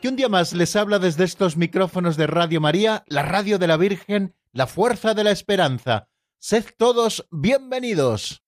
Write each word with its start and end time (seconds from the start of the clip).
que 0.00 0.08
un 0.08 0.16
día 0.16 0.28
más 0.28 0.52
les 0.52 0.76
habla 0.76 0.98
desde 0.98 1.24
estos 1.24 1.56
micrófonos 1.56 2.16
de 2.16 2.26
Radio 2.26 2.60
María, 2.60 3.04
la 3.06 3.22
radio 3.22 3.58
de 3.58 3.66
la 3.66 3.76
Virgen, 3.76 4.34
la 4.52 4.66
fuerza 4.66 5.14
de 5.14 5.24
la 5.24 5.30
esperanza. 5.30 6.08
Sed 6.38 6.64
todos 6.76 7.26
bienvenidos. 7.30 8.42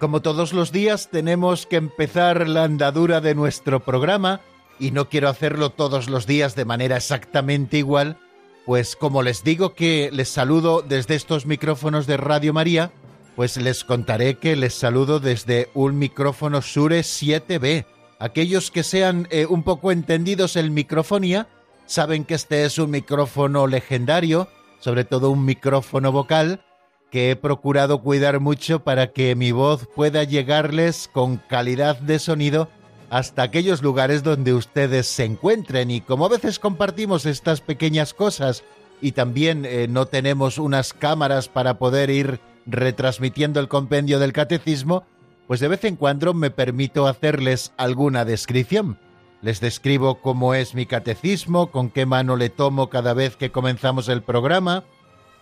Como 0.00 0.20
todos 0.20 0.52
los 0.52 0.72
días 0.72 1.10
tenemos 1.10 1.66
que 1.66 1.76
empezar 1.76 2.48
la 2.48 2.64
andadura 2.64 3.20
de 3.20 3.36
nuestro 3.36 3.80
programa 3.84 4.40
y 4.80 4.90
no 4.90 5.08
quiero 5.08 5.28
hacerlo 5.28 5.70
todos 5.70 6.08
los 6.10 6.26
días 6.26 6.56
de 6.56 6.64
manera 6.64 6.96
exactamente 6.96 7.78
igual, 7.78 8.18
pues 8.64 8.96
como 8.96 9.22
les 9.22 9.42
digo 9.42 9.74
que 9.74 10.10
les 10.12 10.28
saludo 10.28 10.82
desde 10.82 11.14
estos 11.14 11.46
micrófonos 11.46 12.06
de 12.06 12.16
Radio 12.16 12.52
María, 12.52 12.92
pues 13.34 13.56
les 13.56 13.84
contaré 13.84 14.36
que 14.36 14.56
les 14.56 14.74
saludo 14.74 15.20
desde 15.20 15.70
un 15.74 15.98
micrófono 15.98 16.62
Sure 16.62 17.00
7B. 17.00 17.86
Aquellos 18.18 18.70
que 18.70 18.82
sean 18.82 19.26
eh, 19.30 19.46
un 19.46 19.62
poco 19.62 19.90
entendidos 19.90 20.56
en 20.56 20.72
microfonía 20.74 21.48
saben 21.86 22.24
que 22.24 22.34
este 22.34 22.64
es 22.64 22.78
un 22.78 22.90
micrófono 22.90 23.66
legendario, 23.66 24.48
sobre 24.78 25.04
todo 25.04 25.30
un 25.30 25.44
micrófono 25.44 26.12
vocal, 26.12 26.64
que 27.10 27.30
he 27.30 27.36
procurado 27.36 28.00
cuidar 28.00 28.40
mucho 28.40 28.84
para 28.84 29.12
que 29.12 29.34
mi 29.34 29.52
voz 29.52 29.88
pueda 29.94 30.24
llegarles 30.24 31.10
con 31.12 31.36
calidad 31.36 31.98
de 31.98 32.18
sonido 32.18 32.68
hasta 33.12 33.42
aquellos 33.42 33.82
lugares 33.82 34.22
donde 34.22 34.54
ustedes 34.54 35.06
se 35.06 35.26
encuentren 35.26 35.90
y 35.90 36.00
como 36.00 36.24
a 36.24 36.30
veces 36.30 36.58
compartimos 36.58 37.26
estas 37.26 37.60
pequeñas 37.60 38.14
cosas 38.14 38.64
y 39.02 39.12
también 39.12 39.66
eh, 39.66 39.86
no 39.86 40.06
tenemos 40.06 40.56
unas 40.56 40.94
cámaras 40.94 41.46
para 41.46 41.76
poder 41.76 42.08
ir 42.08 42.40
retransmitiendo 42.64 43.60
el 43.60 43.68
compendio 43.68 44.18
del 44.18 44.32
catecismo, 44.32 45.04
pues 45.46 45.60
de 45.60 45.68
vez 45.68 45.84
en 45.84 45.96
cuando 45.96 46.32
me 46.32 46.50
permito 46.50 47.06
hacerles 47.06 47.74
alguna 47.76 48.24
descripción. 48.24 48.96
Les 49.42 49.60
describo 49.60 50.22
cómo 50.22 50.54
es 50.54 50.74
mi 50.74 50.86
catecismo, 50.86 51.70
con 51.70 51.90
qué 51.90 52.06
mano 52.06 52.36
le 52.36 52.48
tomo 52.48 52.88
cada 52.88 53.12
vez 53.12 53.36
que 53.36 53.52
comenzamos 53.52 54.08
el 54.08 54.22
programa, 54.22 54.84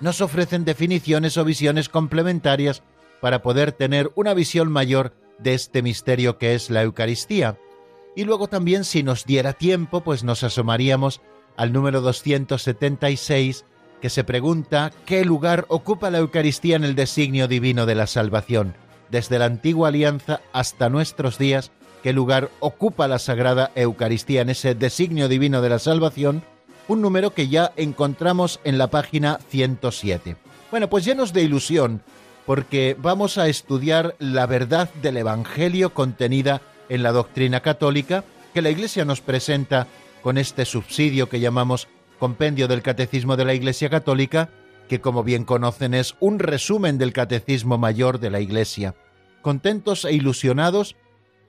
nos 0.00 0.20
ofrecen 0.20 0.64
definiciones 0.64 1.36
o 1.36 1.44
visiones 1.44 1.88
complementarias 1.88 2.82
para 3.20 3.42
poder 3.42 3.72
tener 3.72 4.10
una 4.14 4.34
visión 4.34 4.70
mayor 4.70 5.12
de 5.42 5.54
este 5.54 5.82
misterio 5.82 6.38
que 6.38 6.54
es 6.54 6.70
la 6.70 6.82
Eucaristía. 6.82 7.58
Y 8.14 8.24
luego 8.24 8.48
también, 8.48 8.84
si 8.84 9.02
nos 9.02 9.24
diera 9.24 9.52
tiempo, 9.52 10.02
pues 10.02 10.24
nos 10.24 10.42
asomaríamos 10.42 11.20
al 11.56 11.72
número 11.72 12.00
276, 12.00 13.64
que 14.00 14.10
se 14.10 14.24
pregunta 14.24 14.92
qué 15.06 15.24
lugar 15.24 15.66
ocupa 15.68 16.10
la 16.10 16.18
Eucaristía 16.18 16.76
en 16.76 16.84
el 16.84 16.94
designio 16.94 17.48
divino 17.48 17.86
de 17.86 17.94
la 17.94 18.06
salvación. 18.06 18.74
Desde 19.10 19.38
la 19.38 19.46
antigua 19.46 19.88
alianza 19.88 20.40
hasta 20.52 20.88
nuestros 20.88 21.38
días, 21.38 21.70
qué 22.02 22.12
lugar 22.12 22.50
ocupa 22.60 23.08
la 23.08 23.18
Sagrada 23.18 23.70
Eucaristía 23.74 24.42
en 24.42 24.50
ese 24.50 24.74
designio 24.74 25.28
divino 25.28 25.62
de 25.62 25.68
la 25.68 25.78
salvación 25.78 26.42
un 26.88 27.00
número 27.00 27.32
que 27.32 27.48
ya 27.48 27.72
encontramos 27.76 28.60
en 28.64 28.78
la 28.78 28.88
página 28.88 29.38
107. 29.48 30.36
Bueno, 30.70 30.88
pues 30.88 31.04
llenos 31.04 31.32
de 31.32 31.42
ilusión, 31.42 32.02
porque 32.46 32.96
vamos 32.98 33.38
a 33.38 33.48
estudiar 33.48 34.16
la 34.18 34.46
verdad 34.46 34.92
del 34.94 35.16
Evangelio 35.16 35.94
contenida 35.94 36.60
en 36.88 37.02
la 37.02 37.12
doctrina 37.12 37.60
católica 37.60 38.24
que 38.52 38.62
la 38.62 38.70
Iglesia 38.70 39.04
nos 39.04 39.20
presenta 39.20 39.86
con 40.22 40.38
este 40.38 40.64
subsidio 40.64 41.28
que 41.28 41.40
llamamos 41.40 41.88
Compendio 42.18 42.68
del 42.68 42.82
Catecismo 42.82 43.36
de 43.36 43.44
la 43.44 43.54
Iglesia 43.54 43.90
Católica, 43.90 44.50
que 44.88 45.00
como 45.00 45.24
bien 45.24 45.44
conocen 45.44 45.94
es 45.94 46.14
un 46.20 46.38
resumen 46.38 46.98
del 46.98 47.12
Catecismo 47.12 47.78
Mayor 47.78 48.20
de 48.20 48.30
la 48.30 48.40
Iglesia. 48.40 48.94
Contentos 49.40 50.04
e 50.04 50.12
ilusionados 50.12 50.96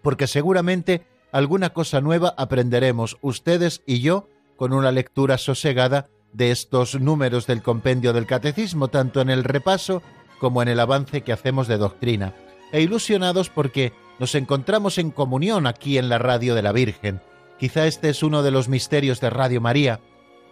porque 0.01 0.27
seguramente 0.27 1.05
alguna 1.31 1.71
cosa 1.71 2.01
nueva 2.01 2.33
aprenderemos 2.37 3.17
ustedes 3.21 3.81
y 3.85 3.99
yo 3.99 4.27
con 4.55 4.73
una 4.73 4.91
lectura 4.91 5.37
sosegada 5.37 6.07
de 6.31 6.51
estos 6.51 6.99
números 6.99 7.47
del 7.47 7.61
compendio 7.61 8.13
del 8.13 8.25
catecismo, 8.25 8.87
tanto 8.87 9.21
en 9.21 9.29
el 9.29 9.43
repaso 9.43 10.01
como 10.39 10.61
en 10.61 10.67
el 10.67 10.79
avance 10.79 11.21
que 11.21 11.33
hacemos 11.33 11.67
de 11.67 11.77
doctrina, 11.77 12.33
e 12.71 12.81
ilusionados 12.81 13.49
porque 13.49 13.93
nos 14.19 14.35
encontramos 14.35 14.97
en 14.97 15.11
comunión 15.11 15.67
aquí 15.67 15.97
en 15.97 16.09
la 16.09 16.17
radio 16.17 16.55
de 16.55 16.61
la 16.61 16.71
Virgen. 16.71 17.21
Quizá 17.59 17.87
este 17.87 18.09
es 18.09 18.23
uno 18.23 18.43
de 18.43 18.51
los 18.51 18.67
misterios 18.67 19.21
de 19.21 19.29
Radio 19.29 19.61
María. 19.61 19.99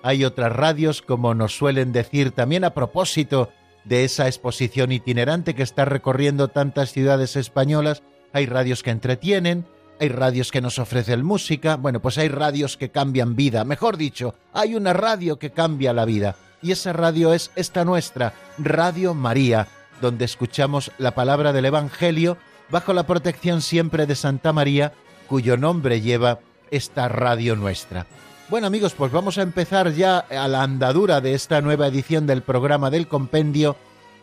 Hay 0.04 0.24
otras 0.24 0.52
radios, 0.52 1.02
como 1.02 1.34
nos 1.34 1.56
suelen 1.56 1.92
decir 1.92 2.32
también 2.32 2.64
a 2.64 2.74
propósito 2.74 3.50
de 3.84 4.04
esa 4.04 4.28
exposición 4.28 4.92
itinerante 4.92 5.56
que 5.56 5.64
está 5.64 5.86
recorriendo 5.86 6.48
tantas 6.48 6.92
ciudades 6.92 7.36
españolas, 7.36 8.04
hay 8.34 8.46
radios 8.46 8.84
que 8.84 8.92
entretienen, 8.92 9.66
hay 10.00 10.10
radios 10.10 10.52
que 10.52 10.62
nos 10.62 10.80
ofrecen 10.80 11.24
música, 11.24 11.76
bueno, 11.76 12.02
pues 12.02 12.18
hay 12.18 12.28
radios 12.28 12.78
que 12.78 12.90
cambian 12.90 13.36
vida, 13.36 13.64
mejor 13.66 13.98
dicho, 13.98 14.36
hay 14.54 14.76
una 14.76 14.94
radio 14.94 15.38
que 15.38 15.52
cambia 15.52 15.94
la 15.94 16.06
vida, 16.06 16.36
y 16.62 16.72
esa 16.72 16.94
radio 16.94 17.34
es 17.34 17.52
esta 17.56 17.86
nuestra, 17.86 18.34
Radio 18.58 19.14
María, 19.14 19.68
donde 20.02 20.26
escuchamos 20.26 20.92
la 20.98 21.12
palabra 21.12 21.54
del 21.54 21.66
Evangelio 21.66 22.38
bajo 22.70 22.94
la 22.94 23.06
protección 23.06 23.62
siempre 23.62 24.06
de 24.06 24.16
Santa 24.16 24.54
María, 24.54 24.94
cuyo 25.28 25.58
nombre 25.58 26.02
lleva 26.02 26.40
esta 26.72 27.10
radio 27.10 27.56
nuestra. 27.56 28.06
Bueno 28.50 28.68
amigos, 28.68 28.94
pues 28.94 29.12
vamos 29.12 29.38
a 29.38 29.44
empezar 29.44 29.94
ya 29.94 30.20
a 30.20 30.48
la 30.48 30.64
andadura 30.64 31.22
de 31.22 31.34
esta 31.34 31.62
nueva 31.62 31.88
edición 31.88 32.28
del 32.28 32.42
programa 32.42 32.90
del 32.90 33.08
compendio 33.08 33.76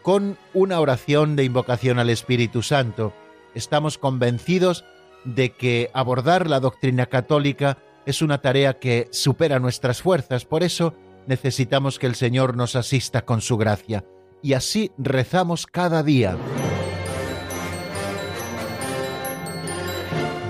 con 0.02 0.36
una 0.54 0.80
oración 0.80 1.36
de 1.36 1.44
invocación 1.44 1.98
al 1.98 2.10
Espíritu 2.10 2.62
Santo. 2.62 3.12
Estamos 3.54 3.98
convencidos 3.98 4.84
de 5.24 5.52
que 5.52 5.90
abordar 5.92 6.48
la 6.48 6.60
doctrina 6.60 7.06
católica 7.06 7.78
es 8.06 8.22
una 8.22 8.38
tarea 8.40 8.78
que 8.78 9.08
supera 9.10 9.58
nuestras 9.58 10.00
fuerzas, 10.00 10.44
por 10.44 10.62
eso 10.62 10.94
necesitamos 11.28 11.98
que 11.98 12.06
el 12.06 12.14
Señor 12.14 12.56
nos 12.56 12.74
asista 12.74 13.24
con 13.24 13.40
su 13.40 13.56
gracia. 13.56 14.04
Y 14.42 14.54
así 14.54 14.90
rezamos 14.98 15.66
cada 15.66 16.02
día. 16.02 16.36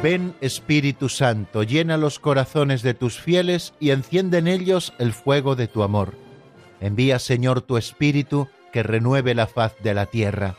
Ven 0.02 0.36
Espíritu 0.40 1.08
Santo, 1.08 1.64
llena 1.64 1.96
los 1.96 2.20
corazones 2.20 2.82
de 2.82 2.94
tus 2.94 3.18
fieles 3.18 3.74
y 3.80 3.90
enciende 3.90 4.38
en 4.38 4.46
ellos 4.46 4.94
el 4.98 5.12
fuego 5.12 5.56
de 5.56 5.66
tu 5.66 5.82
amor. 5.82 6.14
Envía 6.80 7.18
Señor 7.18 7.62
tu 7.62 7.76
Espíritu 7.76 8.46
que 8.72 8.84
renueve 8.84 9.34
la 9.34 9.48
faz 9.48 9.74
de 9.82 9.94
la 9.94 10.06
tierra. 10.06 10.54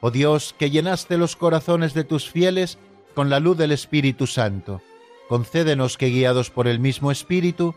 Oh 0.00 0.10
Dios, 0.10 0.56
que 0.58 0.70
llenaste 0.70 1.16
los 1.16 1.36
corazones 1.36 1.94
de 1.94 2.02
tus 2.02 2.28
fieles 2.28 2.78
con 3.14 3.30
la 3.30 3.38
luz 3.38 3.56
del 3.56 3.70
Espíritu 3.70 4.26
Santo, 4.26 4.82
concédenos 5.28 5.96
que 5.96 6.08
guiados 6.08 6.50
por 6.50 6.66
el 6.66 6.80
mismo 6.80 7.12
Espíritu, 7.12 7.76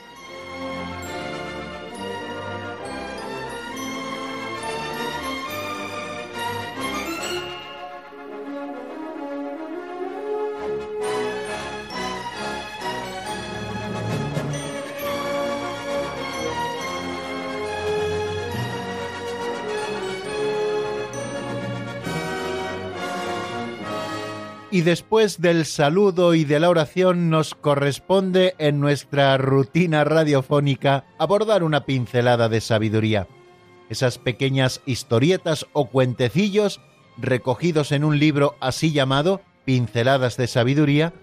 Y 24.71 24.81
después 24.81 25.41
del 25.41 25.65
saludo 25.65 26.33
y 26.33 26.45
de 26.45 26.59
la 26.61 26.69
oración 26.69 27.29
nos 27.29 27.53
corresponde 27.53 28.55
en 28.57 28.79
nuestra 28.79 29.37
rutina 29.37 30.05
radiofónica 30.05 31.03
abordar 31.19 31.63
una 31.63 31.85
pincelada 31.85 32.47
de 32.47 32.61
sabiduría. 32.61 33.27
Esas 33.89 34.17
pequeñas 34.17 34.81
historietas 34.85 35.67
o 35.73 35.89
cuentecillos 35.89 36.79
recogidos 37.17 37.91
en 37.91 38.05
un 38.05 38.17
libro 38.17 38.55
así 38.61 38.93
llamado 38.93 39.41
Pinceladas 39.65 40.37
de 40.37 40.47
Sabiduría, 40.47 41.13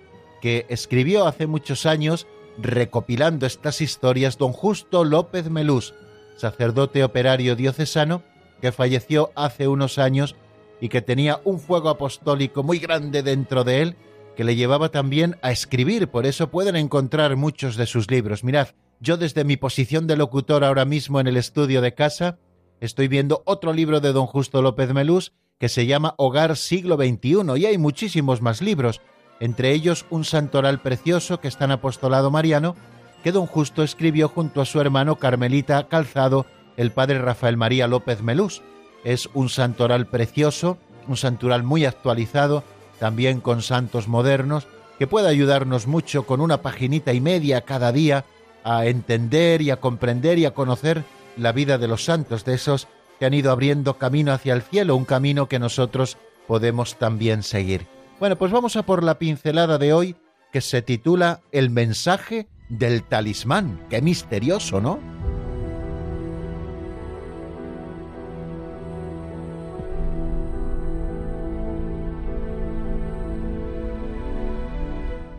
que 0.43 0.67
escribió 0.69 1.27
hace 1.27 1.47
muchos 1.47 1.87
años 1.87 2.27
recopilando 2.59 3.47
estas 3.47 3.81
historias 3.81 4.37
don 4.37 4.53
Justo 4.53 5.05
López 5.05 5.49
Melús, 5.49 5.95
sacerdote 6.37 7.03
operario 7.03 7.56
diocesano 7.56 8.23
que 8.61 8.73
falleció 8.73 9.33
hace 9.35 9.69
unos 9.69 9.99
años 9.99 10.37
y 10.81 10.89
que 10.89 11.03
tenía 11.03 11.41
un 11.45 11.59
fuego 11.61 11.89
apostólico 11.89 12.63
muy 12.63 12.79
grande 12.79 13.23
dentro 13.23 13.65
de 13.65 13.83
él 13.83 13.97
que 14.37 14.45
le 14.45 14.55
llevaba 14.55 14.91
también 14.91 15.37
a 15.43 15.51
escribir, 15.51 16.09
por 16.09 16.25
eso 16.25 16.49
pueden 16.51 16.77
encontrar 16.77 17.35
muchos 17.35 17.77
de 17.77 17.87
sus 17.87 18.09
libros. 18.09 18.45
Mirad, 18.45 18.69
yo 19.01 19.17
desde 19.17 19.43
mi 19.43 19.57
posición 19.57 20.07
de 20.07 20.17
locutor 20.17 20.63
ahora 20.63 20.85
mismo 20.85 21.19
en 21.19 21.27
el 21.27 21.37
estudio 21.37 21.81
de 21.81 21.95
casa, 21.95 22.39
estoy 22.81 23.09
viendo 23.09 23.43
otro 23.47 23.73
libro 23.73 23.99
de 23.99 24.13
don 24.13 24.27
Justo 24.27 24.63
López 24.63 24.95
Melús 24.95 25.33
que 25.59 25.69
se 25.69 25.87
llama 25.87 26.15
Hogar 26.19 26.57
siglo 26.57 26.97
XXI 26.97 27.43
y 27.57 27.67
hay 27.67 27.79
muchísimos 27.79 28.41
más 28.41 28.63
libros, 28.63 29.01
entre 29.41 29.73
ellos 29.73 30.07
un 30.09 30.25
santoral 30.25 30.81
precioso 30.81 31.41
que 31.41 31.49
está 31.49 31.65
en 31.65 31.73
apostolado 31.73 32.31
mariano, 32.31 32.77
que 33.25 33.33
don 33.33 33.47
Justo 33.47 33.83
escribió 33.83 34.29
junto 34.29 34.61
a 34.61 34.67
su 34.67 34.81
hermano 34.81 35.17
Carmelita 35.17 35.89
Calzado, 35.89 36.47
el 36.77 36.93
padre 36.93 37.19
Rafael 37.19 37.57
María 37.57 37.89
López 37.89 38.23
Melús, 38.23 38.63
es 39.05 39.29
un 39.35 39.49
santoral 39.49 40.06
precioso, 40.06 40.79
un 41.06 41.17
santoral 41.17 41.62
muy 41.62 41.85
actualizado, 41.85 42.65
también 42.99 43.41
con 43.41 43.62
santos 43.62 44.09
modernos, 44.09 44.67
que 44.99 45.06
puede 45.06 45.29
ayudarnos 45.29 45.87
mucho 45.87 46.27
con 46.27 46.41
una 46.41 46.62
paginita 46.62 47.12
y 47.12 47.21
media 47.21 47.61
cada 47.61 47.93
día 47.93 48.25
a 48.65 48.87
entender 48.87 49.62
y 49.62 49.71
a 49.71 49.81
comprender 49.81 50.39
y 50.39 50.45
a 50.45 50.55
conocer 50.55 51.05
la 51.37 51.53
vida 51.53 51.79
de 51.79 51.89
los 51.89 52.05
santos, 52.05 52.45
de 52.45 52.55
esos 52.55 52.89
que 53.19 53.27
han 53.27 53.35
ido 53.35 53.50
abriendo 53.50 53.99
camino 53.99 54.33
hacia 54.33 54.55
el 54.55 54.62
cielo, 54.62 54.97
un 54.97 55.05
camino 55.05 55.49
que 55.49 55.59
nosotros 55.59 56.19
podemos 56.47 56.97
también 56.97 57.43
seguir. 57.43 57.87
Bueno, 58.19 58.37
pues 58.37 58.50
vamos 58.50 58.77
a 58.77 58.83
por 58.83 59.05
la 59.05 59.19
pincelada 59.19 59.79
de 59.79 59.93
hoy 59.93 60.17
que 60.53 60.61
se 60.61 60.83
titula 60.83 61.41
El 61.53 61.71
mensaje 61.71 62.49
del 62.69 63.02
talismán. 63.02 63.87
Qué 63.90 64.02
misterioso, 64.02 64.81
¿no? 64.81 65.18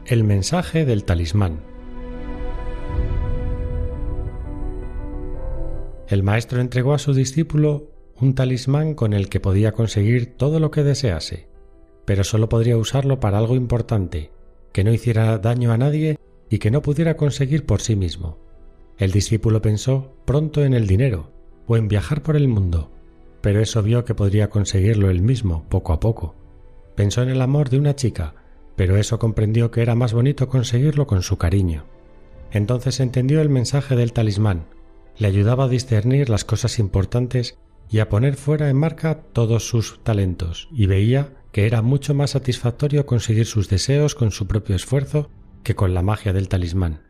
El 0.10 0.24
mensaje 0.24 0.86
del 0.86 1.04
talismán. 1.04 1.60
El 6.08 6.24
maestro 6.24 6.62
entregó 6.62 6.96
a 6.96 6.98
su 6.98 7.14
discípulo 7.14 7.92
un 8.20 8.34
talismán 8.34 8.96
con 8.96 9.14
el 9.14 9.30
que 9.30 9.40
podía 9.40 9.72
conseguir 9.72 10.36
todo 10.36 10.60
lo 10.60 10.72
que 10.72 10.82
desease, 10.82 11.48
pero 12.06 12.24
solo 12.24 12.50
podría 12.50 12.76
usarlo 12.76 13.20
para 13.20 13.38
algo 13.38 13.56
importante, 13.56 14.32
que 14.74 14.84
no 14.84 14.92
hiciera 14.92 15.38
daño 15.38 15.72
a 15.72 15.78
nadie 15.78 16.18
y 16.50 16.58
que 16.58 16.72
no 16.72 16.82
pudiera 16.82 17.16
conseguir 17.16 17.68
por 17.68 17.80
sí 17.80 17.96
mismo. 17.96 18.40
El 18.98 19.12
discípulo 19.12 19.62
pensó 19.62 20.16
pronto 20.26 20.66
en 20.66 20.74
el 20.74 20.88
dinero 20.88 21.30
o 21.68 21.78
en 21.78 21.88
viajar 21.88 22.24
por 22.24 22.36
el 22.36 22.48
mundo, 22.48 22.90
pero 23.42 23.62
eso 23.62 23.84
vio 23.84 24.06
que 24.06 24.16
podría 24.16 24.50
conseguirlo 24.50 25.12
él 25.12 25.22
mismo 25.22 25.66
poco 25.70 25.94
a 25.94 26.00
poco. 26.00 26.34
Pensó 26.96 27.22
en 27.22 27.30
el 27.30 27.44
amor 27.44 27.70
de 27.70 27.78
una 27.78 27.96
chica, 27.96 28.34
pero 28.80 28.96
eso 28.96 29.20
comprendió 29.20 29.72
que 29.72 29.82
era 29.82 29.94
más 29.94 30.14
bonito 30.14 30.48
conseguirlo 30.48 31.06
con 31.06 31.22
su 31.22 31.38
cariño. 31.38 31.84
Entonces 32.50 33.02
entendió 33.02 33.42
el 33.42 33.50
mensaje 33.50 33.98
del 33.98 34.14
talismán, 34.14 34.68
le 35.18 35.28
ayudaba 35.28 35.66
a 35.66 35.68
discernir 35.68 36.30
las 36.30 36.46
cosas 36.46 36.80
importantes 36.80 37.58
y 37.90 38.00
a 38.00 38.08
poner 38.08 38.38
fuera 38.38 38.70
en 38.70 38.78
marca 38.78 39.20
todos 39.34 39.68
sus 39.68 40.00
talentos, 40.04 40.70
y 40.72 40.86
veía 40.86 41.34
que 41.52 41.66
era 41.66 41.82
mucho 41.82 42.14
más 42.14 42.30
satisfactorio 42.30 43.06
conseguir 43.06 43.48
sus 43.48 43.68
deseos 43.68 44.16
con 44.16 44.32
su 44.32 44.48
propio 44.48 44.78
esfuerzo 44.78 45.30
que 45.62 45.76
con 45.76 45.94
la 45.94 46.02
magia 46.02 46.32
del 46.32 46.48
talismán. 46.48 47.02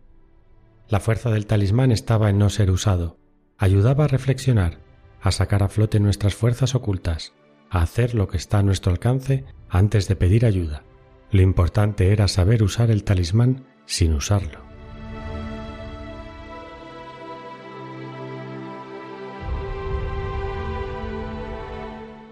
La 0.88 1.00
fuerza 1.00 1.30
del 1.30 1.46
talismán 1.46 1.92
estaba 1.92 2.32
en 2.32 2.40
no 2.40 2.50
ser 2.50 2.72
usado, 2.72 3.20
ayudaba 3.60 4.06
a 4.06 4.08
reflexionar, 4.08 4.80
a 5.22 5.32
sacar 5.32 5.62
a 5.62 5.70
flote 5.70 6.00
nuestras 6.00 6.34
fuerzas 6.34 6.74
ocultas, 6.74 7.34
a 7.70 7.84
hacer 7.84 8.16
lo 8.16 8.28
que 8.28 8.38
está 8.38 8.58
a 8.58 8.64
nuestro 8.64 8.92
alcance 8.92 9.46
antes 9.70 10.08
de 10.08 10.16
pedir 10.16 10.48
ayuda. 10.48 10.82
Lo 11.32 11.42
importante 11.42 12.12
era 12.12 12.28
saber 12.28 12.64
usar 12.64 12.90
el 12.90 13.04
talismán 13.04 13.66
sin 13.86 14.14
usarlo. 14.14 14.70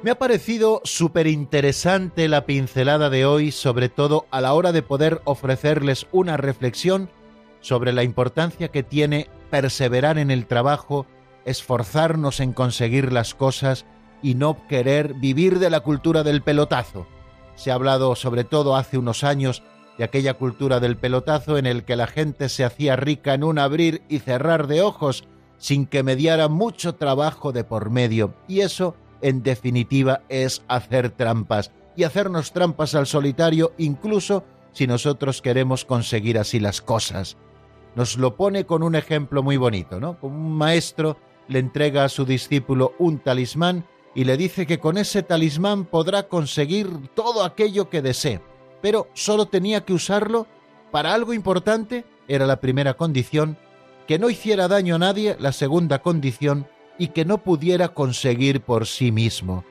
Me 0.01 0.11
ha 0.11 0.15
parecido 0.15 0.81
súper 0.83 1.27
interesante 1.27 2.27
la 2.27 2.45
pincelada 2.45 3.09
de 3.09 3.25
hoy, 3.25 3.51
sobre 3.51 3.89
todo 3.89 4.25
a 4.31 4.41
la 4.41 4.53
hora 4.53 4.71
de 4.71 4.81
poder 4.81 5.21
ofrecerles 5.25 6.07
una 6.11 6.37
reflexión 6.37 7.09
sobre 7.59 7.91
la 7.91 8.03
importancia 8.03 8.69
que 8.69 8.83
tiene 8.83 9.27
perseverar 9.49 10.17
en 10.17 10.31
el 10.31 10.47
trabajo, 10.47 11.05
esforzarnos 11.45 12.39
en 12.39 12.53
conseguir 12.53 13.11
las 13.11 13.35
cosas 13.35 13.85
y 14.23 14.35
no 14.35 14.65
querer 14.67 15.13
vivir 15.13 15.59
de 15.59 15.69
la 15.69 15.81
cultura 15.81 16.23
del 16.23 16.41
pelotazo. 16.41 17.07
Se 17.57 17.71
ha 17.71 17.73
hablado 17.73 18.15
sobre 18.15 18.43
todo 18.43 18.75
hace 18.75 18.97
unos 18.97 19.23
años 19.23 19.63
de 19.97 20.03
aquella 20.03 20.35
cultura 20.35 20.79
del 20.79 20.95
pelotazo 20.95 21.57
en 21.57 21.65
el 21.65 21.83
que 21.83 21.95
la 21.95 22.05
gente 22.05 22.49
se 22.49 22.63
hacía 22.63 22.95
rica 22.95 23.33
en 23.33 23.43
un 23.43 23.57
abrir 23.57 24.03
y 24.07 24.19
cerrar 24.19 24.67
de 24.67 24.83
ojos 24.83 25.27
sin 25.57 25.87
que 25.87 26.03
mediara 26.03 26.47
mucho 26.49 26.95
trabajo 26.95 27.51
de 27.51 27.63
por 27.63 27.89
medio. 27.89 28.35
Y 28.47 28.61
eso, 28.61 28.95
en 29.21 29.41
definitiva, 29.41 30.21
es 30.29 30.63
hacer 30.67 31.09
trampas. 31.09 31.71
Y 31.95 32.03
hacernos 32.03 32.53
trampas 32.53 32.93
al 32.93 33.07
solitario 33.07 33.73
incluso 33.79 34.43
si 34.71 34.85
nosotros 34.85 35.41
queremos 35.41 35.83
conseguir 35.83 36.37
así 36.37 36.59
las 36.59 36.79
cosas. 36.81 37.37
Nos 37.95 38.17
lo 38.17 38.35
pone 38.35 38.67
con 38.67 38.83
un 38.83 38.93
ejemplo 38.93 39.41
muy 39.41 39.57
bonito, 39.57 39.99
¿no? 39.99 40.19
Como 40.19 40.37
un 40.37 40.55
maestro 40.55 41.17
le 41.47 41.57
entrega 41.57 42.03
a 42.03 42.09
su 42.09 42.23
discípulo 42.23 42.93
un 42.99 43.17
talismán 43.17 43.87
y 44.17 44.25
le 44.25 44.35
dice 44.35 44.65
que 44.65 44.79
con 44.79 44.97
ese 44.97 45.23
talismán 45.23 45.85
podrá 45.85 46.27
conseguir 46.27 46.89
todo 47.15 47.45
aquello 47.45 47.89
que 47.89 48.01
desee 48.01 48.41
pero 48.81 49.09
solo 49.13 49.47
tenía 49.47 49.85
que 49.85 49.93
usarlo 49.93 50.47
para 50.91 51.13
algo 51.13 51.33
importante, 51.33 52.05
era 52.27 52.45
la 52.45 52.61
primera 52.61 52.95
condición, 52.95 53.57
que 54.07 54.19
no 54.19 54.29
hiciera 54.29 54.67
daño 54.67 54.95
a 54.95 54.99
nadie, 54.99 55.35
la 55.39 55.51
segunda 55.51 56.01
condición, 56.01 56.67
y 56.97 57.09
que 57.09 57.25
no 57.25 57.39
pudiera 57.39 57.89
conseguir 57.89 58.61
por 58.61 58.87
sí 58.87 59.11
mismo. 59.11 59.63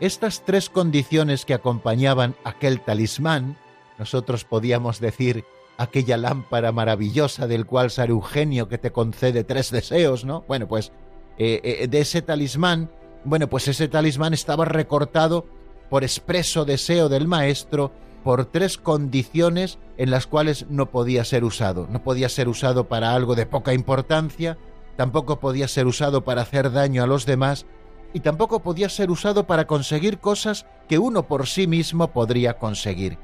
Estas 0.00 0.44
tres 0.44 0.68
condiciones 0.68 1.44
que 1.44 1.54
acompañaban 1.54 2.36
aquel 2.44 2.80
talismán, 2.80 3.56
nosotros 3.98 4.44
podíamos 4.44 5.00
decir 5.00 5.44
aquella 5.76 6.16
lámpara 6.16 6.70
maravillosa 6.70 7.46
del 7.46 7.66
cual 7.66 7.90
sale 7.90 8.10
Eugenio 8.10 8.68
que 8.68 8.78
te 8.78 8.92
concede 8.92 9.44
tres 9.44 9.70
deseos, 9.70 10.24
¿no? 10.24 10.44
Bueno, 10.46 10.68
pues 10.68 10.92
eh, 11.38 11.60
eh, 11.64 11.88
de 11.88 12.00
ese 12.00 12.22
talismán, 12.22 12.90
bueno, 13.24 13.48
pues 13.48 13.68
ese 13.68 13.88
talismán 13.88 14.34
estaba 14.34 14.64
recortado 14.64 15.46
por 15.90 16.04
expreso 16.04 16.64
deseo 16.64 17.08
del 17.08 17.26
maestro 17.26 17.92
por 18.24 18.46
tres 18.46 18.76
condiciones 18.78 19.78
en 19.96 20.10
las 20.10 20.26
cuales 20.26 20.66
no 20.68 20.90
podía 20.90 21.24
ser 21.24 21.44
usado. 21.44 21.86
No 21.90 22.02
podía 22.02 22.28
ser 22.28 22.48
usado 22.48 22.88
para 22.88 23.14
algo 23.14 23.34
de 23.34 23.46
poca 23.46 23.72
importancia, 23.72 24.58
tampoco 24.96 25.40
podía 25.40 25.68
ser 25.68 25.86
usado 25.86 26.24
para 26.24 26.42
hacer 26.42 26.72
daño 26.72 27.02
a 27.02 27.06
los 27.06 27.26
demás 27.26 27.66
y 28.12 28.20
tampoco 28.20 28.60
podía 28.60 28.88
ser 28.88 29.10
usado 29.10 29.46
para 29.46 29.66
conseguir 29.66 30.18
cosas 30.18 30.66
que 30.88 30.98
uno 30.98 31.26
por 31.26 31.46
sí 31.46 31.66
mismo 31.66 32.08
podría 32.08 32.58
conseguir. 32.58 33.18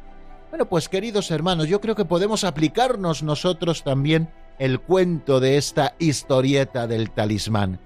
Bueno, 0.50 0.66
pues 0.66 0.88
queridos 0.88 1.30
hermanos, 1.30 1.66
yo 1.66 1.80
creo 1.80 1.96
que 1.96 2.04
podemos 2.04 2.44
aplicarnos 2.44 3.22
nosotros 3.22 3.82
también 3.82 4.30
el 4.58 4.80
cuento 4.80 5.40
de 5.40 5.56
esta 5.56 5.94
historieta 5.98 6.86
del 6.86 7.10
talismán. 7.10 7.80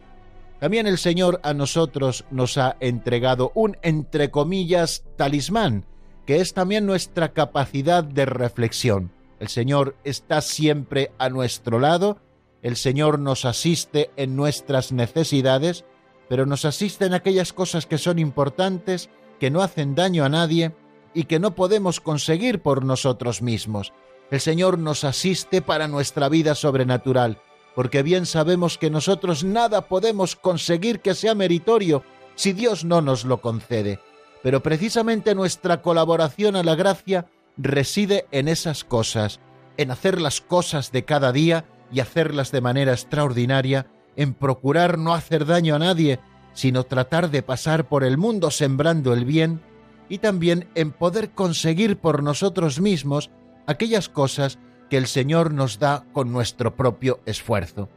También 0.60 0.86
el 0.86 0.98
Señor 0.98 1.40
a 1.44 1.54
nosotros 1.54 2.24
nos 2.30 2.58
ha 2.58 2.76
entregado 2.80 3.52
un, 3.54 3.76
entre 3.82 4.30
comillas, 4.30 5.04
talismán, 5.16 5.86
que 6.26 6.40
es 6.40 6.52
también 6.52 6.84
nuestra 6.84 7.32
capacidad 7.32 8.02
de 8.02 8.26
reflexión. 8.26 9.12
El 9.38 9.48
Señor 9.48 9.96
está 10.02 10.40
siempre 10.40 11.12
a 11.18 11.28
nuestro 11.28 11.78
lado, 11.78 12.18
el 12.60 12.76
Señor 12.76 13.20
nos 13.20 13.44
asiste 13.44 14.10
en 14.16 14.34
nuestras 14.34 14.90
necesidades, 14.90 15.84
pero 16.28 16.44
nos 16.44 16.64
asiste 16.64 17.06
en 17.06 17.14
aquellas 17.14 17.52
cosas 17.52 17.86
que 17.86 17.98
son 17.98 18.18
importantes, 18.18 19.10
que 19.38 19.50
no 19.50 19.62
hacen 19.62 19.94
daño 19.94 20.24
a 20.24 20.28
nadie 20.28 20.74
y 21.14 21.24
que 21.24 21.38
no 21.38 21.54
podemos 21.54 22.00
conseguir 22.00 22.60
por 22.60 22.84
nosotros 22.84 23.42
mismos. 23.42 23.92
El 24.30 24.40
Señor 24.40 24.78
nos 24.78 25.04
asiste 25.04 25.62
para 25.62 25.88
nuestra 25.88 26.28
vida 26.28 26.54
sobrenatural, 26.54 27.40
porque 27.78 28.02
bien 28.02 28.26
sabemos 28.26 28.76
que 28.76 28.90
nosotros 28.90 29.44
nada 29.44 29.82
podemos 29.82 30.34
conseguir 30.34 30.98
que 30.98 31.14
sea 31.14 31.36
meritorio 31.36 32.02
si 32.34 32.52
Dios 32.52 32.84
no 32.84 33.00
nos 33.02 33.24
lo 33.24 33.40
concede. 33.40 34.00
Pero 34.42 34.64
precisamente 34.64 35.32
nuestra 35.36 35.80
colaboración 35.80 36.56
a 36.56 36.64
la 36.64 36.74
gracia 36.74 37.26
reside 37.56 38.26
en 38.32 38.48
esas 38.48 38.82
cosas, 38.82 39.38
en 39.76 39.92
hacer 39.92 40.20
las 40.20 40.40
cosas 40.40 40.90
de 40.90 41.04
cada 41.04 41.30
día 41.30 41.66
y 41.92 42.00
hacerlas 42.00 42.50
de 42.50 42.62
manera 42.62 42.90
extraordinaria, 42.90 43.86
en 44.16 44.34
procurar 44.34 44.98
no 44.98 45.14
hacer 45.14 45.46
daño 45.46 45.76
a 45.76 45.78
nadie, 45.78 46.18
sino 46.54 46.82
tratar 46.82 47.30
de 47.30 47.44
pasar 47.44 47.86
por 47.86 48.02
el 48.02 48.18
mundo 48.18 48.50
sembrando 48.50 49.12
el 49.12 49.24
bien, 49.24 49.60
y 50.08 50.18
también 50.18 50.68
en 50.74 50.90
poder 50.90 51.30
conseguir 51.30 51.96
por 51.96 52.24
nosotros 52.24 52.80
mismos 52.80 53.30
aquellas 53.68 54.08
cosas 54.08 54.58
que 54.88 54.96
el 54.96 55.06
Señor 55.06 55.52
nos 55.52 55.78
da 55.78 56.04
con 56.12 56.32
nuestro 56.32 56.74
propio 56.74 57.20
esfuerzo. 57.26 57.88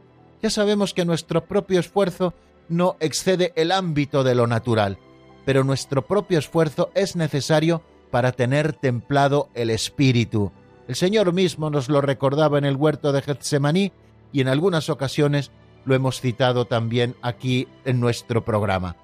Ya 0.42 0.50
sabemos 0.50 0.94
que 0.94 1.04
nuestro 1.04 1.44
propio 1.44 1.80
esfuerzo 1.80 2.34
no 2.68 2.96
excede 3.00 3.52
el 3.56 3.72
ámbito 3.72 4.24
de 4.24 4.34
lo 4.34 4.46
natural, 4.46 4.98
pero 5.44 5.64
nuestro 5.64 6.02
propio 6.02 6.38
esfuerzo 6.38 6.90
es 6.94 7.16
necesario 7.16 7.82
para 8.10 8.32
tener 8.32 8.72
templado 8.72 9.48
el 9.54 9.70
espíritu. 9.70 10.52
El 10.88 10.96
Señor 10.96 11.32
mismo 11.32 11.70
nos 11.70 11.88
lo 11.88 12.00
recordaba 12.00 12.58
en 12.58 12.64
el 12.64 12.76
huerto 12.76 13.12
de 13.12 13.22
Getsemaní 13.22 13.92
y 14.32 14.40
en 14.40 14.48
algunas 14.48 14.90
ocasiones 14.90 15.50
lo 15.84 15.94
hemos 15.94 16.20
citado 16.20 16.66
también 16.66 17.16
aquí 17.22 17.68
en 17.84 18.00
nuestro 18.00 18.44
programa. 18.44 18.96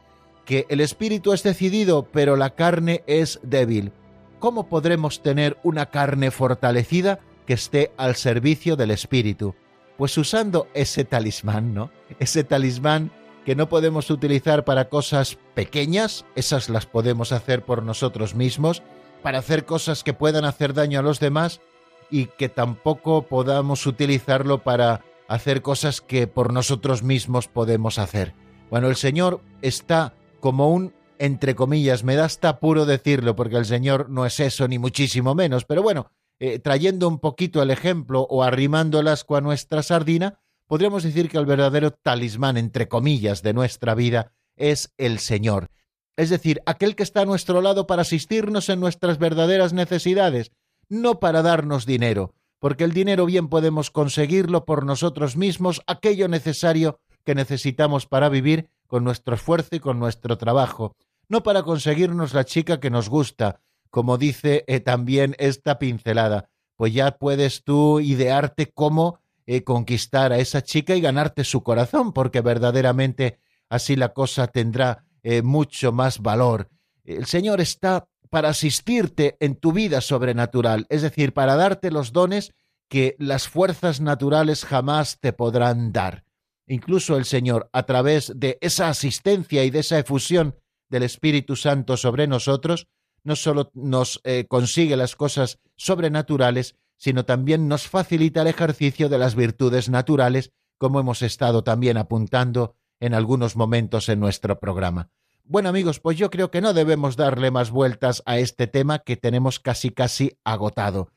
Que 0.44 0.66
el 0.68 0.80
espíritu 0.80 1.32
es 1.32 1.42
decidido, 1.42 2.04
pero 2.10 2.36
la 2.36 2.50
carne 2.50 3.02
es 3.06 3.40
débil. 3.42 3.92
¿Cómo 4.38 4.68
podremos 4.68 5.22
tener 5.22 5.58
una 5.62 5.86
carne 5.86 6.30
fortalecida 6.30 7.20
que 7.48 7.54
esté 7.54 7.92
al 7.96 8.14
servicio 8.14 8.76
del 8.76 8.90
espíritu? 8.90 9.54
Pues 9.96 10.18
usando 10.18 10.68
ese 10.74 11.06
talismán, 11.06 11.72
¿no? 11.72 11.90
Ese 12.18 12.44
talismán 12.44 13.10
que 13.46 13.56
no 13.56 13.70
podemos 13.70 14.10
utilizar 14.10 14.66
para 14.66 14.90
cosas 14.90 15.38
pequeñas, 15.54 16.26
esas 16.36 16.68
las 16.68 16.84
podemos 16.84 17.32
hacer 17.32 17.64
por 17.64 17.82
nosotros 17.82 18.34
mismos, 18.34 18.82
para 19.22 19.38
hacer 19.38 19.64
cosas 19.64 20.04
que 20.04 20.12
puedan 20.12 20.44
hacer 20.44 20.74
daño 20.74 20.98
a 20.98 21.02
los 21.02 21.20
demás 21.20 21.62
y 22.10 22.26
que 22.26 22.50
tampoco 22.50 23.22
podamos 23.22 23.86
utilizarlo 23.86 24.58
para 24.58 25.02
hacer 25.26 25.62
cosas 25.62 26.02
que 26.02 26.26
por 26.26 26.52
nosotros 26.52 27.02
mismos 27.02 27.48
podemos 27.48 27.98
hacer. 27.98 28.34
Bueno, 28.70 28.88
el 28.88 28.96
Señor 28.96 29.40
está 29.62 30.12
como 30.40 30.70
un, 30.70 30.92
entre 31.18 31.54
comillas, 31.54 32.04
me 32.04 32.14
da 32.14 32.26
hasta 32.26 32.60
puro 32.60 32.84
decirlo, 32.84 33.36
porque 33.36 33.56
el 33.56 33.64
Señor 33.64 34.10
no 34.10 34.26
es 34.26 34.38
eso, 34.38 34.68
ni 34.68 34.78
muchísimo 34.78 35.34
menos, 35.34 35.64
pero 35.64 35.82
bueno, 35.82 36.10
eh, 36.40 36.58
trayendo 36.58 37.08
un 37.08 37.18
poquito 37.18 37.62
el 37.62 37.70
ejemplo 37.70 38.22
o 38.22 38.42
arrimando 38.42 39.00
el 39.00 39.08
asco 39.08 39.36
a 39.36 39.40
nuestra 39.40 39.82
sardina, 39.82 40.40
podríamos 40.66 41.02
decir 41.02 41.28
que 41.28 41.38
el 41.38 41.46
verdadero 41.46 41.90
talismán, 41.90 42.56
entre 42.56 42.88
comillas, 42.88 43.42
de 43.42 43.54
nuestra 43.54 43.94
vida 43.94 44.32
es 44.56 44.92
el 44.98 45.18
Señor. 45.18 45.70
Es 46.16 46.30
decir, 46.30 46.62
aquel 46.66 46.96
que 46.96 47.02
está 47.02 47.22
a 47.22 47.26
nuestro 47.26 47.60
lado 47.60 47.86
para 47.86 48.02
asistirnos 48.02 48.68
en 48.68 48.80
nuestras 48.80 49.18
verdaderas 49.18 49.72
necesidades, 49.72 50.52
no 50.88 51.20
para 51.20 51.42
darnos 51.42 51.86
dinero, 51.86 52.34
porque 52.58 52.84
el 52.84 52.92
dinero 52.92 53.26
bien 53.26 53.48
podemos 53.48 53.90
conseguirlo 53.90 54.64
por 54.64 54.84
nosotros 54.84 55.36
mismos, 55.36 55.82
aquello 55.86 56.28
necesario 56.28 57.00
que 57.24 57.34
necesitamos 57.34 58.06
para 58.06 58.28
vivir 58.28 58.68
con 58.86 59.04
nuestro 59.04 59.34
esfuerzo 59.34 59.76
y 59.76 59.80
con 59.80 59.98
nuestro 59.98 60.38
trabajo, 60.38 60.96
no 61.28 61.42
para 61.42 61.62
conseguirnos 61.62 62.34
la 62.34 62.44
chica 62.44 62.80
que 62.80 62.90
nos 62.90 63.08
gusta, 63.08 63.60
como 63.90 64.18
dice 64.18 64.64
eh, 64.66 64.80
también 64.80 65.34
esta 65.38 65.78
pincelada, 65.78 66.48
pues 66.76 66.92
ya 66.92 67.18
puedes 67.18 67.64
tú 67.64 68.00
idearte 68.00 68.70
cómo 68.72 69.20
eh, 69.46 69.64
conquistar 69.64 70.32
a 70.32 70.38
esa 70.38 70.62
chica 70.62 70.94
y 70.94 71.00
ganarte 71.00 71.44
su 71.44 71.62
corazón, 71.62 72.12
porque 72.12 72.40
verdaderamente 72.40 73.38
así 73.68 73.96
la 73.96 74.12
cosa 74.12 74.46
tendrá 74.46 75.04
eh, 75.22 75.42
mucho 75.42 75.90
más 75.92 76.20
valor. 76.20 76.68
El 77.04 77.26
Señor 77.26 77.60
está 77.60 78.08
para 78.30 78.50
asistirte 78.50 79.36
en 79.40 79.56
tu 79.56 79.72
vida 79.72 80.00
sobrenatural, 80.00 80.86
es 80.90 81.02
decir, 81.02 81.32
para 81.32 81.56
darte 81.56 81.90
los 81.90 82.12
dones 82.12 82.52
que 82.88 83.16
las 83.18 83.48
fuerzas 83.48 84.00
naturales 84.00 84.64
jamás 84.64 85.18
te 85.18 85.32
podrán 85.32 85.92
dar. 85.92 86.24
Incluso 86.66 87.16
el 87.16 87.24
Señor, 87.24 87.70
a 87.72 87.84
través 87.84 88.32
de 88.36 88.58
esa 88.60 88.88
asistencia 88.88 89.64
y 89.64 89.70
de 89.70 89.80
esa 89.80 89.98
efusión 89.98 90.56
del 90.90 91.02
Espíritu 91.02 91.56
Santo 91.56 91.96
sobre 91.96 92.26
nosotros, 92.26 92.86
no 93.24 93.36
solo 93.36 93.70
nos 93.74 94.20
eh, 94.24 94.46
consigue 94.48 94.96
las 94.96 95.16
cosas 95.16 95.58
sobrenaturales, 95.76 96.76
sino 96.96 97.24
también 97.24 97.68
nos 97.68 97.88
facilita 97.88 98.42
el 98.42 98.48
ejercicio 98.48 99.08
de 99.08 99.18
las 99.18 99.34
virtudes 99.34 99.88
naturales, 99.88 100.52
como 100.78 101.00
hemos 101.00 101.22
estado 101.22 101.62
también 101.64 101.96
apuntando 101.96 102.74
en 103.00 103.14
algunos 103.14 103.56
momentos 103.56 104.08
en 104.08 104.20
nuestro 104.20 104.58
programa. 104.58 105.10
Bueno 105.44 105.70
amigos, 105.70 106.00
pues 106.00 106.18
yo 106.18 106.30
creo 106.30 106.50
que 106.50 106.60
no 106.60 106.74
debemos 106.74 107.16
darle 107.16 107.50
más 107.50 107.70
vueltas 107.70 108.22
a 108.26 108.38
este 108.38 108.66
tema 108.66 108.98
que 108.98 109.16
tenemos 109.16 109.60
casi 109.60 109.90
casi 109.90 110.38
agotado. 110.44 111.10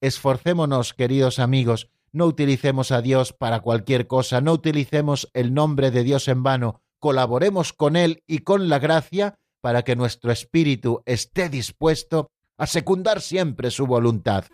Esforcémonos, 0.00 0.92
queridos 0.92 1.38
amigos, 1.38 1.88
no 2.12 2.26
utilicemos 2.26 2.92
a 2.92 3.00
Dios 3.00 3.32
para 3.32 3.60
cualquier 3.60 4.06
cosa, 4.06 4.40
no 4.40 4.52
utilicemos 4.52 5.30
el 5.32 5.54
nombre 5.54 5.90
de 5.90 6.04
Dios 6.04 6.28
en 6.28 6.42
vano, 6.42 6.82
colaboremos 6.98 7.72
con 7.72 7.96
Él 7.96 8.22
y 8.26 8.40
con 8.40 8.68
la 8.68 8.78
gracia 8.78 9.38
para 9.60 9.82
que 9.82 9.96
nuestro 9.96 10.30
espíritu 10.32 11.02
esté 11.06 11.48
dispuesto 11.48 12.30
a 12.58 12.66
secundar 12.66 13.20
siempre 13.20 13.70
su 13.70 13.86
voluntad. 13.86 14.44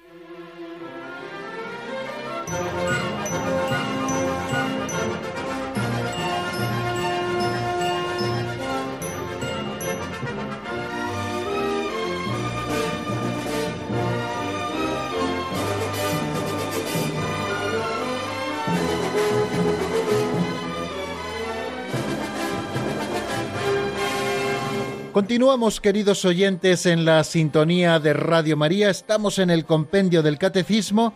Continuamos, 25.14 25.80
queridos 25.80 26.24
oyentes, 26.24 26.86
en 26.86 27.04
la 27.04 27.22
sintonía 27.22 28.00
de 28.00 28.14
Radio 28.14 28.56
María. 28.56 28.90
Estamos 28.90 29.38
en 29.38 29.48
el 29.48 29.64
compendio 29.64 30.24
del 30.24 30.38
Catecismo 30.38 31.14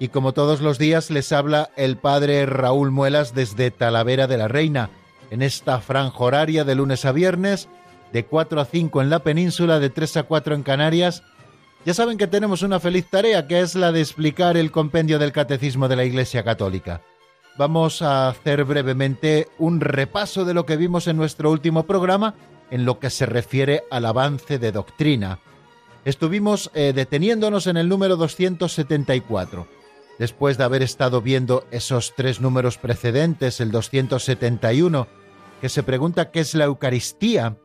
y 0.00 0.08
como 0.08 0.32
todos 0.32 0.60
los 0.60 0.80
días 0.80 1.12
les 1.12 1.30
habla 1.30 1.70
el 1.76 1.96
padre 1.96 2.44
Raúl 2.46 2.90
Muelas 2.90 3.36
desde 3.36 3.70
Talavera 3.70 4.26
de 4.26 4.36
la 4.36 4.48
Reina, 4.48 4.90
en 5.30 5.42
esta 5.42 5.80
franja 5.80 6.18
horaria 6.18 6.64
de 6.64 6.74
lunes 6.74 7.04
a 7.04 7.12
viernes, 7.12 7.68
de 8.12 8.24
4 8.24 8.60
a 8.60 8.64
5 8.64 9.00
en 9.00 9.10
la 9.10 9.20
península, 9.20 9.78
de 9.78 9.90
3 9.90 10.16
a 10.16 10.22
4 10.24 10.56
en 10.56 10.64
Canarias. 10.64 11.22
Ya 11.84 11.94
saben 11.94 12.18
que 12.18 12.26
tenemos 12.26 12.62
una 12.62 12.80
feliz 12.80 13.06
tarea 13.08 13.46
que 13.46 13.60
es 13.60 13.76
la 13.76 13.92
de 13.92 14.00
explicar 14.00 14.56
el 14.56 14.72
compendio 14.72 15.20
del 15.20 15.30
Catecismo 15.30 15.86
de 15.86 15.94
la 15.94 16.04
Iglesia 16.04 16.42
Católica. 16.42 17.00
Vamos 17.56 18.02
a 18.02 18.28
hacer 18.28 18.64
brevemente 18.64 19.46
un 19.56 19.78
repaso 19.78 20.44
de 20.44 20.52
lo 20.52 20.66
que 20.66 20.76
vimos 20.76 21.06
en 21.06 21.16
nuestro 21.16 21.52
último 21.52 21.84
programa 21.84 22.34
en 22.70 22.84
lo 22.84 22.98
que 22.98 23.10
se 23.10 23.26
refiere 23.26 23.84
al 23.90 24.06
avance 24.06 24.58
de 24.58 24.72
doctrina. 24.72 25.40
Estuvimos 26.04 26.70
eh, 26.74 26.92
deteniéndonos 26.94 27.66
en 27.66 27.76
el 27.76 27.88
número 27.88 28.16
274. 28.16 29.66
Después 30.18 30.56
de 30.56 30.64
haber 30.64 30.82
estado 30.82 31.20
viendo 31.20 31.66
esos 31.70 32.14
tres 32.16 32.40
números 32.40 32.78
precedentes, 32.78 33.60
el 33.60 33.70
271, 33.70 35.08
que 35.60 35.68
se 35.68 35.82
pregunta 35.82 36.30
qué 36.30 36.40
es 36.40 36.54
la 36.54 36.64
Eucaristía, 36.64 37.58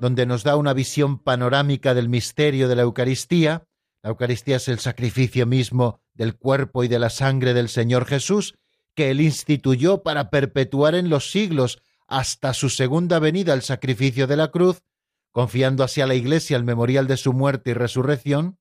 donde 0.00 0.26
nos 0.26 0.44
da 0.44 0.56
una 0.56 0.72
visión 0.72 1.18
panorámica 1.18 1.94
del 1.94 2.08
misterio 2.08 2.68
de 2.68 2.76
la 2.76 2.82
Eucaristía. 2.82 3.64
La 4.02 4.10
Eucaristía 4.10 4.56
es 4.56 4.68
el 4.68 4.78
sacrificio 4.78 5.44
mismo 5.44 6.00
del 6.14 6.36
cuerpo 6.36 6.84
y 6.84 6.88
de 6.88 6.98
la 6.98 7.10
sangre 7.10 7.52
del 7.52 7.68
Señor 7.68 8.06
Jesús, 8.06 8.54
que 8.94 9.10
él 9.10 9.20
instituyó 9.20 10.02
para 10.02 10.30
perpetuar 10.30 10.94
en 10.94 11.08
los 11.08 11.30
siglos 11.30 11.82
hasta 12.08 12.54
su 12.54 12.70
segunda 12.70 13.18
venida 13.18 13.54
el 13.54 13.62
sacrificio 13.62 14.26
de 14.26 14.36
la 14.36 14.48
cruz, 14.50 14.82
confiando 15.30 15.84
así 15.84 16.00
a 16.00 16.06
la 16.06 16.14
Iglesia 16.14 16.56
el 16.56 16.64
memorial 16.64 17.06
de 17.06 17.18
su 17.18 17.32
muerte 17.32 17.70
y 17.70 17.74
resurrección, 17.74 18.58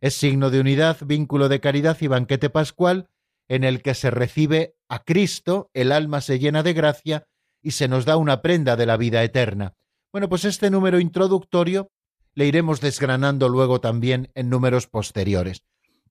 es 0.00 0.14
signo 0.14 0.50
de 0.50 0.60
unidad, 0.60 0.98
vínculo 1.04 1.48
de 1.48 1.60
caridad 1.60 1.96
y 2.00 2.08
banquete 2.08 2.50
pascual, 2.50 3.08
en 3.48 3.64
el 3.64 3.82
que 3.82 3.94
se 3.94 4.10
recibe 4.10 4.74
a 4.88 5.04
Cristo, 5.04 5.70
el 5.74 5.92
alma 5.92 6.20
se 6.20 6.38
llena 6.38 6.62
de 6.62 6.72
gracia 6.72 7.28
y 7.62 7.72
se 7.72 7.86
nos 7.86 8.04
da 8.04 8.16
una 8.16 8.42
prenda 8.42 8.76
de 8.76 8.86
la 8.86 8.96
vida 8.96 9.22
eterna. 9.22 9.74
Bueno, 10.12 10.28
pues 10.28 10.44
este 10.44 10.70
número 10.70 10.98
introductorio 10.98 11.90
le 12.34 12.46
iremos 12.46 12.80
desgranando 12.80 13.48
luego 13.48 13.80
también 13.80 14.30
en 14.34 14.50
números 14.50 14.86
posteriores. 14.86 15.62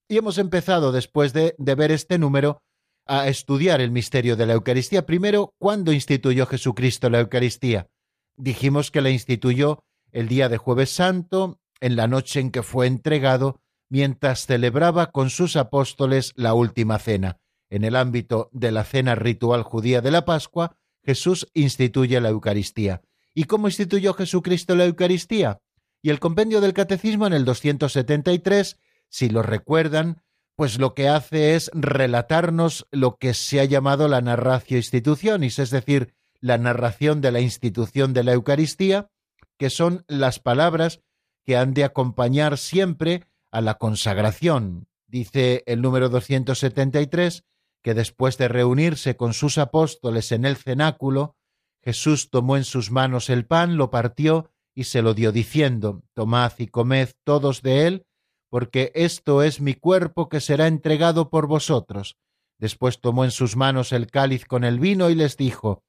Y 0.08 0.18
hemos 0.18 0.38
empezado, 0.38 0.92
después 0.92 1.34
de, 1.34 1.56
de 1.58 1.76
ver 1.76 1.92
este 1.92 2.18
número, 2.18 2.62
a 3.06 3.28
estudiar 3.28 3.82
el 3.82 3.92
misterio 3.92 4.36
de 4.36 4.46
la 4.46 4.54
Eucaristía. 4.54 5.06
Primero, 5.06 5.54
¿cuándo 5.58 5.92
instituyó 5.92 6.46
Jesucristo 6.46 7.10
la 7.10 7.20
Eucaristía? 7.20 7.88
Dijimos 8.36 8.92
que 8.92 9.02
la 9.02 9.10
instituyó 9.10 9.84
el 10.12 10.28
día 10.28 10.50
de 10.50 10.58
jueves 10.58 10.90
santo, 10.90 11.60
en 11.80 11.96
la 11.96 12.08
noche 12.08 12.40
en 12.40 12.52
que 12.52 12.64
fue 12.64 12.88
entregado, 12.88 13.62
mientras 13.90 14.46
celebraba 14.46 15.12
con 15.12 15.30
sus 15.30 15.56
apóstoles 15.56 16.34
la 16.36 16.54
última 16.54 17.00
cena. 17.00 17.38
En 17.70 17.84
el 17.84 17.96
ámbito 17.96 18.50
de 18.52 18.72
la 18.72 18.84
cena 18.84 19.16
ritual 19.16 19.64
judía 19.64 20.02
de 20.02 20.12
la 20.12 20.26
Pascua, 20.26 20.78
Jesús 21.04 21.48
instituye 21.54 22.20
la 22.20 22.30
Eucaristía. 22.30 23.02
¿Y 23.34 23.46
cómo 23.46 23.68
instituyó 23.68 24.14
Jesucristo 24.14 24.76
la 24.76 24.86
Eucaristía? 24.86 25.60
Y 26.02 26.10
el 26.10 26.20
compendio 26.20 26.62
del 26.62 26.74
Catecismo 26.74 27.28
en 27.28 27.34
el 27.34 27.46
273, 27.46 28.80
si 29.10 29.30
lo 29.30 29.42
recuerdan, 29.44 30.24
pues 30.56 30.80
lo 30.80 30.94
que 30.94 31.10
hace 31.10 31.56
es 31.56 31.70
relatarnos 31.74 32.88
lo 32.92 33.18
que 33.18 33.34
se 33.34 33.60
ha 33.60 33.66
llamado 33.66 34.08
la 34.08 34.22
narratio 34.22 34.78
institutionis, 34.78 35.60
es 35.60 35.70
decir, 35.70 36.14
la 36.40 36.58
narración 36.58 37.22
de 37.22 37.32
la 37.32 37.42
institución 37.42 38.14
de 38.14 38.24
la 38.24 38.34
Eucaristía, 38.34 39.10
que 39.58 39.70
son 39.70 40.06
las 40.08 40.40
palabras 40.40 41.02
que 41.44 41.58
han 41.58 41.74
de 41.74 41.84
acompañar 41.84 42.58
siempre 42.58 43.26
a 43.52 43.62
la 43.62 43.76
consagración. 43.76 44.88
Dice 45.08 45.64
el 45.66 45.82
número 45.82 46.10
273 46.10 47.44
que 47.82 47.94
después 47.94 48.38
de 48.38 48.48
reunirse 48.48 49.16
con 49.16 49.34
sus 49.34 49.58
apóstoles 49.60 50.32
en 50.32 50.44
el 50.46 50.58
cenáculo, 50.58 51.36
Jesús 51.84 52.32
tomó 52.32 52.58
en 52.58 52.64
sus 52.64 52.90
manos 52.90 53.30
el 53.30 53.46
pan, 53.46 53.78
lo 53.78 53.92
partió 53.92 54.50
y 54.74 54.86
se 54.86 55.04
lo 55.04 55.14
dio 55.14 55.32
diciendo, 55.32 56.02
Tomad 56.16 56.54
y 56.58 56.68
comed 56.68 57.10
todos 57.24 57.62
de 57.62 57.86
él, 57.86 58.06
porque 58.56 58.94
esto 58.96 59.44
es 59.44 59.60
mi 59.60 59.74
cuerpo 59.74 60.30
que 60.30 60.40
será 60.40 60.68
entregado 60.68 61.30
por 61.30 61.46
vosotros. 61.46 62.16
Después 62.58 63.02
tomó 63.02 63.26
en 63.26 63.32
sus 63.32 63.58
manos 63.58 63.92
el 63.92 64.08
cáliz 64.08 64.46
con 64.46 64.64
el 64.64 64.80
vino 64.80 65.10
y 65.10 65.16
les 65.16 65.36
dijo, 65.36 65.84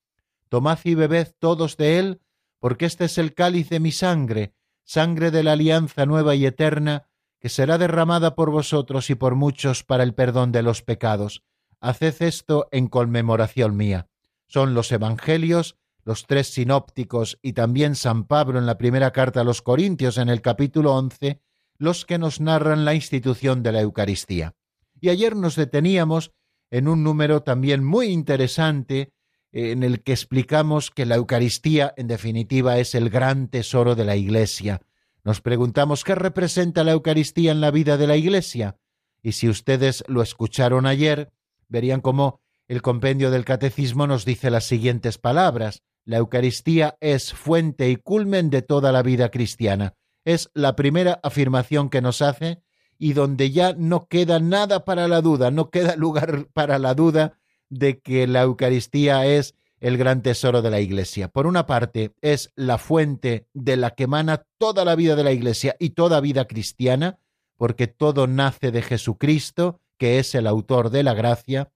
Tomad 0.49 0.81
y 0.83 0.97
bebed 0.97 1.29
todos 1.39 1.77
de 1.77 2.01
él, 2.01 2.23
porque 2.59 2.87
este 2.87 3.05
es 3.05 3.19
el 3.19 3.35
cáliz 3.35 3.69
de 3.69 3.79
mi 3.79 3.93
sangre, 3.93 4.53
sangre 4.83 5.31
de 5.31 5.45
la 5.45 5.53
alianza 5.53 6.07
nueva 6.07 6.35
y 6.35 6.45
eterna, 6.45 7.09
que 7.39 7.51
será 7.51 7.79
derramada 7.79 8.35
por 8.35 8.51
vosotros 8.51 9.11
y 9.11 9.15
por 9.15 9.37
muchos 9.37 9.85
para 9.85 10.03
el 10.03 10.15
perdón 10.15 10.51
de 10.51 10.65
los 10.65 10.83
pecados. 10.83 11.45
Haced 11.79 12.21
esto 12.21 12.67
en 12.73 12.89
conmemoración 12.89 13.77
mía. 13.77 14.09
Son 14.49 14.75
los 14.75 14.91
Evangelios, 14.91 15.77
los 16.03 16.27
tres 16.27 16.49
sinópticos 16.49 17.39
y 17.43 17.53
también 17.53 17.95
San 17.95 18.25
Pablo 18.25 18.59
en 18.59 18.67
la 18.67 18.77
primera 18.77 19.13
carta 19.13 19.43
a 19.43 19.45
los 19.45 19.63
Corintios 19.63 20.19
en 20.19 20.29
el 20.29 20.43
capítulo 20.43 20.97
once, 20.97 21.41
los 21.79 22.05
que 22.05 22.19
nos 22.19 22.41
narran 22.41 22.85
la 22.85 22.95
institución 22.95 23.63
de 23.63 23.73
la 23.73 23.81
Eucaristía. 23.81 24.55
Y 25.01 25.11
ayer 25.11 25.37
nos 25.37 25.57
deteníamos 25.57 26.33
en 26.71 26.89
un 26.89 27.05
número 27.05 27.43
también 27.43 27.85
muy 27.85 28.07
interesante 28.07 29.13
en 29.53 29.83
el 29.83 30.03
que 30.03 30.13
explicamos 30.13 30.91
que 30.91 31.07
la 31.07 31.17
Eucaristía 31.17 31.95
en 31.97 32.09
definitiva 32.09 32.79
es 32.79 32.95
el 32.95 33.11
gran 33.11 33.49
tesoro 33.49 33.95
de 33.95 34.05
la 34.05 34.17
Iglesia. 34.17 34.83
Nos 35.25 35.41
preguntamos 35.41 36.05
qué 36.05 36.15
representa 36.15 36.85
la 36.85 36.93
Eucaristía 36.93 37.53
en 37.53 37.61
la 37.61 37.71
vida 37.71 37.97
de 37.97 38.07
la 38.07 38.17
Iglesia. 38.17 38.77
Y 39.23 39.33
si 39.33 39.49
ustedes 39.49 40.05
lo 40.09 40.23
escucharon 40.23 40.87
ayer, 40.87 41.33
verían 41.69 42.01
cómo 42.01 42.41
el 42.69 42.83
compendio 42.83 43.31
del 43.31 43.45
Catecismo 43.45 44.07
nos 44.07 44.25
dice 44.25 44.51
las 44.51 44.65
siguientes 44.65 45.19
palabras. 45.19 45.83
La 46.05 46.19
Eucaristía 46.19 46.97
es 47.01 47.33
fuente 47.33 47.91
y 47.91 47.97
culmen 47.97 48.51
de 48.51 48.63
toda 48.63 48.93
la 48.93 49.03
vida 49.03 49.31
cristiana 49.31 49.95
es 50.27 50.51
la 50.55 50.77
primera 50.77 51.21
afirmación 51.23 51.89
que 51.89 52.03
nos 52.03 52.21
hace 52.21 52.61
y 52.99 53.13
donde 53.13 53.53
ya 53.53 53.75
no 53.75 54.09
queda 54.09 54.41
nada 54.41 54.85
para 54.85 55.09
la 55.09 55.23
duda, 55.23 55.51
no 55.51 55.71
queda 55.71 55.97
lugar 55.97 56.49
para 56.53 56.79
la 56.79 56.95
duda 56.95 57.39
de 57.71 58.01
que 58.01 58.27
la 58.27 58.43
Eucaristía 58.43 59.25
es 59.25 59.55
el 59.81 59.97
gran 59.97 60.23
tesoro 60.23 60.63
de 60.63 60.71
la 60.71 60.81
Iglesia. 60.81 61.29
Por 61.29 61.47
una 61.47 61.67
parte, 61.67 62.13
es 62.23 62.51
la 62.57 62.77
fuente 62.77 63.47
de 63.55 63.77
la 63.77 63.91
que 63.91 64.05
emana 64.05 64.45
toda 64.59 64.85
la 64.85 64.97
vida 64.97 65.15
de 65.15 65.25
la 65.25 65.33
Iglesia 65.33 65.77
y 65.79 65.91
toda 65.91 66.21
vida 66.21 66.47
cristiana, 66.47 67.21
porque 67.57 67.87
todo 67.87 68.27
nace 68.27 68.73
de 68.73 68.83
Jesucristo, 68.83 69.81
que 69.97 70.19
es 70.19 70.35
el 70.35 70.49
autor 70.49 70.91
de 70.91 71.05
la 71.05 71.15
gracia, 71.15 71.71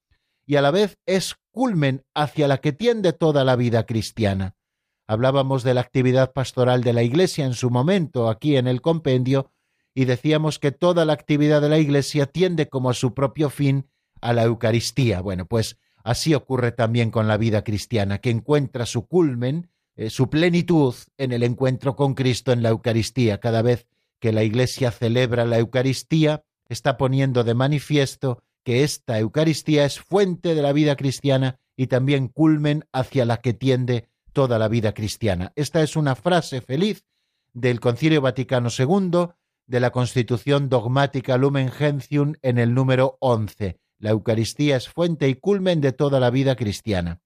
y 0.44 0.56
a 0.56 0.62
la 0.62 0.72
vez 0.72 0.98
es 1.06 1.36
culmen 1.52 2.04
hacia 2.14 2.48
la 2.48 2.58
que 2.58 2.72
tiende 2.72 3.12
toda 3.12 3.44
la 3.44 3.54
vida 3.54 3.86
cristiana. 3.86 4.56
Hablábamos 5.10 5.64
de 5.64 5.74
la 5.74 5.80
actividad 5.80 6.32
pastoral 6.32 6.84
de 6.84 6.92
la 6.92 7.02
Iglesia 7.02 7.44
en 7.44 7.54
su 7.54 7.68
momento 7.68 8.28
aquí 8.28 8.56
en 8.56 8.68
el 8.68 8.80
compendio 8.80 9.50
y 9.92 10.04
decíamos 10.04 10.60
que 10.60 10.70
toda 10.70 11.04
la 11.04 11.14
actividad 11.14 11.60
de 11.60 11.68
la 11.68 11.80
Iglesia 11.80 12.26
tiende 12.26 12.68
como 12.68 12.90
a 12.90 12.94
su 12.94 13.12
propio 13.12 13.50
fin 13.50 13.88
a 14.20 14.32
la 14.32 14.44
Eucaristía. 14.44 15.20
Bueno, 15.20 15.46
pues 15.46 15.78
así 16.04 16.32
ocurre 16.32 16.70
también 16.70 17.10
con 17.10 17.26
la 17.26 17.38
vida 17.38 17.64
cristiana, 17.64 18.18
que 18.18 18.30
encuentra 18.30 18.86
su 18.86 19.08
culmen, 19.08 19.72
eh, 19.96 20.10
su 20.10 20.30
plenitud 20.30 20.94
en 21.18 21.32
el 21.32 21.42
encuentro 21.42 21.96
con 21.96 22.14
Cristo 22.14 22.52
en 22.52 22.62
la 22.62 22.68
Eucaristía. 22.68 23.40
Cada 23.40 23.62
vez 23.62 23.88
que 24.20 24.30
la 24.30 24.44
Iglesia 24.44 24.92
celebra 24.92 25.44
la 25.44 25.58
Eucaristía, 25.58 26.44
está 26.68 26.96
poniendo 26.96 27.42
de 27.42 27.54
manifiesto 27.54 28.44
que 28.62 28.84
esta 28.84 29.18
Eucaristía 29.18 29.86
es 29.86 29.98
fuente 29.98 30.54
de 30.54 30.62
la 30.62 30.72
vida 30.72 30.94
cristiana 30.94 31.58
y 31.76 31.88
también 31.88 32.28
culmen 32.28 32.84
hacia 32.92 33.24
la 33.24 33.38
que 33.38 33.54
tiende 33.54 34.09
toda 34.32 34.58
la 34.58 34.68
vida 34.68 34.94
cristiana. 34.94 35.52
Esta 35.56 35.82
es 35.82 35.96
una 35.96 36.14
frase 36.14 36.60
feliz 36.60 37.04
del 37.52 37.80
Concilio 37.80 38.20
Vaticano 38.20 38.68
II 38.76 39.28
de 39.66 39.80
la 39.80 39.90
Constitución 39.90 40.68
Dogmática 40.68 41.36
Lumen 41.36 41.70
Gentium 41.70 42.34
en 42.42 42.58
el 42.58 42.74
número 42.74 43.16
11. 43.20 43.78
La 43.98 44.10
Eucaristía 44.10 44.76
es 44.76 44.88
fuente 44.88 45.28
y 45.28 45.34
culmen 45.34 45.80
de 45.80 45.92
toda 45.92 46.20
la 46.20 46.30
vida 46.30 46.56
cristiana. 46.56 47.20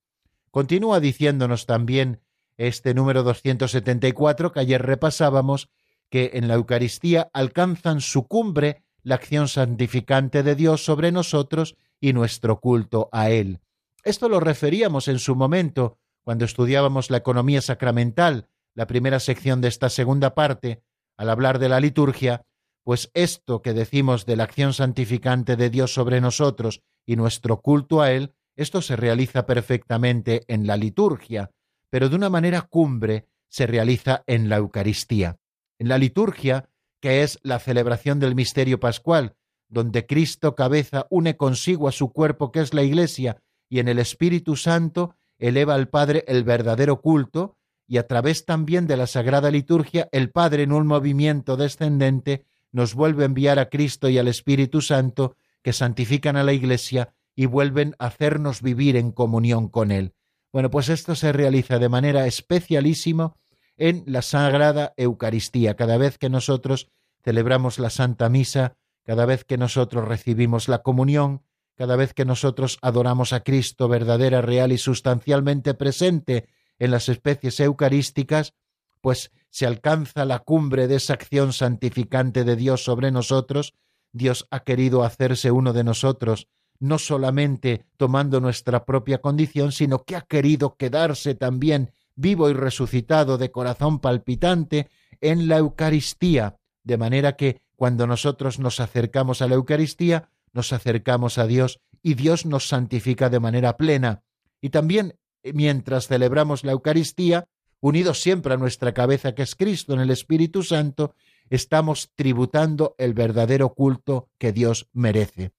Continúa 0.51 1.01
diciéndonos 1.01 1.67
también 1.67 2.21
este 2.57 2.95
número 2.95 3.23
274 3.23 4.53
que 4.53 4.61
ayer 4.61 4.83
repasábamos, 4.83 5.71
que 6.11 6.33
en 6.35 6.49
la 6.49 6.55
Eucaristía 6.55 7.31
alcanzan 7.33 8.01
su 8.01 8.27
cumbre 8.27 8.85
la 9.03 9.17
acción 9.17 9.49
santificante 9.49 10.43
de 10.43 10.55
Dios 10.55 10.85
sobre 10.85 11.12
nosotros 11.12 11.77
y 12.01 12.12
nuestro 12.12 12.61
culto 12.61 13.09
a 13.12 13.31
Él. 13.31 13.61
Esto 14.03 14.29
lo 14.29 14.40
referíamos 14.40 15.09
en 15.09 15.19
su 15.19 15.35
momento 15.35 15.99
cuando 16.25 16.45
estudiábamos 16.45 17.11
la 17.11 17.19
economía 17.19 17.61
sacramental, 17.61 18.49
la 18.75 18.87
primera 18.87 19.21
sección 19.21 19.61
de 19.61 19.69
esta 19.69 19.91
segunda 19.91 20.35
parte, 20.35 20.83
al 21.17 21.31
hablar 21.31 21.59
de 21.59 21.69
la 21.69 21.81
liturgia, 21.81 22.45
pues 22.83 23.11
esto 23.15 23.63
que 23.63 23.73
decimos 23.73 24.27
de 24.27 24.37
la 24.37 24.45
acción 24.45 24.75
santificante 24.75 25.57
de 25.57 25.71
Dios 25.71 25.95
sobre 25.95 26.21
nosotros 26.21 26.83
y 27.07 27.17
nuestro 27.17 27.61
culto 27.61 28.03
a 28.03 28.11
Él, 28.11 28.35
esto 28.57 28.83
se 28.83 28.97
realiza 28.97 29.47
perfectamente 29.47 30.45
en 30.49 30.67
la 30.67 30.77
liturgia, 30.77 31.51
pero 31.91 32.09
de 32.09 32.17
una 32.17 32.31
manera 32.31 32.63
cumbre 32.63 33.29
se 33.49 33.67
realiza 33.67 34.25
en 34.27 34.49
la 34.49 34.57
Eucaristía. 34.57 35.39
En 35.79 35.89
la 35.89 35.99
liturgia, 35.99 36.69
que 37.01 37.23
es 37.23 37.39
la 37.43 37.59
celebración 37.59 38.19
del 38.19 38.35
misterio 38.35 38.81
pascual, 38.81 39.37
donde 39.69 40.07
Cristo 40.07 40.55
cabeza 40.55 41.07
une 41.11 41.37
consigo 41.37 41.89
a 41.89 41.93
su 41.93 42.13
cuerpo 42.13 42.53
que 42.53 42.61
es 42.61 42.75
la 42.75 42.83
Iglesia 42.83 43.43
y 43.69 43.79
en 43.81 43.89
el 43.89 43.99
Espíritu 43.99 44.57
Santo 44.57 45.17
eleva 45.38 45.75
al 45.75 45.88
Padre 45.88 46.25
el 46.29 46.44
verdadero 46.44 47.01
culto 47.01 47.57
y 47.87 47.99
a 47.99 48.07
través 48.07 48.44
también 48.44 48.87
de 48.87 48.97
la 48.97 49.07
Sagrada 49.07 49.51
Liturgia 49.51 50.09
el 50.12 50.31
Padre 50.31 50.62
en 50.62 50.73
un 50.73 50.87
movimiento 50.87 51.57
descendente 51.57 52.44
nos 52.73 52.94
vuelve 52.94 53.23
a 53.23 53.27
enviar 53.27 53.59
a 53.59 53.68
Cristo 53.68 54.09
y 54.09 54.18
al 54.18 54.29
Espíritu 54.29 54.81
Santo 54.81 55.37
que 55.62 55.73
santifican 55.73 56.37
a 56.37 56.42
la 56.42 56.53
Iglesia 56.53 57.14
y 57.37 57.47
vuelven 57.47 57.94
a 57.99 58.07
hacernos 58.07 58.62
vivir 58.62 58.97
en 58.97 59.12
comunión 59.12 59.68
con 59.68 59.90
Él. 59.90 60.14
Bueno, 60.53 60.70
pues 60.70 60.88
esto 60.88 61.14
se 61.14 61.33
realiza 61.33 61.79
de 61.79 61.88
manera 61.88 62.27
especialísima 62.27 63.35
en 63.77 64.05
la 64.07 64.23
Sagrada 64.23 64.92
Eucaristía. 64.97 65.75
Cada 65.75 65.97
vez 65.99 66.18
que 66.18 66.31
nosotros 66.31 66.90
celebramos 67.23 67.79
la 67.79 67.90
Santa 67.90 68.29
Misa, 68.29 68.77
cada 69.05 69.27
vez 69.27 69.44
que 69.44 69.59
nosotros 69.59 70.07
recibimos 70.07 70.68
la 70.68 70.83
comunión, 70.83 71.42
cada 71.77 71.97
vez 71.97 72.15
que 72.15 72.25
nosotros 72.25 72.79
adoramos 72.83 73.33
a 73.33 73.41
Cristo 73.41 73.89
verdadera, 73.89 74.43
real 74.43 74.73
y 74.73 74.79
sustancialmente 74.79 75.75
presente 75.75 76.47
en 76.79 76.91
las 76.91 77.09
especies 77.09 77.59
eucarísticas, 77.61 78.55
pues 79.01 79.33
se 79.51 79.67
alcanza 79.67 80.25
la 80.25 80.41
cumbre 80.41 80.89
de 80.89 80.97
esa 80.97 81.15
acción 81.15 81.53
santificante 81.53 82.45
de 82.45 82.57
Dios 82.57 82.83
sobre 82.85 83.11
nosotros, 83.11 83.75
Dios 84.13 84.47
ha 84.51 84.61
querido 84.61 85.05
hacerse 85.05 85.51
uno 85.51 85.73
de 85.73 85.85
nosotros, 85.85 86.49
no 86.79 86.99
solamente 86.99 87.87
tomando 87.97 88.41
nuestra 88.41 88.85
propia 88.85 89.19
condición, 89.19 89.73
sino 89.73 90.05
que 90.05 90.17
ha 90.17 90.23
querido 90.23 90.77
quedarse 90.77 91.35
también 91.35 91.91
vivo 92.15 92.49
y 92.49 92.53
resucitado 92.53 93.39
de 93.39 93.51
corazón 93.51 93.99
palpitante 93.99 94.89
en 95.21 95.49
la 95.49 95.59
Eucaristía, 95.59 96.57
de 96.83 96.97
manera 96.97 97.37
que 97.37 97.61
cuando 97.77 98.07
nosotros 98.07 98.59
nos 98.59 98.81
acercamos 98.81 99.43
a 99.43 99.49
la 99.49 99.57
Eucaristía, 99.57 100.31
nos 100.55 100.73
acercamos 100.73 101.37
a 101.37 101.47
Dios 101.47 101.81
y 102.03 102.14
Dios 102.14 102.47
nos 102.47 102.69
santifica 102.69 103.29
de 103.29 103.40
manera 103.40 103.77
plena. 103.77 104.23
Y 104.61 104.71
también 104.71 105.19
eh, 105.43 105.53
mientras 105.53 106.09
celebramos 106.09 106.64
la 106.64 106.73
Eucaristía, 106.73 107.49
unidos 107.81 108.23
siempre 108.23 108.55
a 108.55 108.57
nuestra 108.57 108.95
cabeza 108.95 109.35
que 109.35 109.43
es 109.43 109.55
Cristo 109.55 109.93
en 109.93 110.01
el 110.01 110.11
Espíritu 110.11 110.62
Santo, 110.62 111.14
estamos 111.51 112.11
tributando 112.14 112.95
el 112.99 113.12
verdadero 113.12 113.75
culto 113.75 114.31
que 114.38 114.53
Dios 114.53 114.88
merece. 114.93 115.53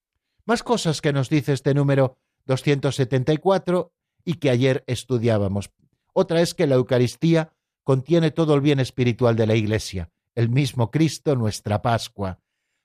Más 0.44 0.62
cosas 0.62 1.00
que 1.00 1.12
nos 1.12 1.28
dice 1.28 1.52
este 1.52 1.74
número 1.74 2.18
274 2.46 3.92
y 4.24 4.34
que 4.34 4.50
ayer 4.50 4.82
estudiábamos. 4.86 5.70
Otra 6.12 6.40
es 6.40 6.54
que 6.54 6.66
la 6.66 6.76
Eucaristía 6.76 7.52
contiene 7.84 8.30
todo 8.30 8.54
el 8.54 8.60
bien 8.60 8.80
espiritual 8.80 9.36
de 9.36 9.46
la 9.46 9.54
Iglesia, 9.54 10.10
el 10.34 10.48
mismo 10.48 10.90
Cristo, 10.90 11.36
nuestra 11.36 11.82
Pascua. 11.82 12.40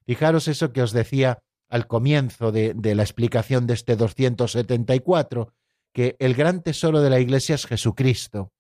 Fijaros 0.06 0.47
eso 0.47 0.71
que 0.74 0.82
os 0.82 0.91
decía 0.91 1.41
al 1.71 1.88
comienzo 1.88 2.51
de, 2.51 2.75
la 2.95 3.01
explicación 3.01 3.65
de 3.65 3.73
este 3.73 3.95
274, 3.95 5.53
que 5.93 6.17
el 6.19 6.36
gran 6.36 6.62
tesoro 6.62 7.01
de 7.01 7.10
la 7.10 7.19
Iglesia 7.19 7.55
es 7.55 7.65
Jesucristo, 7.65 8.51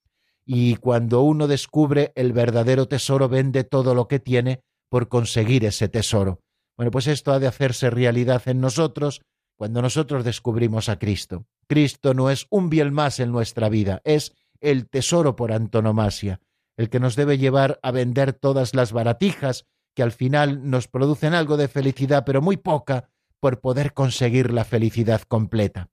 y 0.45 0.77
cuando 0.77 1.21
uno 1.21 1.47
descubre 1.47 2.13
el 2.15 2.31
verdadero 2.31 2.87
tesoro 2.87 3.27
vende 3.27 3.65
todo 3.65 3.93
lo 3.93 4.07
que 4.07 4.19
tiene 4.19 4.63
por 4.89 5.09
conseguir 5.09 5.65
ese 5.65 5.89
tesoro. 5.89 6.39
Bueno, 6.77 6.89
pues 6.89 7.07
esto 7.07 7.33
ha 7.33 7.39
de 7.39 7.47
hacerse 7.47 7.89
realidad 7.89 8.41
en 8.45 8.61
nosotros 8.61 9.21
cuando 9.57 9.81
nosotros 9.81 10.23
descubrimos 10.23 10.87
a 10.87 10.97
Cristo. 10.97 11.45
Cristo 11.67 12.13
no 12.13 12.29
es 12.29 12.47
un 12.49 12.69
bien 12.69 12.93
más 12.93 13.19
en 13.19 13.31
nuestra 13.31 13.67
vida, 13.67 14.01
es 14.05 14.33
el 14.61 14.89
tesoro 14.89 15.35
por 15.35 15.51
antonomasia, 15.51 16.39
el 16.77 16.89
que 16.89 17.01
nos 17.01 17.17
debe 17.17 17.37
llevar 17.37 17.77
a 17.83 17.91
vender 17.91 18.31
todas 18.31 18.73
las 18.73 18.93
baratijas 18.93 19.65
que 19.93 20.03
al 20.03 20.11
final 20.11 20.69
nos 20.69 20.87
producen 20.87 21.33
algo 21.33 21.57
de 21.57 21.67
felicidad, 21.67 22.23
pero 22.25 22.41
muy 22.41 22.57
poca, 22.57 23.09
por 23.39 23.59
poder 23.59 23.93
conseguir 23.93 24.53
la 24.53 24.63
felicidad 24.63 25.21
completa. 25.23 25.89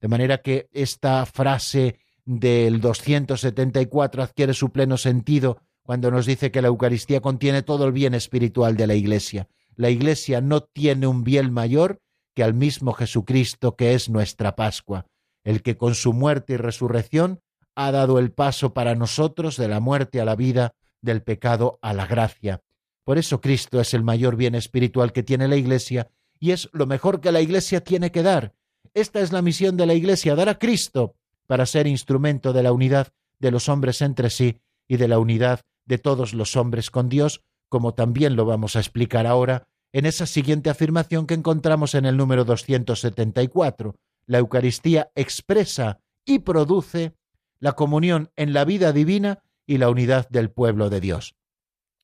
De 0.00 0.08
manera 0.08 0.38
que 0.38 0.68
esta 0.72 1.26
frase 1.26 1.98
del 2.24 2.80
274 2.80 4.22
adquiere 4.22 4.54
su 4.54 4.70
pleno 4.70 4.96
sentido 4.96 5.58
cuando 5.82 6.10
nos 6.10 6.26
dice 6.26 6.50
que 6.50 6.62
la 6.62 6.68
Eucaristía 6.68 7.20
contiene 7.20 7.62
todo 7.62 7.86
el 7.86 7.92
bien 7.92 8.14
espiritual 8.14 8.76
de 8.76 8.86
la 8.86 8.94
Iglesia. 8.94 9.48
La 9.74 9.90
Iglesia 9.90 10.40
no 10.40 10.60
tiene 10.60 11.06
un 11.06 11.24
bien 11.24 11.52
mayor 11.52 12.00
que 12.34 12.44
al 12.44 12.54
mismo 12.54 12.92
Jesucristo 12.92 13.76
que 13.76 13.94
es 13.94 14.08
nuestra 14.08 14.54
Pascua, 14.54 15.06
el 15.44 15.62
que 15.62 15.76
con 15.76 15.94
su 15.94 16.12
muerte 16.12 16.54
y 16.54 16.56
resurrección 16.56 17.40
ha 17.74 17.90
dado 17.90 18.18
el 18.18 18.32
paso 18.32 18.74
para 18.74 18.94
nosotros 18.94 19.56
de 19.56 19.68
la 19.68 19.80
muerte 19.80 20.20
a 20.20 20.24
la 20.24 20.36
vida, 20.36 20.74
del 21.00 21.22
pecado 21.22 21.78
a 21.82 21.92
la 21.94 22.06
gracia. 22.06 22.62
Por 23.04 23.18
eso 23.18 23.40
Cristo 23.40 23.80
es 23.80 23.94
el 23.94 24.02
mayor 24.02 24.36
bien 24.36 24.54
espiritual 24.54 25.12
que 25.12 25.22
tiene 25.22 25.48
la 25.48 25.56
Iglesia 25.56 26.08
y 26.38 26.50
es 26.50 26.68
lo 26.72 26.86
mejor 26.86 27.20
que 27.20 27.32
la 27.32 27.40
Iglesia 27.40 27.82
tiene 27.82 28.10
que 28.10 28.22
dar, 28.22 28.54
esta 28.94 29.20
es 29.20 29.32
la 29.32 29.40
misión 29.40 29.76
de 29.76 29.86
la 29.86 29.94
Iglesia, 29.94 30.34
dar 30.34 30.48
a 30.48 30.58
Cristo 30.58 31.14
para 31.46 31.64
ser 31.64 31.86
instrumento 31.86 32.52
de 32.52 32.62
la 32.62 32.72
unidad 32.72 33.08
de 33.38 33.50
los 33.50 33.68
hombres 33.68 34.02
entre 34.02 34.28
sí 34.28 34.60
y 34.86 34.98
de 34.98 35.08
la 35.08 35.18
unidad 35.18 35.60
de 35.86 35.98
todos 35.98 36.34
los 36.34 36.56
hombres 36.56 36.90
con 36.90 37.08
Dios, 37.08 37.42
como 37.68 37.94
también 37.94 38.36
lo 38.36 38.44
vamos 38.44 38.76
a 38.76 38.80
explicar 38.80 39.26
ahora 39.26 39.66
en 39.92 40.06
esa 40.06 40.26
siguiente 40.26 40.68
afirmación 40.68 41.26
que 41.26 41.34
encontramos 41.34 41.94
en 41.94 42.04
el 42.04 42.16
número 42.16 42.44
274. 42.44 43.96
La 44.26 44.38
Eucaristía 44.38 45.10
expresa 45.14 46.00
y 46.24 46.40
produce 46.40 47.14
la 47.60 47.72
comunión 47.72 48.30
en 48.36 48.52
la 48.52 48.64
vida 48.64 48.92
divina 48.92 49.42
y 49.66 49.78
la 49.78 49.88
unidad 49.88 50.28
del 50.28 50.50
pueblo 50.50 50.90
de 50.90 51.00
Dios. 51.00 51.34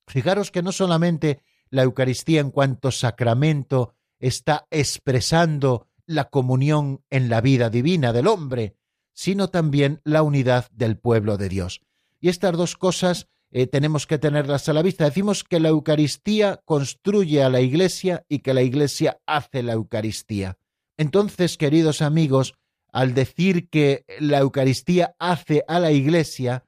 Fijaros 0.08 0.50
que 0.50 0.62
no 0.62 0.72
solamente 0.72 1.42
la 1.70 1.82
Eucaristía 1.82 2.40
en 2.40 2.50
cuanto 2.50 2.90
sacramento 2.90 3.94
está 4.18 4.66
expresando 4.70 5.86
la 6.06 6.30
comunión 6.30 7.04
en 7.10 7.28
la 7.28 7.40
vida 7.40 7.70
divina 7.70 8.12
del 8.12 8.26
hombre, 8.26 8.76
sino 9.12 9.48
también 9.48 10.00
la 10.04 10.22
unidad 10.22 10.70
del 10.70 10.96
pueblo 10.96 11.36
de 11.36 11.48
Dios. 11.48 11.82
Y 12.20 12.28
estas 12.28 12.56
dos 12.56 12.76
cosas 12.76 13.28
eh, 13.50 13.66
tenemos 13.66 14.06
que 14.06 14.18
tenerlas 14.18 14.68
a 14.68 14.72
la 14.72 14.82
vista. 14.82 15.04
Decimos 15.04 15.44
que 15.44 15.60
la 15.60 15.68
Eucaristía 15.68 16.60
construye 16.64 17.42
a 17.42 17.48
la 17.48 17.60
Iglesia 17.60 18.24
y 18.28 18.40
que 18.40 18.54
la 18.54 18.62
Iglesia 18.62 19.20
hace 19.26 19.62
la 19.62 19.74
Eucaristía. 19.74 20.58
Entonces, 20.96 21.56
queridos 21.56 22.02
amigos, 22.02 22.54
al 22.92 23.14
decir 23.14 23.68
que 23.68 24.04
la 24.18 24.38
Eucaristía 24.38 25.14
hace 25.18 25.64
a 25.68 25.78
la 25.78 25.92
Iglesia, 25.92 26.64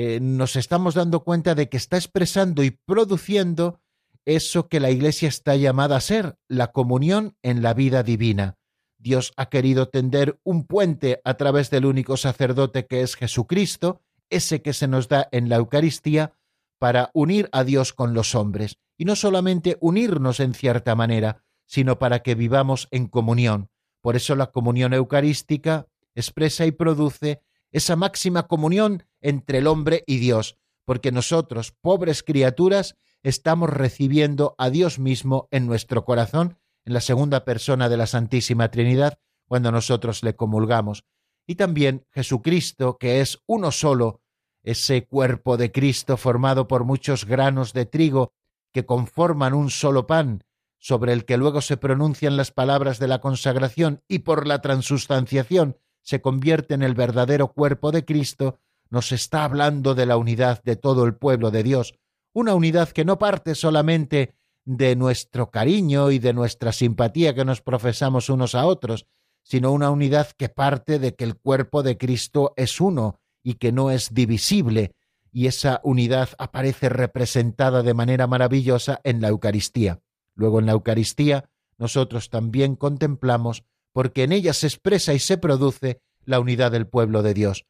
eh, 0.00 0.20
nos 0.20 0.54
estamos 0.54 0.94
dando 0.94 1.24
cuenta 1.24 1.56
de 1.56 1.68
que 1.68 1.76
está 1.76 1.96
expresando 1.96 2.62
y 2.62 2.70
produciendo 2.70 3.80
eso 4.26 4.68
que 4.68 4.78
la 4.78 4.90
Iglesia 4.90 5.28
está 5.28 5.56
llamada 5.56 5.96
a 5.96 6.00
ser, 6.00 6.38
la 6.46 6.68
comunión 6.68 7.36
en 7.42 7.62
la 7.62 7.74
vida 7.74 8.04
divina. 8.04 8.58
Dios 8.96 9.32
ha 9.36 9.46
querido 9.46 9.88
tender 9.88 10.38
un 10.44 10.68
puente 10.68 11.20
a 11.24 11.34
través 11.34 11.70
del 11.70 11.84
único 11.84 12.16
sacerdote 12.16 12.86
que 12.86 13.02
es 13.02 13.16
Jesucristo, 13.16 14.00
ese 14.30 14.62
que 14.62 14.72
se 14.72 14.86
nos 14.86 15.08
da 15.08 15.26
en 15.32 15.48
la 15.48 15.56
Eucaristía, 15.56 16.32
para 16.78 17.10
unir 17.12 17.48
a 17.50 17.64
Dios 17.64 17.92
con 17.92 18.14
los 18.14 18.36
hombres, 18.36 18.78
y 18.96 19.04
no 19.04 19.16
solamente 19.16 19.78
unirnos 19.80 20.38
en 20.38 20.54
cierta 20.54 20.94
manera, 20.94 21.42
sino 21.66 21.98
para 21.98 22.20
que 22.20 22.36
vivamos 22.36 22.86
en 22.92 23.08
comunión. 23.08 23.68
Por 24.00 24.14
eso 24.14 24.36
la 24.36 24.52
comunión 24.52 24.94
eucarística 24.94 25.88
expresa 26.14 26.66
y 26.66 26.70
produce 26.70 27.42
esa 27.72 27.96
máxima 27.96 28.46
comunión 28.46 29.07
entre 29.20 29.58
el 29.58 29.66
hombre 29.66 30.04
y 30.06 30.18
Dios, 30.18 30.58
porque 30.84 31.12
nosotros, 31.12 31.72
pobres 31.80 32.22
criaturas, 32.22 32.96
estamos 33.22 33.70
recibiendo 33.70 34.54
a 34.58 34.70
Dios 34.70 34.98
mismo 34.98 35.48
en 35.50 35.66
nuestro 35.66 36.04
corazón 36.04 36.58
en 36.84 36.94
la 36.94 37.00
segunda 37.00 37.44
persona 37.44 37.88
de 37.88 37.96
la 37.96 38.06
Santísima 38.06 38.70
Trinidad 38.70 39.18
cuando 39.46 39.72
nosotros 39.72 40.22
le 40.22 40.36
comulgamos. 40.36 41.04
Y 41.46 41.56
también 41.56 42.06
Jesucristo, 42.10 42.98
que 42.98 43.20
es 43.20 43.38
uno 43.46 43.70
solo, 43.72 44.22
ese 44.62 45.06
cuerpo 45.06 45.56
de 45.56 45.72
Cristo 45.72 46.16
formado 46.16 46.68
por 46.68 46.84
muchos 46.84 47.24
granos 47.24 47.72
de 47.72 47.86
trigo 47.86 48.32
que 48.72 48.84
conforman 48.84 49.54
un 49.54 49.70
solo 49.70 50.06
pan, 50.06 50.44
sobre 50.78 51.12
el 51.12 51.24
que 51.24 51.36
luego 51.36 51.60
se 51.60 51.76
pronuncian 51.76 52.36
las 52.36 52.52
palabras 52.52 52.98
de 52.98 53.08
la 53.08 53.20
consagración 53.20 54.02
y 54.08 54.20
por 54.20 54.46
la 54.46 54.60
transustanciación 54.60 55.76
se 56.02 56.20
convierte 56.20 56.74
en 56.74 56.82
el 56.82 56.94
verdadero 56.94 57.52
cuerpo 57.52 57.90
de 57.90 58.04
Cristo, 58.04 58.60
nos 58.90 59.12
está 59.12 59.44
hablando 59.44 59.94
de 59.94 60.06
la 60.06 60.16
unidad 60.16 60.62
de 60.62 60.76
todo 60.76 61.04
el 61.04 61.14
pueblo 61.14 61.50
de 61.50 61.62
Dios, 61.62 61.94
una 62.32 62.54
unidad 62.54 62.90
que 62.90 63.04
no 63.04 63.18
parte 63.18 63.54
solamente 63.54 64.34
de 64.64 64.96
nuestro 64.96 65.50
cariño 65.50 66.10
y 66.10 66.18
de 66.18 66.32
nuestra 66.32 66.72
simpatía 66.72 67.34
que 67.34 67.44
nos 67.44 67.62
profesamos 67.62 68.28
unos 68.28 68.54
a 68.54 68.66
otros, 68.66 69.06
sino 69.42 69.72
una 69.72 69.90
unidad 69.90 70.28
que 70.36 70.48
parte 70.48 70.98
de 70.98 71.14
que 71.14 71.24
el 71.24 71.36
cuerpo 71.36 71.82
de 71.82 71.96
Cristo 71.96 72.52
es 72.56 72.80
uno 72.80 73.18
y 73.42 73.54
que 73.54 73.72
no 73.72 73.90
es 73.90 74.12
divisible, 74.12 74.92
y 75.32 75.46
esa 75.46 75.80
unidad 75.84 76.30
aparece 76.38 76.88
representada 76.88 77.82
de 77.82 77.94
manera 77.94 78.26
maravillosa 78.26 79.00
en 79.04 79.20
la 79.20 79.28
Eucaristía. 79.28 80.00
Luego 80.34 80.58
en 80.58 80.66
la 80.66 80.72
Eucaristía 80.72 81.48
nosotros 81.78 82.28
también 82.28 82.76
contemplamos, 82.76 83.64
porque 83.92 84.24
en 84.24 84.32
ella 84.32 84.52
se 84.52 84.66
expresa 84.66 85.14
y 85.14 85.18
se 85.18 85.38
produce 85.38 86.00
la 86.24 86.40
unidad 86.40 86.72
del 86.72 86.86
pueblo 86.86 87.22
de 87.22 87.34
Dios. 87.34 87.64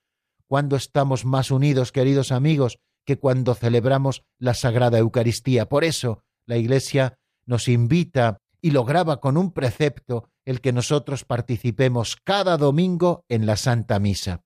Cuando 0.49 0.75
estamos 0.75 1.25
más 1.25 1.53
unidos, 1.53 1.93
queridos 1.93 2.33
amigos, 2.33 2.81
que 3.05 3.19
cuando 3.19 3.55
celebramos 3.55 4.25
la 4.39 4.55
Sagrada 4.55 4.99
Eucaristía. 4.99 5.69
Por 5.69 5.85
eso 5.85 6.25
la 6.45 6.57
Iglesia 6.57 7.19
nos 7.47 7.69
invita 7.69 8.41
y 8.61 8.73
lo 8.73 8.85
graba 8.85 9.21
con 9.21 9.37
un 9.37 9.53
precepto 9.53 10.29
el 10.45 10.61
que 10.61 10.73
nosotros 10.73 11.25
participemos 11.25 12.17
cada 12.17 12.57
domingo 12.57 13.25
en 13.29 13.47
la 13.47 13.57
Santa 13.57 13.99
Misa. 13.99 14.43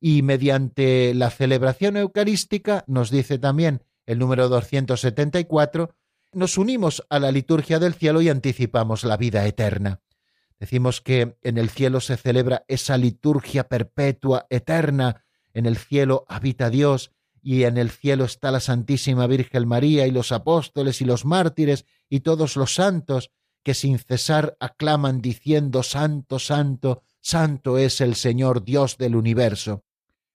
Y 0.00 0.22
mediante 0.22 1.12
la 1.14 1.30
celebración 1.30 1.96
eucarística, 1.96 2.84
nos 2.86 3.10
dice 3.10 3.38
también 3.38 3.82
el 4.06 4.18
número 4.18 4.48
274, 4.48 5.94
nos 6.32 6.56
unimos 6.58 7.04
a 7.10 7.18
la 7.18 7.32
liturgia 7.32 7.78
del 7.78 7.94
cielo 7.94 8.22
y 8.22 8.28
anticipamos 8.28 9.04
la 9.04 9.16
vida 9.16 9.46
eterna. 9.46 10.00
Decimos 10.58 11.00
que 11.00 11.36
en 11.42 11.58
el 11.58 11.70
cielo 11.70 12.00
se 12.00 12.16
celebra 12.16 12.64
esa 12.68 12.96
liturgia 12.96 13.68
perpetua, 13.68 14.46
eterna. 14.50 15.24
En 15.58 15.66
el 15.66 15.76
cielo 15.76 16.24
habita 16.28 16.70
Dios 16.70 17.10
y 17.42 17.64
en 17.64 17.78
el 17.78 17.90
cielo 17.90 18.26
está 18.26 18.52
la 18.52 18.60
Santísima 18.60 19.26
Virgen 19.26 19.66
María 19.66 20.06
y 20.06 20.12
los 20.12 20.30
apóstoles 20.30 21.00
y 21.00 21.04
los 21.04 21.24
mártires 21.24 21.84
y 22.08 22.20
todos 22.20 22.54
los 22.54 22.74
santos 22.74 23.32
que 23.64 23.74
sin 23.74 23.98
cesar 23.98 24.56
aclaman 24.60 25.20
diciendo 25.20 25.82
Santo, 25.82 26.38
Santo, 26.38 27.02
Santo 27.20 27.76
es 27.76 28.00
el 28.00 28.14
Señor 28.14 28.62
Dios 28.62 28.98
del 28.98 29.16
universo. 29.16 29.82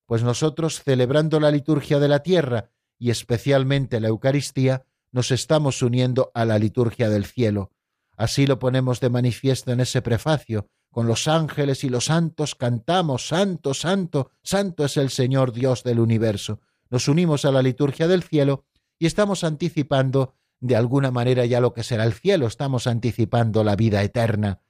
Pues 0.08 0.24
nosotros, 0.24 0.84
celebrando 0.84 1.40
la 1.40 1.52
liturgia 1.52 2.00
de 2.00 2.10
la 2.10 2.20
tierra 2.20 2.72
y 3.00 3.10
especialmente 3.10 4.02
la 4.02 4.10
Eucaristía, 4.10 4.86
nos 5.14 5.32
estamos 5.32 5.82
uniendo 5.82 6.32
a 6.34 6.44
la 6.44 6.60
liturgia 6.60 7.10
del 7.10 7.24
cielo. 7.24 7.72
Así 8.18 8.46
lo 8.46 8.60
ponemos 8.60 9.00
de 9.00 9.10
manifiesto 9.10 9.72
en 9.72 9.80
ese 9.80 10.02
prefacio. 10.02 10.68
Con 10.94 11.08
los 11.08 11.28
ángeles 11.28 11.84
y 11.84 11.90
los 11.90 12.06
santos 12.06 12.54
cantamos 12.54 13.28
Santo, 13.28 13.74
Santo, 13.74 14.30
Santo 14.44 14.86
es 14.86 14.96
el 14.98 15.10
Señor 15.10 15.52
Dios 15.52 15.84
del 15.84 16.00
universo. 16.00 16.60
Nos 16.92 17.08
unimos 17.08 17.46
a 17.46 17.52
la 17.52 17.64
liturgia 17.64 18.08
del 18.08 18.22
cielo 18.22 18.66
y 19.00 19.08
estamos 19.08 19.44
anticipando 19.44 20.36
de 20.60 20.76
alguna 20.76 21.10
manera 21.10 21.48
ya 21.48 21.60
lo 21.62 21.74
que 21.74 21.82
será 21.82 22.04
el 22.04 22.14
cielo, 22.14 22.46
estamos 22.46 22.86
anticipando 22.86 23.64
la 23.64 23.76
vida 23.76 24.04
eterna. 24.04 24.62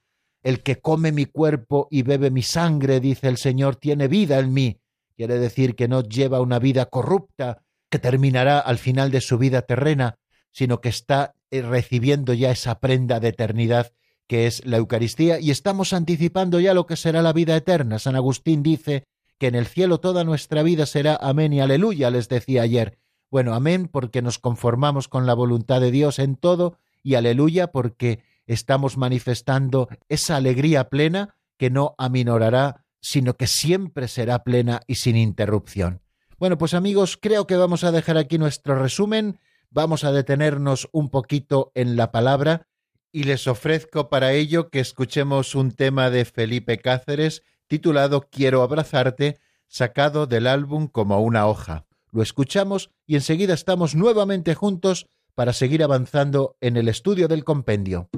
El 0.44 0.64
que 0.64 0.80
come 0.80 1.12
mi 1.12 1.26
cuerpo 1.26 1.90
y 1.92 2.04
bebe 2.04 2.32
mi 2.32 2.42
sangre, 2.42 3.02
dice 3.02 3.28
el 3.28 3.36
Señor, 3.36 3.76
tiene 3.76 4.08
vida 4.08 4.40
en 4.40 4.54
mí. 4.54 4.80
Quiere 5.18 5.38
decir 5.40 5.76
que 5.76 5.90
no 5.90 6.04
lleva 6.04 6.40
una 6.40 6.58
vida 6.58 6.86
corrupta 6.86 7.66
que 7.90 8.00
terminará 8.00 8.60
al 8.60 8.78
final 8.78 9.12
de 9.12 9.20
su 9.20 9.38
vida 9.38 9.64
terrena, 9.64 10.20
sino 10.54 10.80
que 10.80 10.88
está 10.88 11.36
eh, 11.52 11.62
recibiendo 11.64 12.34
ya 12.34 12.50
esa 12.50 12.80
prenda 12.80 13.20
de 13.20 13.28
eternidad 13.28 13.92
que 14.28 14.48
es 14.48 14.66
la 14.66 14.78
Eucaristía 14.78 15.40
y 15.40 15.52
estamos 15.52 15.94
anticipando 15.94 16.60
ya 16.60 16.74
lo 16.74 16.86
que 16.86 16.96
será 16.96 17.22
la 17.22 17.34
vida 17.34 17.56
eterna. 17.56 18.00
San 18.00 18.16
Agustín 18.16 18.64
dice 18.64 19.04
que 19.38 19.48
en 19.48 19.56
el 19.56 19.68
cielo 19.68 20.00
toda 20.00 20.24
nuestra 20.24 20.64
vida 20.64 20.86
será 20.86 21.16
amén 21.16 21.54
y 21.54 21.62
aleluya, 21.62 22.10
les 22.10 22.30
decía 22.30 22.62
ayer. 22.64 22.98
Bueno, 23.30 23.54
amén 23.54 23.90
porque 23.92 24.22
nos 24.22 24.40
conformamos 24.40 25.08
con 25.08 25.26
la 25.26 25.34
voluntad 25.34 25.82
de 25.82 25.92
Dios 25.92 26.20
en 26.20 26.36
todo 26.36 26.78
y 27.02 27.16
aleluya 27.16 27.72
porque 27.72 28.20
estamos 28.46 28.98
manifestando 28.98 29.90
esa 30.08 30.36
alegría 30.36 30.90
plena 30.90 31.36
que 31.58 31.70
no 31.70 31.96
aminorará, 31.98 32.86
sino 33.02 33.36
que 33.36 33.48
siempre 33.48 34.08
será 34.08 34.44
plena 34.44 34.82
y 34.88 34.96
sin 34.96 35.18
interrupción. 35.18 36.02
Bueno, 36.38 36.58
pues 36.58 36.74
amigos, 36.74 37.18
creo 37.22 37.48
que 37.48 37.56
vamos 37.56 37.84
a 37.84 37.92
dejar 37.92 38.18
aquí 38.18 38.38
nuestro 38.38 38.78
resumen 38.78 39.40
vamos 39.74 40.04
a 40.04 40.12
detenernos 40.12 40.88
un 40.92 41.10
poquito 41.10 41.72
en 41.74 41.96
la 41.96 42.12
palabra 42.12 42.68
y 43.14 43.24
les 43.24 43.48
ofrezco 43.48 44.10
para 44.10 44.34
ello 44.34 44.70
que 44.70 44.80
escuchemos 44.80 45.56
un 45.56 45.72
tema 45.72 46.10
de 46.10 46.26
Felipe 46.26 46.80
Cáceres 46.80 47.44
titulado 47.68 48.28
Quiero 48.30 48.64
abrazarte, 48.64 49.40
sacado 49.68 50.26
del 50.26 50.48
álbum 50.48 50.88
como 50.88 51.22
una 51.22 51.48
hoja. 51.48 51.86
Lo 52.12 52.22
escuchamos 52.22 52.90
y 53.06 53.16
enseguida 53.16 53.54
estamos 53.54 53.96
nuevamente 53.96 54.56
juntos 54.56 55.08
para 55.36 55.54
seguir 55.54 55.84
avanzando 55.84 56.58
en 56.60 56.76
el 56.76 56.90
estudio 56.90 57.28
del 57.28 57.44
compendio. 57.44 58.10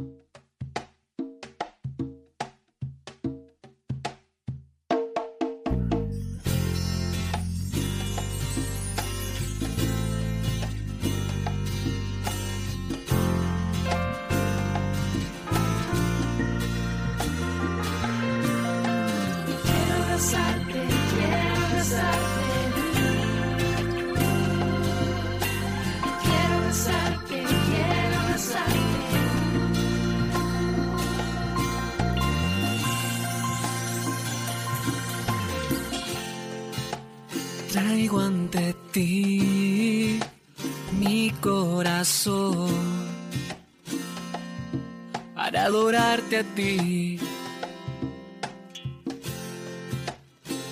Ti. 46.44 47.20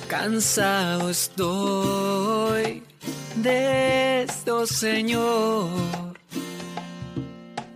Cansado 0.08 1.10
estoy 1.10 2.84
de 3.38 4.24
esto, 4.24 4.68
Señor, 4.68 5.70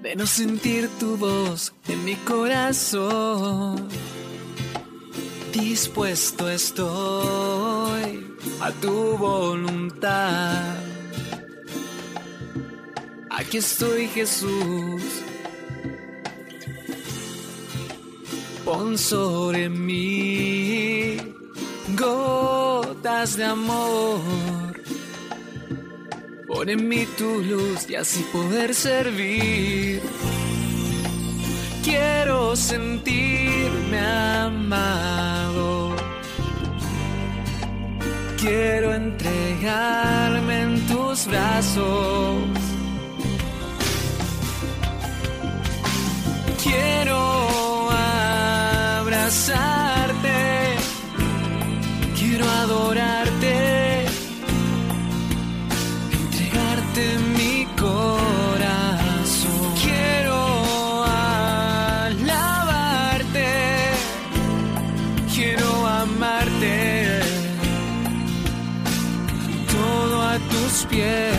de 0.02 0.16
no 0.16 0.28
sentir 0.28 0.90
tu 1.00 1.18
voz 1.18 1.74
en 1.88 2.06
mi 2.06 2.16
corazón. 2.16 3.88
Dispuesto 5.52 6.50
estoy 6.50 8.28
a 8.62 8.72
tu 8.82 9.18
voluntad. 9.18 10.76
Aquí 13.30 13.58
estoy, 13.58 14.08
Jesús 14.08 15.27
pon 18.68 18.98
sobre 18.98 19.70
mí 19.70 21.16
gotas 21.96 23.38
de 23.38 23.46
amor. 23.46 24.74
Pon 26.48 26.68
en 26.68 26.90
mí 26.90 27.06
tu 27.18 27.30
luz 27.52 27.90
y 27.90 27.96
así 27.96 28.22
poder 28.34 28.76
servir. 28.76 30.02
Quiero 31.82 32.58
sentirme 32.58 34.00
amado. 34.00 35.96
Quiero 38.42 38.94
entregarme 38.94 40.62
en 40.64 40.88
tus 40.88 41.26
brazos. 41.28 42.36
Quiero 46.62 47.77
quiero 52.16 52.46
adorarte, 52.50 54.06
entregarte 56.12 57.18
mi 57.38 57.66
corazón. 57.78 58.56
Quiero 59.84 61.04
alabarte, 62.06 62.30
quiero 65.36 65.86
amarte, 65.86 67.20
todo 69.70 70.22
a 70.22 70.40
tus 70.40 70.86
pies, 70.90 71.37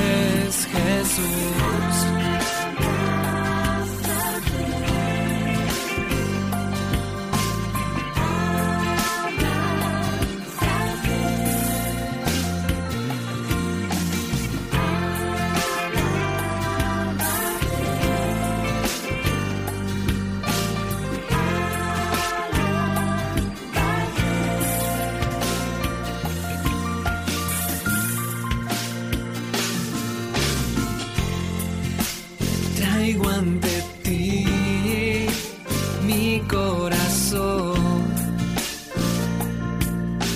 corazón 36.49 37.77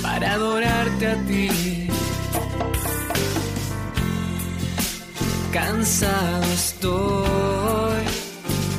para 0.03 0.33
adorarte 0.35 1.07
a 1.07 1.17
ti. 1.27 1.89
Cansado 5.53 6.45
estoy 6.55 8.05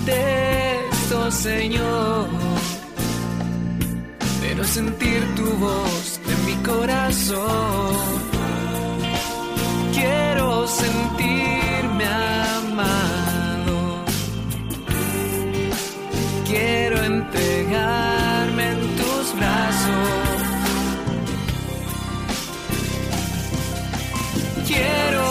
de 0.05 0.79
esto, 0.89 1.31
Señor, 1.31 2.27
de 4.41 4.55
no 4.55 4.63
sentir 4.63 5.21
tu 5.35 5.45
voz 5.57 6.19
en 6.31 6.45
mi 6.45 6.55
corazón. 6.63 7.95
Quiero 9.93 10.67
sentir 10.67 11.62
entregarme 17.33 18.71
en 18.71 18.79
tus 18.95 19.35
brazos. 19.35 20.41
Quiero 24.67 25.22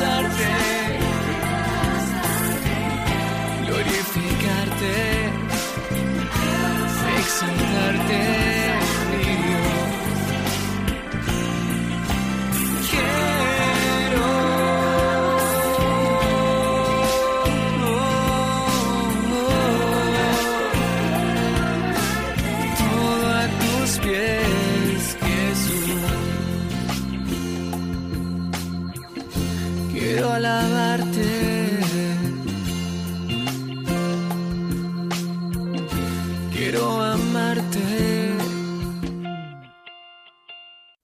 abrazarte 0.00 0.48
glorificarte, 3.66 5.30
exaltarte, 7.18 8.79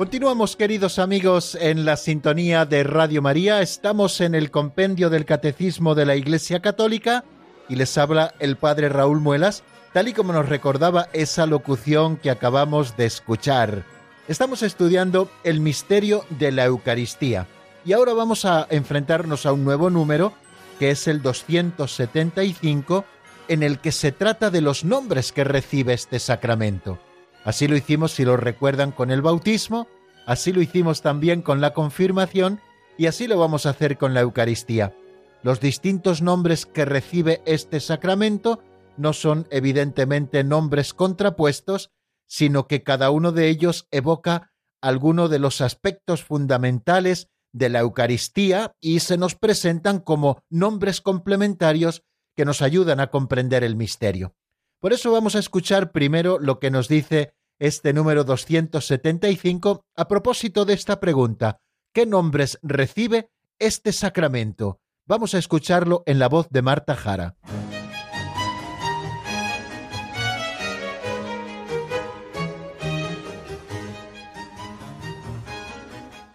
Continuamos, 0.00 0.56
queridos 0.56 0.98
amigos, 0.98 1.58
en 1.60 1.84
la 1.84 1.98
sintonía 1.98 2.64
de 2.64 2.84
Radio 2.84 3.20
María. 3.20 3.60
Estamos 3.60 4.22
en 4.22 4.34
el 4.34 4.50
compendio 4.50 5.10
del 5.10 5.26
Catecismo 5.26 5.94
de 5.94 6.06
la 6.06 6.16
Iglesia 6.16 6.60
Católica 6.60 7.22
y 7.68 7.76
les 7.76 7.98
habla 7.98 8.32
el 8.38 8.56
Padre 8.56 8.88
Raúl 8.88 9.20
Muelas, 9.20 9.62
tal 9.92 10.08
y 10.08 10.14
como 10.14 10.32
nos 10.32 10.48
recordaba 10.48 11.10
esa 11.12 11.44
locución 11.44 12.16
que 12.16 12.30
acabamos 12.30 12.96
de 12.96 13.04
escuchar. 13.04 13.84
Estamos 14.26 14.62
estudiando 14.62 15.30
el 15.44 15.60
misterio 15.60 16.24
de 16.30 16.50
la 16.50 16.64
Eucaristía 16.64 17.46
y 17.84 17.92
ahora 17.92 18.14
vamos 18.14 18.46
a 18.46 18.66
enfrentarnos 18.70 19.44
a 19.44 19.52
un 19.52 19.64
nuevo 19.64 19.90
número, 19.90 20.32
que 20.78 20.92
es 20.92 21.08
el 21.08 21.20
275, 21.20 23.04
en 23.48 23.62
el 23.62 23.80
que 23.80 23.92
se 23.92 24.12
trata 24.12 24.48
de 24.48 24.62
los 24.62 24.82
nombres 24.82 25.30
que 25.30 25.44
recibe 25.44 25.92
este 25.92 26.18
sacramento. 26.20 26.98
Así 27.44 27.68
lo 27.68 27.76
hicimos, 27.76 28.12
si 28.12 28.24
lo 28.24 28.36
recuerdan, 28.36 28.92
con 28.92 29.10
el 29.10 29.22
bautismo, 29.22 29.88
así 30.26 30.52
lo 30.52 30.60
hicimos 30.60 31.02
también 31.02 31.42
con 31.42 31.60
la 31.60 31.72
confirmación 31.72 32.60
y 32.98 33.06
así 33.06 33.26
lo 33.26 33.38
vamos 33.38 33.66
a 33.66 33.70
hacer 33.70 33.96
con 33.96 34.12
la 34.12 34.20
Eucaristía. 34.20 34.94
Los 35.42 35.60
distintos 35.60 36.20
nombres 36.20 36.66
que 36.66 36.84
recibe 36.84 37.40
este 37.46 37.80
sacramento 37.80 38.62
no 38.98 39.14
son 39.14 39.46
evidentemente 39.50 40.44
nombres 40.44 40.92
contrapuestos, 40.92 41.90
sino 42.26 42.66
que 42.66 42.82
cada 42.82 43.10
uno 43.10 43.32
de 43.32 43.48
ellos 43.48 43.88
evoca 43.90 44.52
alguno 44.82 45.28
de 45.28 45.38
los 45.38 45.62
aspectos 45.62 46.22
fundamentales 46.22 47.28
de 47.52 47.70
la 47.70 47.80
Eucaristía 47.80 48.74
y 48.80 49.00
se 49.00 49.16
nos 49.16 49.34
presentan 49.34 49.98
como 49.98 50.42
nombres 50.50 51.00
complementarios 51.00 52.02
que 52.36 52.44
nos 52.44 52.62
ayudan 52.62 53.00
a 53.00 53.10
comprender 53.10 53.64
el 53.64 53.76
misterio. 53.76 54.34
Por 54.80 54.94
eso 54.94 55.12
vamos 55.12 55.36
a 55.36 55.40
escuchar 55.40 55.92
primero 55.92 56.38
lo 56.38 56.58
que 56.58 56.70
nos 56.70 56.88
dice 56.88 57.34
este 57.58 57.92
número 57.92 58.24
275 58.24 59.82
a 59.94 60.08
propósito 60.08 60.64
de 60.64 60.72
esta 60.72 61.00
pregunta. 61.00 61.58
¿Qué 61.92 62.06
nombres 62.06 62.58
recibe 62.62 63.28
este 63.58 63.92
sacramento? 63.92 64.80
Vamos 65.06 65.34
a 65.34 65.38
escucharlo 65.38 66.02
en 66.06 66.18
la 66.18 66.30
voz 66.30 66.48
de 66.48 66.62
Marta 66.62 66.96
Jara. 66.96 67.36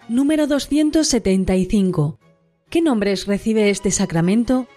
Número 0.07 0.45
275. 0.45 2.19
¿Qué 2.69 2.81
nombres 2.83 3.25
recibe 3.25 3.71
este 3.71 3.89
sacramento? 3.89 4.67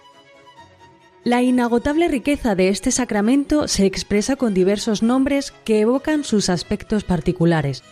La 1.23 1.41
inagotable 1.41 2.07
riqueza 2.07 2.55
de 2.55 2.69
este 2.69 2.91
sacramento 2.91 3.67
se 3.67 3.85
expresa 3.85 4.37
con 4.37 4.53
diversos 4.53 5.03
nombres 5.03 5.53
que 5.65 5.81
evocan 5.81 6.23
sus 6.23 6.49
aspectos 6.49 7.03
particulares. 7.03 7.83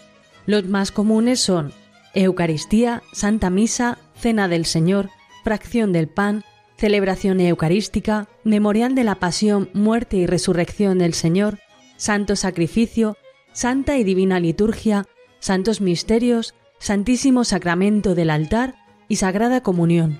Los 0.45 0.65
más 0.67 0.93
comunes 0.93 1.41
son 1.41 1.73
Eucaristía, 2.13 3.03
Santa 3.11 3.49
Misa, 3.49 3.97
Cena 4.15 4.47
del 4.47 4.65
Señor, 4.65 5.09
Fracción 5.43 5.91
del 5.91 6.07
Pan, 6.07 6.45
Celebración 6.77 7.41
Eucarística, 7.41 8.27
Memorial 8.45 8.95
de 8.95 9.03
la 9.03 9.15
Pasión, 9.15 9.69
Muerte 9.73 10.15
y 10.17 10.25
Resurrección 10.25 10.99
del 10.99 11.13
Señor, 11.13 11.59
Santo 11.97 12.35
Sacrificio, 12.37 13.17
Santa 13.51 13.97
y 13.97 14.05
Divina 14.05 14.39
Liturgia, 14.39 15.05
Santos 15.39 15.81
Misterios, 15.81 16.55
Santísimo 16.79 17.43
Sacramento 17.43 18.15
del 18.15 18.29
Altar 18.29 18.75
y 19.09 19.17
Sagrada 19.17 19.61
Comunión. 19.61 20.19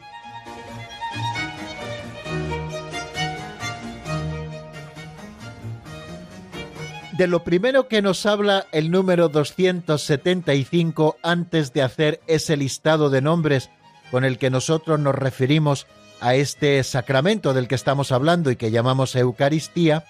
De 7.18 7.26
lo 7.26 7.43
primero 7.43 7.88
que 7.88 8.03
nos 8.03 8.28
habla 8.28 8.68
el 8.72 8.91
número 8.91 9.28
275 9.28 11.18
antes 11.24 11.74
de 11.74 11.82
hacer 11.82 12.22
ese 12.28 12.55
listado 12.55 13.09
de 13.09 13.24
nombres 13.24 13.72
con 14.11 14.24
el 14.24 14.38
que 14.38 14.51
nosotros 14.51 14.99
nos 14.99 15.15
referimos 15.15 15.88
a 16.20 16.36
este 16.36 16.84
sacramento 16.84 17.55
del 17.55 17.68
que 17.68 17.74
estamos 17.74 18.11
hablando 18.11 18.51
y 18.51 18.55
que 18.55 18.70
llamamos 18.70 19.15
Eucaristía, 19.15 20.05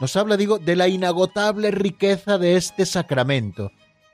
nos 0.00 0.16
habla, 0.16 0.36
digo, 0.36 0.58
de 0.58 0.74
la 0.74 0.88
inagotable 0.88 1.70
riqueza 1.70 2.38
de 2.38 2.56
este 2.56 2.86
sacramento. 2.86 3.70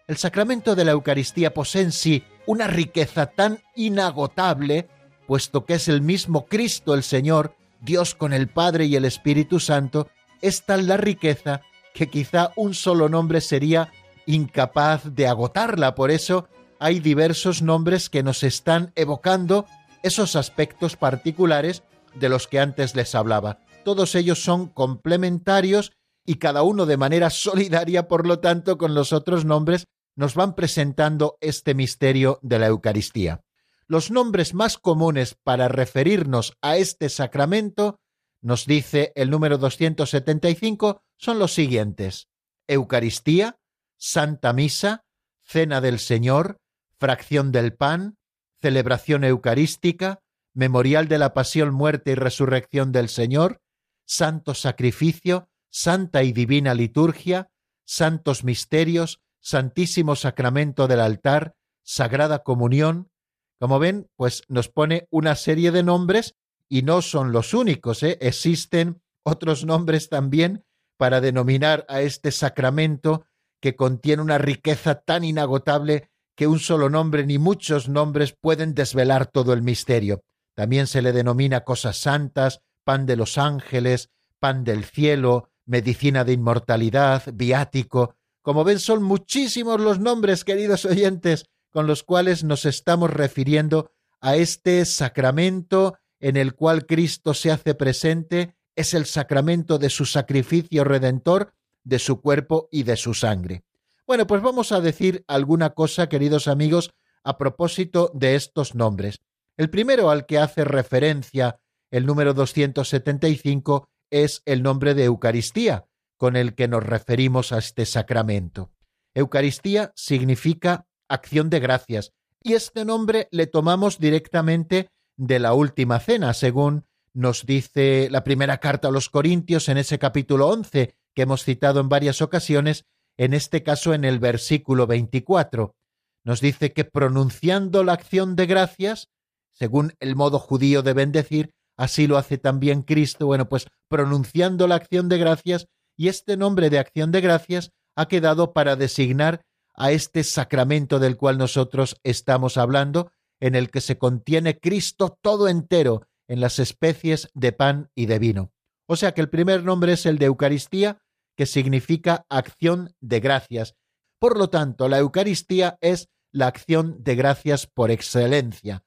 El 0.06 0.18
sacramento 0.18 0.74
de 0.74 0.84
la 0.84 0.92
Eucaristía 0.92 1.54
posee 1.54 1.80
en 1.80 1.92
sí 1.92 2.24
una 2.44 2.66
riqueza 2.66 3.24
tan 3.24 3.60
inagotable, 3.74 4.86
puesto 5.26 5.64
que 5.64 5.74
es 5.74 5.88
el 5.88 6.02
mismo 6.02 6.44
Cristo 6.44 6.92
el 6.92 7.04
Señor, 7.04 7.56
Dios 7.80 8.14
con 8.14 8.34
el 8.34 8.48
Padre 8.48 8.84
y 8.84 8.96
el 8.96 9.06
Espíritu 9.06 9.60
Santo, 9.60 10.10
es 10.42 10.66
tal 10.66 10.86
la 10.86 10.98
riqueza 10.98 11.62
que 11.94 12.10
quizá 12.10 12.52
un 12.56 12.74
solo 12.74 13.08
nombre 13.08 13.40
sería 13.40 13.90
incapaz 14.26 15.04
de 15.14 15.26
agotarla. 15.26 15.94
Por 15.94 16.10
eso 16.10 16.48
hay 16.78 17.00
diversos 17.00 17.62
nombres 17.62 18.10
que 18.10 18.22
nos 18.22 18.42
están 18.42 18.92
evocando 18.96 19.64
esos 20.02 20.36
aspectos 20.36 20.96
particulares 20.96 21.82
de 22.14 22.28
los 22.28 22.46
que 22.46 22.58
antes 22.60 22.94
les 22.94 23.14
hablaba. 23.14 23.60
Todos 23.84 24.14
ellos 24.14 24.42
son 24.42 24.66
complementarios 24.66 25.92
y 26.26 26.36
cada 26.36 26.62
uno 26.62 26.84
de 26.84 26.96
manera 26.96 27.30
solidaria, 27.30 28.08
por 28.08 28.26
lo 28.26 28.40
tanto, 28.40 28.76
con 28.76 28.94
los 28.94 29.12
otros 29.12 29.44
nombres, 29.44 29.86
nos 30.16 30.34
van 30.34 30.54
presentando 30.54 31.36
este 31.40 31.74
misterio 31.74 32.38
de 32.42 32.58
la 32.58 32.66
Eucaristía. 32.66 33.40
Los 33.86 34.10
nombres 34.10 34.54
más 34.54 34.78
comunes 34.78 35.36
para 35.42 35.68
referirnos 35.68 36.54
a 36.62 36.76
este 36.76 37.08
sacramento, 37.08 37.98
nos 38.44 38.66
dice 38.66 39.10
el 39.16 39.30
número 39.30 39.56
275, 39.56 41.02
son 41.16 41.38
los 41.38 41.54
siguientes. 41.54 42.28
Eucaristía, 42.68 43.56
Santa 43.96 44.52
Misa, 44.52 45.02
Cena 45.42 45.80
del 45.80 45.98
Señor, 45.98 46.58
Fracción 46.98 47.52
del 47.52 47.74
Pan, 47.74 48.18
Celebración 48.60 49.24
Eucarística, 49.24 50.20
Memorial 50.52 51.08
de 51.08 51.18
la 51.18 51.32
Pasión, 51.32 51.72
Muerte 51.72 52.10
y 52.10 52.14
Resurrección 52.16 52.92
del 52.92 53.08
Señor, 53.08 53.62
Santo 54.04 54.52
Sacrificio, 54.52 55.48
Santa 55.70 56.22
y 56.22 56.32
Divina 56.32 56.74
Liturgia, 56.74 57.48
Santos 57.86 58.44
Misterios, 58.44 59.22
Santísimo 59.40 60.16
Sacramento 60.16 60.86
del 60.86 61.00
altar, 61.00 61.56
Sagrada 61.82 62.42
Comunión. 62.42 63.10
Como 63.58 63.78
ven, 63.78 64.10
pues 64.16 64.42
nos 64.48 64.68
pone 64.68 65.08
una 65.10 65.34
serie 65.34 65.70
de 65.70 65.82
nombres 65.82 66.34
y 66.68 66.82
no 66.82 67.02
son 67.02 67.32
los 67.32 67.54
únicos, 67.54 68.02
¿eh? 68.02 68.18
existen 68.20 69.02
otros 69.22 69.64
nombres 69.64 70.08
también 70.08 70.64
para 70.96 71.20
denominar 71.20 71.84
a 71.88 72.02
este 72.02 72.30
sacramento 72.30 73.26
que 73.60 73.76
contiene 73.76 74.22
una 74.22 74.38
riqueza 74.38 74.96
tan 74.96 75.24
inagotable 75.24 76.10
que 76.36 76.46
un 76.46 76.58
solo 76.58 76.90
nombre 76.90 77.24
ni 77.24 77.38
muchos 77.38 77.88
nombres 77.88 78.36
pueden 78.38 78.74
desvelar 78.74 79.26
todo 79.26 79.52
el 79.52 79.62
misterio. 79.62 80.22
También 80.54 80.86
se 80.86 81.02
le 81.02 81.12
denomina 81.12 81.64
cosas 81.64 81.96
santas, 81.96 82.60
pan 82.84 83.06
de 83.06 83.16
los 83.16 83.38
ángeles, 83.38 84.10
pan 84.38 84.64
del 84.64 84.84
cielo, 84.84 85.50
medicina 85.64 86.24
de 86.24 86.32
inmortalidad, 86.32 87.22
viático. 87.32 88.16
Como 88.42 88.64
ven, 88.64 88.78
son 88.78 89.02
muchísimos 89.02 89.80
los 89.80 89.98
nombres, 89.98 90.44
queridos 90.44 90.84
oyentes, 90.84 91.46
con 91.70 91.86
los 91.86 92.02
cuales 92.02 92.44
nos 92.44 92.66
estamos 92.66 93.10
refiriendo 93.10 93.90
a 94.20 94.36
este 94.36 94.84
sacramento 94.84 95.98
en 96.24 96.38
el 96.38 96.54
cual 96.54 96.86
Cristo 96.86 97.34
se 97.34 97.50
hace 97.50 97.74
presente, 97.74 98.56
es 98.76 98.94
el 98.94 99.04
sacramento 99.04 99.76
de 99.76 99.90
su 99.90 100.06
sacrificio 100.06 100.82
redentor, 100.82 101.52
de 101.82 101.98
su 101.98 102.22
cuerpo 102.22 102.70
y 102.72 102.84
de 102.84 102.96
su 102.96 103.12
sangre. 103.12 103.62
Bueno, 104.06 104.26
pues 104.26 104.40
vamos 104.40 104.72
a 104.72 104.80
decir 104.80 105.22
alguna 105.28 105.74
cosa, 105.74 106.08
queridos 106.08 106.48
amigos, 106.48 106.94
a 107.24 107.36
propósito 107.36 108.10
de 108.14 108.36
estos 108.36 108.74
nombres. 108.74 109.20
El 109.58 109.68
primero 109.68 110.08
al 110.08 110.24
que 110.24 110.38
hace 110.38 110.64
referencia 110.64 111.60
el 111.90 112.06
número 112.06 112.32
275 112.32 113.86
es 114.08 114.40
el 114.46 114.62
nombre 114.62 114.94
de 114.94 115.04
Eucaristía, 115.04 115.84
con 116.16 116.36
el 116.36 116.54
que 116.54 116.68
nos 116.68 116.82
referimos 116.82 117.52
a 117.52 117.58
este 117.58 117.84
sacramento. 117.84 118.70
Eucaristía 119.12 119.92
significa 119.94 120.86
acción 121.06 121.50
de 121.50 121.60
gracias, 121.60 122.14
y 122.42 122.54
este 122.54 122.86
nombre 122.86 123.28
le 123.30 123.46
tomamos 123.46 123.98
directamente 123.98 124.88
de 125.16 125.38
la 125.38 125.54
última 125.54 126.00
cena, 126.00 126.34
según 126.34 126.84
nos 127.12 127.46
dice 127.46 128.08
la 128.10 128.24
primera 128.24 128.58
carta 128.58 128.88
a 128.88 128.90
los 128.90 129.08
Corintios 129.08 129.68
en 129.68 129.78
ese 129.78 129.98
capítulo 129.98 130.48
11 130.48 130.96
que 131.14 131.22
hemos 131.22 131.44
citado 131.44 131.80
en 131.80 131.88
varias 131.88 132.20
ocasiones, 132.20 132.86
en 133.16 133.34
este 133.34 133.62
caso 133.62 133.94
en 133.94 134.04
el 134.04 134.18
versículo 134.18 134.86
24. 134.86 135.76
Nos 136.24 136.40
dice 136.40 136.72
que 136.72 136.84
pronunciando 136.84 137.84
la 137.84 137.92
acción 137.92 138.34
de 138.34 138.46
gracias, 138.46 139.10
según 139.52 139.94
el 140.00 140.16
modo 140.16 140.38
judío 140.38 140.82
de 140.82 140.92
bendecir, 140.92 141.54
así 141.76 142.06
lo 142.06 142.18
hace 142.18 142.38
también 142.38 142.82
Cristo. 142.82 143.26
Bueno, 143.26 143.48
pues 143.48 143.66
pronunciando 143.88 144.66
la 144.66 144.74
acción 144.74 145.08
de 145.08 145.18
gracias, 145.18 145.68
y 145.96 146.08
este 146.08 146.36
nombre 146.36 146.70
de 146.70 146.80
acción 146.80 147.12
de 147.12 147.20
gracias 147.20 147.70
ha 147.94 148.08
quedado 148.08 148.52
para 148.52 148.74
designar 148.74 149.44
a 149.74 149.92
este 149.92 150.24
sacramento 150.24 150.98
del 150.98 151.16
cual 151.16 151.38
nosotros 151.38 152.00
estamos 152.02 152.56
hablando, 152.56 153.12
en 153.44 153.54
el 153.54 153.70
que 153.70 153.82
se 153.82 153.98
contiene 153.98 154.58
Cristo 154.58 155.18
todo 155.20 155.48
entero 155.48 156.08
en 156.28 156.40
las 156.40 156.58
especies 156.58 157.28
de 157.34 157.52
pan 157.52 157.90
y 157.94 158.06
de 158.06 158.18
vino. 158.18 158.54
O 158.86 158.96
sea 158.96 159.12
que 159.12 159.20
el 159.20 159.28
primer 159.28 159.64
nombre 159.64 159.92
es 159.92 160.06
el 160.06 160.16
de 160.16 160.24
Eucaristía, 160.24 161.02
que 161.36 161.44
significa 161.44 162.24
acción 162.30 162.94
de 163.02 163.20
gracias. 163.20 163.76
Por 164.18 164.38
lo 164.38 164.48
tanto, 164.48 164.88
la 164.88 164.96
Eucaristía 164.96 165.76
es 165.82 166.08
la 166.32 166.46
acción 166.46 167.04
de 167.04 167.16
gracias 167.16 167.66
por 167.66 167.90
excelencia. 167.90 168.82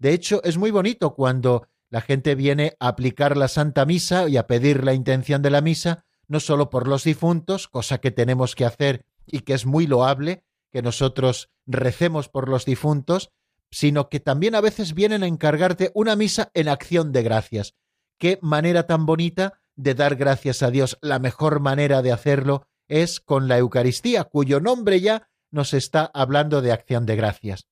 De 0.00 0.12
hecho, 0.12 0.42
es 0.42 0.58
muy 0.58 0.72
bonito 0.72 1.14
cuando 1.14 1.68
la 1.88 2.00
gente 2.00 2.34
viene 2.34 2.74
a 2.80 2.88
aplicar 2.88 3.36
la 3.36 3.46
Santa 3.46 3.86
Misa 3.86 4.28
y 4.28 4.38
a 4.38 4.48
pedir 4.48 4.82
la 4.82 4.92
intención 4.92 5.40
de 5.40 5.50
la 5.50 5.60
misa, 5.60 6.04
no 6.26 6.40
solo 6.40 6.68
por 6.68 6.88
los 6.88 7.04
difuntos, 7.04 7.68
cosa 7.68 7.98
que 7.98 8.10
tenemos 8.10 8.56
que 8.56 8.64
hacer 8.64 9.06
y 9.24 9.42
que 9.42 9.54
es 9.54 9.66
muy 9.66 9.86
loable, 9.86 10.42
que 10.72 10.82
nosotros 10.82 11.48
recemos 11.64 12.28
por 12.28 12.48
los 12.48 12.64
difuntos, 12.64 13.30
sino 13.70 14.08
que 14.08 14.20
también 14.20 14.54
a 14.54 14.60
veces 14.60 14.94
vienen 14.94 15.22
a 15.22 15.26
encargarte 15.26 15.90
una 15.94 16.16
misa 16.16 16.50
en 16.54 16.68
acción 16.68 17.12
de 17.12 17.22
gracias. 17.22 17.74
Qué 18.18 18.38
manera 18.42 18.86
tan 18.86 19.06
bonita 19.06 19.60
de 19.76 19.94
dar 19.94 20.16
gracias 20.16 20.62
a 20.62 20.70
Dios. 20.70 20.98
La 21.00 21.18
mejor 21.18 21.60
manera 21.60 22.02
de 22.02 22.12
hacerlo 22.12 22.66
es 22.88 23.20
con 23.20 23.48
la 23.48 23.58
Eucaristía, 23.58 24.24
cuyo 24.24 24.60
nombre 24.60 25.00
ya 25.00 25.28
nos 25.50 25.74
está 25.74 26.10
hablando 26.12 26.60
de 26.60 26.72
acción 26.72 27.06
de 27.06 27.16
gracias. 27.16 27.66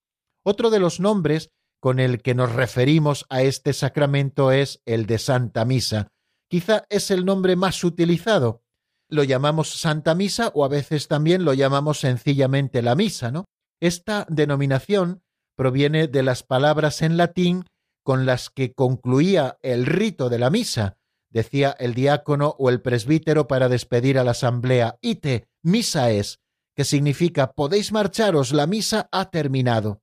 Otro 0.44 0.70
de 0.70 0.78
los 0.78 1.00
nombres 1.00 1.50
con 1.80 2.00
el 2.00 2.22
que 2.22 2.34
nos 2.34 2.52
referimos 2.52 3.26
a 3.28 3.42
este 3.42 3.72
sacramento 3.72 4.50
es 4.52 4.80
el 4.84 5.06
de 5.06 5.18
Santa 5.18 5.64
Misa. 5.64 6.08
Quizá 6.48 6.84
es 6.88 7.10
el 7.10 7.24
nombre 7.24 7.56
más 7.56 7.84
utilizado. 7.84 8.62
Lo 9.10 9.22
llamamos 9.24 9.78
Santa 9.80 10.14
Misa 10.14 10.50
o 10.54 10.64
a 10.64 10.68
veces 10.68 11.08
también 11.08 11.44
lo 11.44 11.54
llamamos 11.54 12.00
sencillamente 12.00 12.82
la 12.82 12.94
Misa, 12.94 13.30
¿no? 13.30 13.44
Esta 13.80 14.26
denominación 14.28 15.22
proviene 15.58 16.06
de 16.06 16.22
las 16.22 16.44
palabras 16.44 17.02
en 17.02 17.16
latín 17.16 17.64
con 18.04 18.26
las 18.26 18.48
que 18.48 18.72
concluía 18.74 19.58
el 19.60 19.86
rito 19.86 20.28
de 20.28 20.38
la 20.38 20.50
misa, 20.50 20.96
decía 21.30 21.74
el 21.80 21.94
diácono 21.94 22.54
o 22.60 22.70
el 22.70 22.80
presbítero 22.80 23.48
para 23.48 23.68
despedir 23.68 24.20
a 24.20 24.24
la 24.24 24.30
asamblea, 24.30 24.98
ite, 25.00 25.48
misa 25.62 26.12
es, 26.12 26.38
que 26.76 26.84
significa 26.84 27.54
podéis 27.54 27.90
marcharos, 27.90 28.52
la 28.52 28.68
misa 28.68 29.08
ha 29.10 29.30
terminado. 29.30 30.00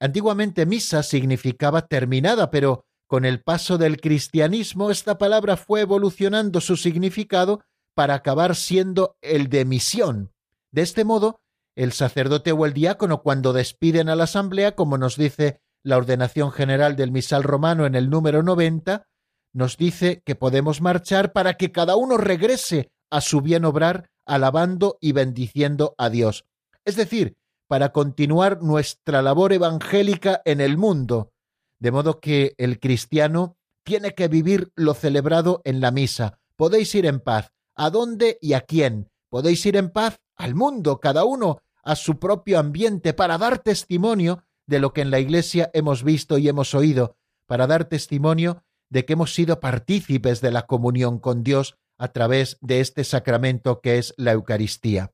Antiguamente 0.00 0.64
misa 0.64 1.02
significaba 1.02 1.86
terminada, 1.86 2.50
pero 2.50 2.86
con 3.06 3.26
el 3.26 3.42
paso 3.42 3.76
del 3.76 4.00
cristianismo 4.00 4.90
esta 4.90 5.18
palabra 5.18 5.58
fue 5.58 5.82
evolucionando 5.82 6.62
su 6.62 6.78
significado 6.78 7.60
para 7.94 8.14
acabar 8.14 8.56
siendo 8.56 9.18
el 9.20 9.50
de 9.50 9.66
misión. 9.66 10.32
De 10.72 10.80
este 10.80 11.04
modo, 11.04 11.40
el 11.76 11.92
sacerdote 11.92 12.52
o 12.52 12.66
el 12.66 12.72
diácono 12.72 13.22
cuando 13.22 13.52
despiden 13.52 14.08
a 14.08 14.16
la 14.16 14.24
asamblea, 14.24 14.74
como 14.74 14.98
nos 14.98 15.16
dice 15.16 15.60
la 15.82 15.96
ordenación 15.96 16.50
general 16.50 16.96
del 16.96 17.10
misal 17.10 17.42
romano 17.42 17.86
en 17.86 17.94
el 17.94 18.10
número 18.10 18.42
90, 18.42 19.06
nos 19.52 19.76
dice 19.76 20.22
que 20.24 20.34
podemos 20.34 20.80
marchar 20.80 21.32
para 21.32 21.54
que 21.54 21.72
cada 21.72 21.96
uno 21.96 22.16
regrese 22.16 22.90
a 23.10 23.20
su 23.20 23.40
bien 23.40 23.64
obrar, 23.64 24.10
alabando 24.26 24.98
y 25.00 25.12
bendiciendo 25.12 25.94
a 25.98 26.10
Dios. 26.10 26.46
Es 26.84 26.96
decir, 26.96 27.36
para 27.68 27.92
continuar 27.92 28.62
nuestra 28.62 29.22
labor 29.22 29.52
evangélica 29.52 30.42
en 30.44 30.60
el 30.60 30.76
mundo, 30.76 31.32
de 31.78 31.90
modo 31.90 32.20
que 32.20 32.54
el 32.58 32.80
cristiano 32.80 33.56
tiene 33.84 34.14
que 34.14 34.28
vivir 34.28 34.72
lo 34.74 34.94
celebrado 34.94 35.60
en 35.64 35.80
la 35.80 35.90
misa. 35.90 36.38
Podéis 36.56 36.94
ir 36.94 37.06
en 37.06 37.20
paz. 37.20 37.50
¿A 37.76 37.90
dónde 37.90 38.38
y 38.40 38.54
a 38.54 38.62
quién? 38.62 39.10
Podéis 39.28 39.64
ir 39.66 39.76
en 39.76 39.90
paz 39.90 40.18
al 40.36 40.54
mundo, 40.54 41.00
cada 41.00 41.24
uno 41.24 41.60
a 41.82 41.96
su 41.96 42.18
propio 42.18 42.58
ambiente, 42.58 43.12
para 43.12 43.38
dar 43.38 43.58
testimonio 43.58 44.42
de 44.66 44.78
lo 44.78 44.92
que 44.92 45.02
en 45.02 45.10
la 45.10 45.20
Iglesia 45.20 45.70
hemos 45.74 46.02
visto 46.02 46.38
y 46.38 46.48
hemos 46.48 46.74
oído, 46.74 47.16
para 47.46 47.66
dar 47.66 47.84
testimonio 47.84 48.62
de 48.88 49.04
que 49.04 49.14
hemos 49.14 49.34
sido 49.34 49.60
partícipes 49.60 50.40
de 50.40 50.50
la 50.50 50.66
comunión 50.66 51.18
con 51.18 51.42
Dios 51.42 51.76
a 51.98 52.08
través 52.08 52.58
de 52.60 52.80
este 52.80 53.04
sacramento 53.04 53.80
que 53.80 53.98
es 53.98 54.14
la 54.16 54.32
Eucaristía. 54.32 55.12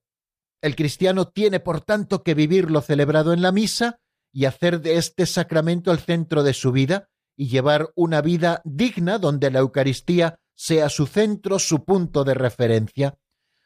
El 0.62 0.76
cristiano 0.76 1.28
tiene, 1.28 1.60
por 1.60 1.80
tanto, 1.80 2.22
que 2.22 2.34
vivir 2.34 2.70
lo 2.70 2.82
celebrado 2.82 3.32
en 3.32 3.42
la 3.42 3.52
misa 3.52 4.00
y 4.32 4.44
hacer 4.44 4.80
de 4.80 4.96
este 4.96 5.26
sacramento 5.26 5.90
el 5.90 5.98
centro 5.98 6.42
de 6.42 6.54
su 6.54 6.72
vida 6.72 7.08
y 7.36 7.48
llevar 7.48 7.90
una 7.94 8.20
vida 8.20 8.60
digna 8.64 9.18
donde 9.18 9.50
la 9.50 9.60
Eucaristía 9.60 10.38
sea 10.54 10.90
su 10.90 11.06
centro, 11.06 11.58
su 11.58 11.84
punto 11.84 12.24
de 12.24 12.34
referencia. 12.34 13.16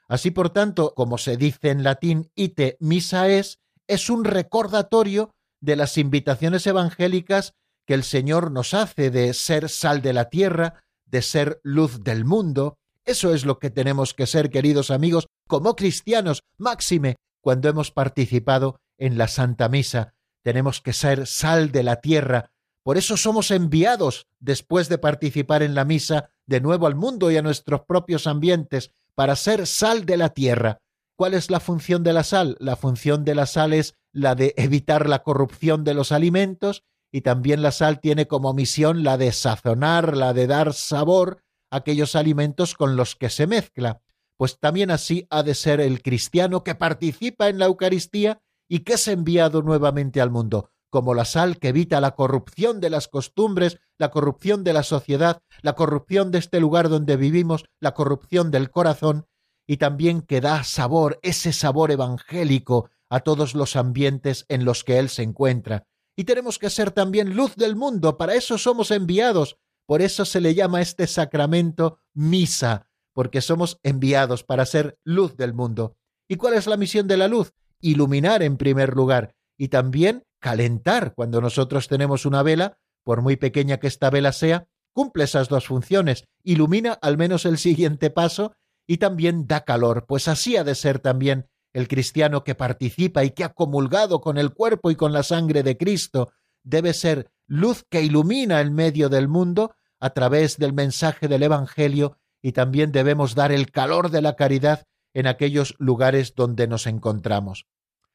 Así 0.09 0.31
por 0.31 0.51
tanto, 0.51 0.95
como 0.95 1.19
se 1.19 1.37
dice 1.37 1.71
en 1.71 1.83
latín, 1.83 2.31
ite 2.35 2.77
misa 2.81 3.29
es, 3.29 3.61
es 3.87 4.11
un 4.11 4.25
recordatorio 4.25 5.31
de 5.61 5.77
las 5.77 5.97
invitaciones 5.99 6.67
evangélicas 6.67 7.55
que 7.87 7.95
el 7.95 8.05
Señor 8.05 8.51
nos 8.51 8.75
hace 8.75 9.11
de 9.11 9.33
ser 9.35 9.69
sal 9.69 10.03
de 10.03 10.13
la 10.13 10.29
tierra, 10.31 10.85
de 11.07 11.23
ser 11.23 11.61
luz 11.63 12.03
del 12.03 12.25
mundo. 12.25 12.79
Eso 13.05 13.35
es 13.35 13.45
lo 13.45 13.59
que 13.59 13.71
tenemos 13.71 14.15
que 14.15 14.27
ser, 14.27 14.51
queridos 14.51 14.91
amigos, 14.91 15.27
como 15.47 15.77
cristianos, 15.77 16.43
máxime, 16.59 17.17
cuando 17.41 17.69
hemos 17.69 17.91
participado 17.91 18.81
en 18.99 19.19
la 19.19 19.29
Santa 19.29 19.69
Misa. 19.69 20.15
Tenemos 20.43 20.81
que 20.81 20.93
ser 20.93 21.27
sal 21.27 21.73
de 21.73 21.83
la 21.83 22.01
tierra. 22.01 22.51
Por 22.83 22.99
eso 22.99 23.17
somos 23.17 23.51
enviados, 23.51 24.27
después 24.41 24.89
de 24.89 24.99
participar 24.99 25.63
en 25.63 25.75
la 25.75 25.85
misa, 25.85 26.31
de 26.47 26.61
nuevo 26.61 26.87
al 26.87 26.95
mundo 26.95 27.31
y 27.31 27.37
a 27.37 27.43
nuestros 27.43 27.83
propios 27.83 28.27
ambientes, 28.27 28.93
para 29.15 29.37
ser 29.37 29.67
sal 29.67 30.05
de 30.07 30.17
la 30.17 30.31
tierra. 30.31 30.79
¿Cuál 31.17 31.35
es 31.35 31.51
la 31.51 31.61
función 31.61 32.03
de 32.03 32.13
la 32.13 32.25
sal? 32.25 32.57
La 32.59 32.77
función 32.77 33.25
de 33.25 33.35
la 33.35 33.47
sal 33.47 33.73
es 33.73 33.95
la 34.13 34.35
de 34.35 34.55
evitar 34.57 35.09
la 35.09 35.23
corrupción 35.23 35.85
de 35.85 35.95
los 35.95 36.13
alimentos 36.13 36.85
y 37.13 37.21
también 37.21 37.63
la 37.63 37.71
sal 37.71 38.01
tiene 38.01 38.27
como 38.27 38.53
misión 38.55 39.05
la 39.05 39.17
de 39.17 39.31
sazonar, 39.31 40.17
la 40.17 40.33
de 40.33 40.49
dar 40.49 40.75
sabor 40.75 41.45
a 41.71 41.77
aquellos 41.77 42.17
alimentos 42.17 42.75
con 42.75 42.97
los 42.97 43.15
que 43.15 43.31
se 43.31 43.47
mezcla. 43.47 44.03
Pues 44.37 44.59
también 44.59 44.91
así 44.91 45.27
ha 45.31 45.45
de 45.45 45.55
ser 45.55 45.81
el 45.81 46.03
cristiano 46.03 46.65
que 46.65 46.75
participa 46.75 47.49
en 47.49 47.61
la 47.61 47.67
Eucaristía 47.67 48.43
y 48.69 48.81
que 48.81 48.95
es 48.95 49.07
enviado 49.07 49.63
nuevamente 49.63 50.21
al 50.21 50.31
mundo, 50.31 50.73
como 50.95 51.13
la 51.13 51.25
sal 51.25 51.59
que 51.59 51.71
evita 51.71 52.01
la 52.01 52.15
corrupción 52.15 52.79
de 52.79 52.89
las 52.89 53.09
costumbres, 53.09 53.81
la 53.99 54.13
corrupción 54.13 54.63
de 54.63 54.73
la 54.73 54.85
sociedad, 54.85 55.43
la 55.61 55.73
corrupción 55.73 56.31
de 56.31 56.39
este 56.39 56.61
lugar 56.61 56.89
donde 56.89 57.17
vivimos, 57.17 57.65
la 57.81 57.95
corrupción 57.95 58.53
del 58.53 58.71
corazón, 58.71 59.27
y 59.67 59.79
también 59.79 60.23
que 60.23 60.41
da 60.41 60.63
sabor, 60.63 61.19
ese 61.23 61.53
sabor 61.53 61.91
evangélico 61.91 62.91
a 63.11 63.19
todos 63.19 63.57
los 63.57 63.75
ambientes 63.75 64.47
en 64.49 64.65
los 64.65 64.85
que 64.85 65.01
Él 65.01 65.09
se 65.09 65.25
encuentra. 65.25 65.89
Y 66.15 66.23
tenemos 66.23 66.61
que 66.61 66.71
ser 66.71 66.93
también 66.93 67.35
luz 67.35 67.57
del 67.57 67.75
mundo, 67.75 68.17
para 68.17 68.35
eso 68.37 68.57
somos 68.57 68.93
enviados, 68.93 69.59
por 69.87 70.01
eso 70.01 70.25
se 70.25 70.41
le 70.41 70.55
llama 70.55 70.81
este 70.81 71.09
sacramento 71.09 71.99
misa, 72.13 72.87
porque 73.13 73.41
somos 73.41 73.81
enviados 73.83 74.45
para 74.45 74.65
ser 74.65 74.97
luz 75.03 75.37
del 75.37 75.55
mundo. 75.55 75.97
¿Y 76.29 76.37
cuál 76.37 76.55
es 76.55 76.69
la 76.69 76.77
misión 76.77 77.09
de 77.09 77.17
la 77.17 77.27
luz? 77.27 77.53
Iluminar 77.81 78.45
en 78.45 78.57
primer 78.59 78.95
lugar 78.95 79.35
y 79.57 79.69
también 79.69 80.25
calentar. 80.41 81.15
Cuando 81.15 81.41
nosotros 81.41 81.89
tenemos 81.89 82.27
una 82.27 82.43
vela, 82.43 82.79
por 83.05 83.23
muy 83.23 83.37
pequeña 83.37 83.79
que 83.79 83.87
esta 83.87 84.11
vela 84.11 84.33
sea, 84.33 84.67
cumple 84.93 85.25
esas 85.25 85.49
dos 85.49 85.67
funciones, 85.67 86.25
ilumina 86.43 86.93
al 86.93 87.19
menos 87.19 87.45
el 87.45 87.59
siguiente 87.59 88.11
paso 88.11 88.55
y 88.87 88.99
también 88.99 89.47
da 89.47 89.65
calor, 89.65 90.07
pues 90.07 90.29
así 90.29 90.57
ha 90.57 90.65
de 90.65 90.75
ser 90.75 90.99
también 90.99 91.49
el 91.73 91.89
cristiano 91.89 92.45
que 92.45 92.55
participa 92.55 93.25
y 93.25 93.31
que 93.31 93.45
ha 93.45 93.53
comulgado 93.53 94.21
con 94.21 94.39
el 94.39 94.55
cuerpo 94.55 94.91
y 94.91 94.97
con 94.97 95.13
la 95.13 95.23
sangre 95.23 95.63
de 95.63 95.77
Cristo, 95.77 96.33
debe 96.63 96.95
ser 96.95 97.31
luz 97.47 97.85
que 97.91 98.03
ilumina 98.03 98.61
el 98.61 98.71
medio 98.71 99.09
del 99.09 99.29
mundo 99.29 99.75
a 99.99 100.11
través 100.11 100.57
del 100.57 100.73
mensaje 100.73 101.29
del 101.29 101.43
Evangelio 101.43 102.17
y 102.43 102.53
también 102.53 102.93
debemos 102.93 103.35
dar 103.35 103.53
el 103.53 103.71
calor 103.71 104.11
de 104.11 104.23
la 104.23 104.37
caridad 104.37 104.85
en 105.15 105.27
aquellos 105.27 105.75
lugares 105.79 106.35
donde 106.35 106.69
nos 106.69 106.87
encontramos. 106.87 107.67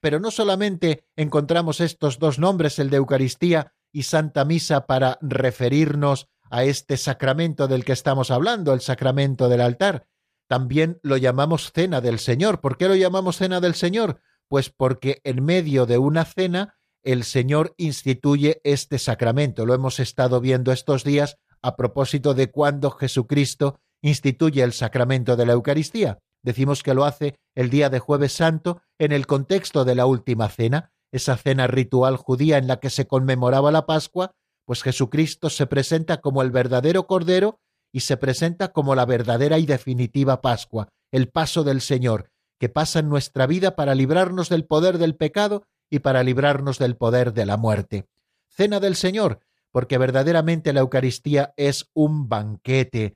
Pero 0.02 0.20
no 0.20 0.32
solamente 0.32 1.06
encontramos 1.16 1.82
estos 1.82 2.20
dos 2.20 2.40
nombres, 2.40 2.80
el 2.80 2.90
de 2.90 2.98
Eucaristía 2.98 3.74
y 3.92 4.04
Santa 4.04 4.46
Misa, 4.46 4.86
para 4.86 5.18
referirnos 5.22 6.28
a 6.50 6.64
este 6.64 6.98
sacramento 6.98 7.68
del 7.68 7.86
que 7.86 7.92
estamos 7.92 8.32
hablando, 8.32 8.74
el 8.74 8.82
sacramento 8.82 9.50
del 9.50 9.62
altar, 9.62 10.08
también 10.48 11.00
lo 11.04 11.18
llamamos 11.18 11.72
cena 11.72 12.02
del 12.02 12.18
Señor. 12.18 12.60
¿Por 12.60 12.78
qué 12.78 12.88
lo 12.88 12.96
llamamos 12.96 13.38
cena 13.38 13.62
del 13.62 13.76
Señor? 13.76 14.20
Pues 14.48 14.72
porque 14.72 15.22
en 15.24 15.44
medio 15.46 15.86
de 15.86 16.00
una 16.00 16.26
cena 16.26 16.80
el 17.04 17.24
Señor 17.24 17.76
instituye 17.78 18.60
este 18.64 18.98
sacramento. 18.98 19.66
Lo 19.66 19.76
hemos 19.76 20.00
estado 20.00 20.42
viendo 20.42 20.72
estos 20.72 21.04
días 21.04 21.38
a 21.62 21.76
propósito 21.76 22.34
de 22.34 22.50
cuando 22.50 22.90
Jesucristo 22.92 23.80
instituye 24.02 24.64
el 24.64 24.74
sacramento 24.74 25.36
de 25.36 25.46
la 25.46 25.54
Eucaristía. 25.54 26.20
Decimos 26.44 26.84
que 26.84 26.94
lo 26.94 27.06
hace 27.06 27.36
el 27.56 27.70
día 27.70 27.90
de 27.90 28.00
jueves 28.00 28.34
santo 28.34 28.82
en 28.98 29.12
el 29.12 29.28
contexto 29.28 29.86
de 29.86 29.96
la 29.96 30.06
última 30.06 30.50
cena, 30.50 30.92
esa 31.12 31.36
cena 31.38 31.68
ritual 31.68 32.18
judía 32.18 32.58
en 32.58 32.68
la 32.68 32.80
que 32.80 32.90
se 32.90 33.08
conmemoraba 33.08 33.72
la 33.72 33.86
Pascua, 33.86 34.32
pues 34.66 34.84
Jesucristo 34.84 35.50
se 35.50 35.66
presenta 35.66 36.22
como 36.22 36.42
el 36.42 36.52
verdadero 36.52 37.08
Cordero 37.08 37.60
y 37.92 38.02
se 38.02 38.18
presenta 38.18 38.72
como 38.72 38.96
la 38.96 39.06
verdadera 39.06 39.58
y 39.58 39.66
definitiva 39.66 40.42
Pascua, 40.42 40.90
el 41.12 41.30
paso 41.30 41.64
del 41.64 41.82
Señor, 41.82 42.30
que 42.60 42.70
pasa 42.70 43.00
en 43.00 43.10
nuestra 43.10 43.48
vida 43.48 43.76
para 43.76 43.96
librarnos 43.96 44.50
del 44.50 44.66
poder 44.66 44.98
del 44.98 45.16
pecado 45.16 45.64
y 45.90 46.00
para 46.00 46.24
librarnos 46.24 46.78
del 46.78 46.96
poder 46.96 47.34
de 47.34 47.46
la 47.46 47.58
muerte. 47.58 48.06
Cena 48.50 48.80
del 48.80 48.96
Señor, 48.96 49.40
porque 49.72 49.98
verdaderamente 49.98 50.74
la 50.74 50.82
Eucaristía 50.82 51.54
es 51.58 51.90
un 51.94 52.30
banquete. 52.30 53.16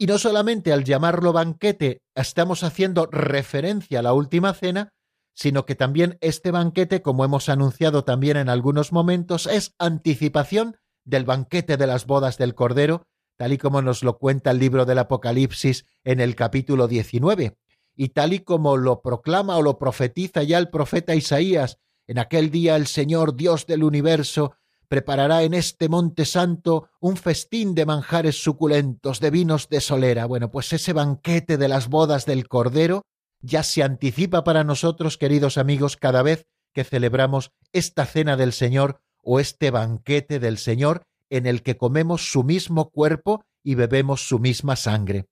Y 0.00 0.06
no 0.06 0.16
solamente 0.16 0.72
al 0.72 0.84
llamarlo 0.84 1.34
banquete 1.34 2.00
estamos 2.14 2.62
haciendo 2.62 3.04
referencia 3.12 3.98
a 3.98 4.02
la 4.02 4.14
última 4.14 4.54
cena, 4.54 4.94
sino 5.34 5.66
que 5.66 5.74
también 5.74 6.16
este 6.22 6.50
banquete, 6.50 7.02
como 7.02 7.22
hemos 7.22 7.50
anunciado 7.50 8.02
también 8.02 8.38
en 8.38 8.48
algunos 8.48 8.92
momentos, 8.92 9.46
es 9.46 9.74
anticipación 9.78 10.78
del 11.04 11.26
banquete 11.26 11.76
de 11.76 11.86
las 11.86 12.06
bodas 12.06 12.38
del 12.38 12.54
Cordero, 12.54 13.02
tal 13.36 13.52
y 13.52 13.58
como 13.58 13.82
nos 13.82 14.02
lo 14.02 14.16
cuenta 14.16 14.52
el 14.52 14.58
libro 14.58 14.86
del 14.86 15.00
Apocalipsis 15.00 15.84
en 16.02 16.20
el 16.20 16.34
capítulo 16.34 16.88
19, 16.88 17.58
y 17.94 18.08
tal 18.08 18.32
y 18.32 18.38
como 18.38 18.78
lo 18.78 19.02
proclama 19.02 19.58
o 19.58 19.62
lo 19.62 19.78
profetiza 19.78 20.42
ya 20.42 20.56
el 20.56 20.70
profeta 20.70 21.14
Isaías, 21.14 21.76
en 22.06 22.18
aquel 22.18 22.50
día 22.50 22.74
el 22.76 22.86
Señor 22.86 23.36
Dios 23.36 23.66
del 23.66 23.84
universo 23.84 24.54
preparará 24.90 25.44
en 25.44 25.54
este 25.54 25.88
monte 25.88 26.24
santo 26.24 26.90
un 26.98 27.16
festín 27.16 27.76
de 27.76 27.86
manjares 27.86 28.42
suculentos, 28.42 29.20
de 29.20 29.30
vinos 29.30 29.68
de 29.68 29.80
solera. 29.80 30.26
Bueno, 30.26 30.50
pues 30.50 30.72
ese 30.72 30.92
banquete 30.92 31.56
de 31.58 31.68
las 31.68 31.88
bodas 31.88 32.26
del 32.26 32.48
Cordero 32.48 33.04
ya 33.40 33.62
se 33.62 33.84
anticipa 33.84 34.42
para 34.42 34.64
nosotros, 34.64 35.16
queridos 35.16 35.58
amigos, 35.58 35.96
cada 35.96 36.24
vez 36.24 36.48
que 36.74 36.82
celebramos 36.82 37.52
esta 37.72 38.04
cena 38.04 38.36
del 38.36 38.52
Señor 38.52 39.00
o 39.22 39.38
este 39.38 39.70
banquete 39.70 40.40
del 40.40 40.58
Señor 40.58 41.04
en 41.30 41.46
el 41.46 41.62
que 41.62 41.76
comemos 41.76 42.32
su 42.32 42.42
mismo 42.42 42.90
cuerpo 42.90 43.44
y 43.62 43.76
bebemos 43.76 44.26
su 44.26 44.40
misma 44.40 44.74
sangre. 44.74 45.28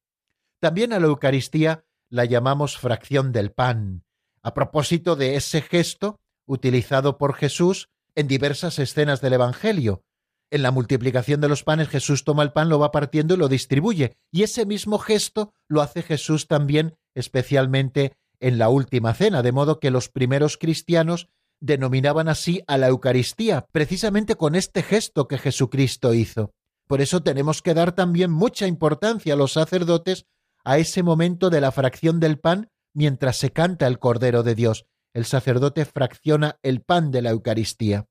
También 0.61 0.93
a 0.93 1.01
la 1.01 1.09
Eucaristía 1.09 1.85
la 2.11 2.27
llamamos 2.27 2.79
fracción 2.79 3.33
del 3.33 3.51
pan, 3.51 4.05
a 4.41 4.55
propósito 4.55 5.17
de 5.17 5.35
ese 5.35 5.63
gesto 5.63 6.21
utilizado 6.47 7.19
por 7.19 7.35
Jesús 7.35 7.89
en 8.19 8.27
diversas 8.27 8.81
escenas 8.81 9.21
del 9.21 9.35
Evangelio. 9.35 10.03
En 10.51 10.63
la 10.63 10.73
multiplicación 10.73 11.41
de 11.41 11.47
los 11.47 11.63
panes 11.63 11.89
Jesús 11.89 12.25
toma 12.25 12.43
el 12.43 12.53
pan, 12.53 12.69
lo 12.69 12.81
va 12.81 12.91
partiendo 12.91 13.35
y 13.35 13.37
lo 13.37 13.47
distribuye, 13.47 14.17
y 14.33 14.43
ese 14.43 14.67
mismo 14.67 14.99
gesto 14.99 15.53
lo 15.69 15.83
hace 15.83 16.03
Jesús 16.03 16.49
también 16.49 16.97
especialmente 17.15 18.17
en 18.41 18.59
la 18.59 18.71
última 18.71 19.15
cena, 19.15 19.43
de 19.43 19.53
modo 19.53 19.79
que 19.79 19.93
los 19.93 20.09
primeros 20.09 20.57
cristianos 20.57 21.29
denominaban 21.61 22.29
así 22.29 22.61
a 22.67 22.77
la 22.77 22.89
Eucaristía, 22.89 23.67
precisamente 23.71 24.35
con 24.35 24.57
este 24.57 24.83
gesto 24.83 25.29
que 25.29 25.39
Jesucristo 25.39 26.13
hizo. 26.13 26.51
Por 26.89 27.01
eso 27.01 27.23
tenemos 27.23 27.63
que 27.63 27.75
dar 27.75 27.93
también 27.93 28.33
mucha 28.33 28.67
importancia 28.67 29.35
a 29.35 29.37
los 29.37 29.53
sacerdotes 29.53 30.27
a 30.65 30.79
ese 30.79 31.05
momento 31.05 31.51
de 31.51 31.61
la 31.61 31.71
fracción 31.71 32.19
del 32.19 32.41
pan 32.41 32.69
mientras 32.95 33.37
se 33.37 33.53
canta 33.53 33.87
el 33.87 34.01
Cordero 34.01 34.43
de 34.43 34.57
Dios. 34.57 34.87
El 35.15 35.25
sacerdote 35.25 35.85
fracciona 35.85 36.59
el 36.63 36.83
pan 36.83 37.11
de 37.11 37.23
la 37.23 37.31
Eucaristía. 37.31 38.07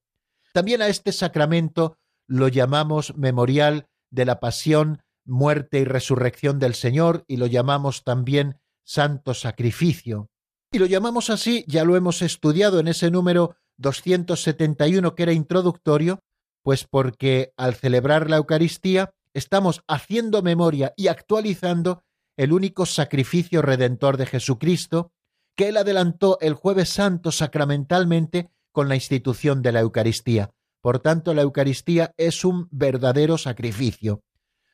También 0.54 0.82
a 0.82 0.88
este 0.88 1.12
sacramento 1.12 1.98
lo 2.28 2.48
llamamos 2.48 3.16
memorial 3.16 3.88
de 4.10 4.26
la 4.26 4.40
pasión, 4.40 5.04
muerte 5.26 5.80
y 5.80 5.84
resurrección 5.84 6.60
del 6.60 6.74
Señor 6.74 7.24
y 7.28 7.38
lo 7.38 7.46
llamamos 7.46 8.04
también 8.04 8.60
santo 8.84 9.34
sacrificio. 9.34 10.30
Y 10.72 10.80
lo 10.80 10.86
llamamos 10.86 11.30
así, 11.30 11.64
ya 11.68 11.84
lo 11.84 11.96
hemos 11.96 12.22
estudiado 12.22 12.80
en 12.80 12.88
ese 12.88 13.12
número 13.12 13.56
271 13.78 15.16
que 15.16 15.24
era 15.24 15.34
introductorio, 15.34 16.24
pues 16.64 16.86
porque 16.86 17.54
al 17.58 17.76
celebrar 17.76 18.30
la 18.30 18.38
Eucaristía 18.38 19.14
estamos 19.34 19.84
haciendo 19.88 20.42
memoria 20.42 20.94
y 20.98 21.08
actualizando 21.08 22.04
el 22.38 22.54
único 22.54 22.86
sacrificio 22.86 23.62
redentor 23.62 24.18
de 24.18 24.26
Jesucristo, 24.26 25.12
que 25.58 25.70
él 25.70 25.78
adelantó 25.78 26.38
el 26.40 26.54
jueves 26.54 26.90
santo 26.90 27.32
sacramentalmente 27.32 28.52
con 28.72 28.88
la 28.88 28.96
institución 28.96 29.64
de 29.64 29.72
la 29.72 29.80
Eucaristía. 29.80 30.52
Por 30.82 31.00
tanto, 31.00 31.34
la 31.34 31.42
Eucaristía 31.42 32.14
es 32.16 32.46
un 32.46 32.68
verdadero 32.72 33.40
sacrificio. 33.40 34.22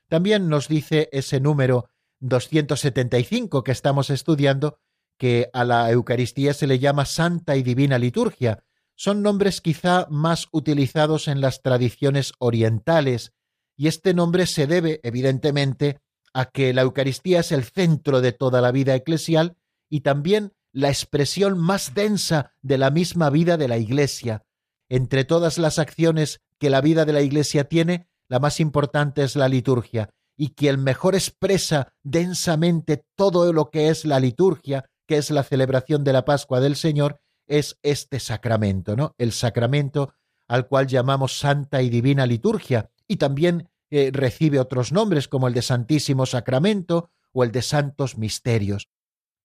También 0.10 0.50
nos 0.50 0.68
dice 0.68 1.08
ese 1.14 1.40
número 1.40 1.90
275 2.20 3.64
que 3.64 3.72
estamos 3.72 4.10
estudiando 4.10 4.78
que 5.18 5.50
a 5.54 5.64
la 5.64 5.90
Eucaristía 5.90 6.54
se 6.54 6.68
le 6.68 6.80
llama 6.80 7.06
Santa 7.06 7.56
y 7.56 7.64
Divina 7.64 7.98
Liturgia. 7.98 8.66
Son 8.94 9.22
nombres 9.22 9.62
quizá 9.62 10.06
más 10.10 10.50
utilizados 10.52 11.30
en 11.30 11.40
las 11.40 11.62
tradiciones 11.62 12.34
orientales, 12.40 13.32
y 13.78 13.88
este 13.88 14.14
nombre 14.14 14.48
se 14.48 14.68
debe, 14.68 15.00
evidentemente, 15.04 16.02
a 16.34 16.46
que 16.46 16.74
la 16.74 16.82
Eucaristía 16.82 17.40
es 17.40 17.54
el 17.54 17.64
centro 17.64 18.20
de 18.20 18.34
toda 18.34 18.60
la 18.60 18.72
vida 18.72 18.96
eclesial 18.96 19.56
y 19.90 20.02
también 20.02 20.52
la 20.74 20.90
expresión 20.90 21.58
más 21.58 21.94
densa 21.94 22.52
de 22.62 22.78
la 22.78 22.90
misma 22.90 23.30
vida 23.30 23.58
de 23.58 23.68
la 23.68 23.78
Iglesia. 23.78 24.44
Entre 24.90 25.24
todas 25.24 25.58
las 25.58 25.80
acciones 25.80 26.42
que 26.58 26.70
la 26.70 26.82
vida 26.82 27.06
de 27.06 27.14
la 27.14 27.22
Iglesia 27.22 27.70
tiene, 27.70 28.10
la 28.28 28.40
más 28.40 28.60
importante 28.60 29.24
es 29.24 29.36
la 29.36 29.48
liturgia, 29.48 30.10
y 30.36 30.50
quien 30.50 30.84
mejor 30.84 31.14
expresa 31.14 31.94
densamente 32.02 33.06
todo 33.16 33.54
lo 33.54 33.70
que 33.70 33.90
es 33.90 34.04
la 34.04 34.20
liturgia, 34.20 34.86
que 35.08 35.18
es 35.18 35.30
la 35.30 35.44
celebración 35.44 36.04
de 36.04 36.14
la 36.14 36.26
Pascua 36.26 36.60
del 36.60 36.76
Señor, 36.76 37.22
es 37.48 37.78
este 37.84 38.20
sacramento, 38.20 38.96
¿no? 38.96 39.14
El 39.18 39.32
sacramento 39.32 40.14
al 40.48 40.68
cual 40.68 40.88
llamamos 40.88 41.38
Santa 41.38 41.82
y 41.82 41.90
Divina 41.90 42.26
Liturgia, 42.26 42.90
y 43.08 43.18
también 43.18 43.70
eh, 43.92 44.10
recibe 44.12 44.60
otros 44.60 44.92
nombres 44.92 45.28
como 45.28 45.48
el 45.48 45.54
de 45.54 45.62
Santísimo 45.62 46.26
Sacramento 46.26 47.12
o 47.32 47.44
el 47.44 47.52
de 47.52 47.62
Santos 47.62 48.18
Misterios. 48.18 48.90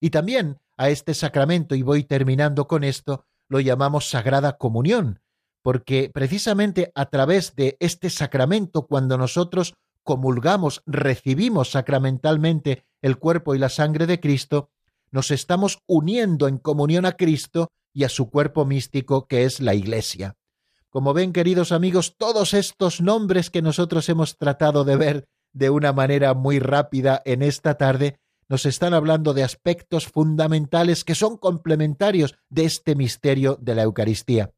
Y 0.01 0.11
también 0.11 0.59
a 0.77 0.91
este 0.91 1.15
sacramento, 1.15 1.75
y 1.75 1.83
voy 1.83 2.05
terminando 2.05 2.69
con 2.69 2.85
esto, 2.85 3.25
lo 3.49 3.61
llamamos 3.61 4.11
Sagrada 4.11 4.57
Comunión, 4.59 5.21
porque 5.63 6.11
precisamente 6.13 6.93
a 6.95 7.07
través 7.07 7.55
de 7.57 7.77
este 7.81 8.11
sacramento, 8.11 8.87
cuando 8.87 9.19
nosotros 9.19 9.75
comulgamos, 10.05 10.83
recibimos 10.87 11.73
sacramentalmente 11.73 12.85
el 13.03 13.19
cuerpo 13.19 13.55
y 13.55 13.59
la 13.59 13.69
sangre 13.69 14.07
de 14.07 14.21
Cristo, 14.21 14.71
nos 15.11 15.31
estamos 15.31 15.79
uniendo 15.87 16.49
en 16.49 16.59
comunión 16.59 17.07
a 17.07 17.13
Cristo 17.13 17.71
y 17.93 18.05
a 18.05 18.09
su 18.09 18.31
cuerpo 18.31 18.65
místico 18.65 19.27
que 19.27 19.45
es 19.45 19.61
la 19.61 19.75
Iglesia. 19.75 20.37
Como 20.91 21.13
ven, 21.13 21.33
queridos 21.33 21.73
amigos, 21.73 22.17
todos 22.17 22.55
estos 22.55 23.01
nombres 23.01 23.51
que 23.51 23.63
nosotros 23.63 24.09
hemos 24.09 24.37
tratado 24.37 24.85
de 24.85 24.97
ver 24.97 25.29
de 25.53 25.71
una 25.71 25.93
manera 25.93 26.35
muy 26.35 26.59
rápida 26.59 27.21
en 27.25 27.43
esta 27.43 27.75
tarde, 27.75 28.19
nos 28.49 28.67
están 28.67 28.95
hablando 28.95 29.35
de 29.35 29.45
aspectos 29.45 30.07
fundamentales 30.07 31.05
que 31.05 31.15
son 31.15 31.37
complementarios 31.37 32.37
de 32.49 32.65
este 32.65 32.95
misterio 32.95 33.59
de 33.61 33.75
la 33.75 33.83
Eucaristía. 33.83 34.53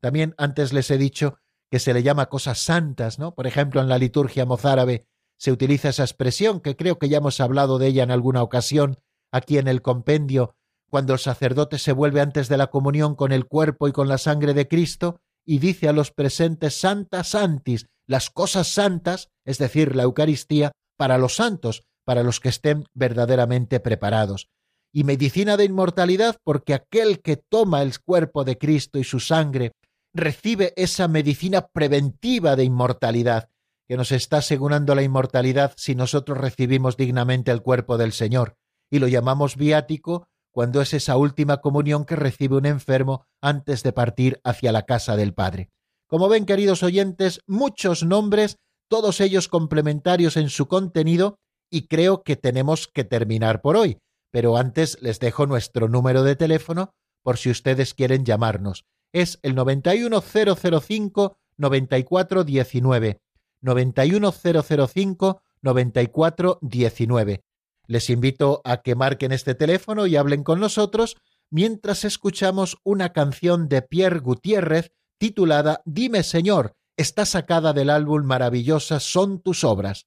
También 0.00 0.34
antes 0.38 0.72
les 0.72 0.90
he 0.90 0.98
dicho 0.98 1.38
que 1.70 1.78
se 1.78 1.94
le 1.94 2.02
llama 2.02 2.26
cosas 2.26 2.58
santas, 2.58 3.18
¿no? 3.18 3.34
Por 3.34 3.46
ejemplo, 3.46 3.80
en 3.80 3.88
la 3.88 3.98
liturgia 3.98 4.44
mozárabe 4.44 5.06
se 5.38 5.50
utiliza 5.50 5.88
esa 5.88 6.04
expresión, 6.04 6.60
que 6.60 6.76
creo 6.76 6.98
que 6.98 7.08
ya 7.08 7.18
hemos 7.18 7.40
hablado 7.40 7.78
de 7.78 7.88
ella 7.88 8.04
en 8.04 8.12
alguna 8.12 8.42
ocasión, 8.42 8.98
aquí 9.32 9.58
en 9.58 9.66
el 9.66 9.82
compendio, 9.82 10.54
cuando 10.88 11.14
el 11.14 11.18
sacerdote 11.18 11.78
se 11.78 11.92
vuelve 11.92 12.20
antes 12.20 12.48
de 12.48 12.58
la 12.58 12.68
comunión 12.68 13.16
con 13.16 13.32
el 13.32 13.46
cuerpo 13.46 13.88
y 13.88 13.92
con 13.92 14.06
la 14.06 14.18
sangre 14.18 14.54
de 14.54 14.68
Cristo, 14.68 15.20
y 15.44 15.58
dice 15.58 15.88
a 15.88 15.92
los 15.92 16.12
presentes 16.12 16.78
Santa 16.78 17.24
Santis, 17.24 17.86
las 18.06 18.30
cosas 18.30 18.68
santas, 18.68 19.30
es 19.44 19.58
decir, 19.58 19.96
la 19.96 20.04
Eucaristía, 20.04 20.72
para 20.96 21.18
los 21.18 21.34
santos, 21.34 21.82
para 22.04 22.22
los 22.22 22.40
que 22.40 22.48
estén 22.48 22.84
verdaderamente 22.94 23.80
preparados. 23.80 24.48
Y 24.92 25.04
medicina 25.04 25.56
de 25.56 25.64
inmortalidad 25.64 26.36
porque 26.44 26.74
aquel 26.74 27.20
que 27.20 27.36
toma 27.36 27.82
el 27.82 27.98
cuerpo 28.00 28.44
de 28.44 28.58
Cristo 28.58 28.98
y 28.98 29.04
su 29.04 29.20
sangre 29.20 29.72
recibe 30.12 30.74
esa 30.76 31.08
medicina 31.08 31.68
preventiva 31.68 32.56
de 32.56 32.64
inmortalidad, 32.64 33.48
que 33.88 33.96
nos 33.96 34.12
está 34.12 34.38
asegurando 34.38 34.94
la 34.94 35.02
inmortalidad 35.02 35.72
si 35.76 35.94
nosotros 35.94 36.38
recibimos 36.38 36.96
dignamente 36.96 37.50
el 37.50 37.62
cuerpo 37.62 37.96
del 37.96 38.12
Señor, 38.12 38.56
y 38.90 38.98
lo 38.98 39.08
llamamos 39.08 39.56
viático 39.56 40.28
cuando 40.50 40.82
es 40.82 40.92
esa 40.92 41.16
última 41.16 41.62
comunión 41.62 42.04
que 42.04 42.16
recibe 42.16 42.56
un 42.56 42.66
enfermo 42.66 43.26
antes 43.40 43.82
de 43.82 43.92
partir 43.92 44.40
hacia 44.44 44.70
la 44.70 44.82
casa 44.82 45.16
del 45.16 45.32
Padre. 45.32 45.70
Como 46.06 46.28
ven, 46.28 46.44
queridos 46.44 46.82
oyentes, 46.82 47.40
muchos 47.46 48.04
nombres, 48.04 48.58
todos 48.88 49.20
ellos 49.22 49.48
complementarios 49.48 50.36
en 50.36 50.50
su 50.50 50.68
contenido, 50.68 51.38
y 51.72 51.88
creo 51.88 52.22
que 52.22 52.36
tenemos 52.36 52.86
que 52.86 53.02
terminar 53.02 53.62
por 53.62 53.76
hoy. 53.76 53.98
Pero 54.30 54.56
antes 54.56 54.98
les 55.00 55.18
dejo 55.18 55.46
nuestro 55.46 55.88
número 55.88 56.22
de 56.22 56.36
teléfono 56.36 56.94
por 57.22 57.38
si 57.38 57.50
ustedes 57.50 57.94
quieren 57.94 58.24
llamarnos. 58.24 58.84
Es 59.12 59.40
el 59.42 59.54
91005 59.54 61.38
9419. 61.56 63.20
91005 63.62 65.42
9419. 65.62 67.44
Les 67.86 68.10
invito 68.10 68.60
a 68.64 68.82
que 68.82 68.94
marquen 68.94 69.32
este 69.32 69.54
teléfono 69.54 70.06
y 70.06 70.16
hablen 70.16 70.44
con 70.44 70.60
nosotros 70.60 71.16
mientras 71.50 72.04
escuchamos 72.04 72.78
una 72.84 73.12
canción 73.12 73.68
de 73.68 73.82
Pierre 73.82 74.20
Gutiérrez 74.20 74.92
titulada 75.18 75.82
Dime 75.84 76.22
Señor, 76.22 76.74
está 76.96 77.24
sacada 77.26 77.72
del 77.72 77.90
álbum 77.90 78.24
Maravillosas 78.24 79.02
son 79.04 79.40
tus 79.40 79.64
obras. 79.64 80.06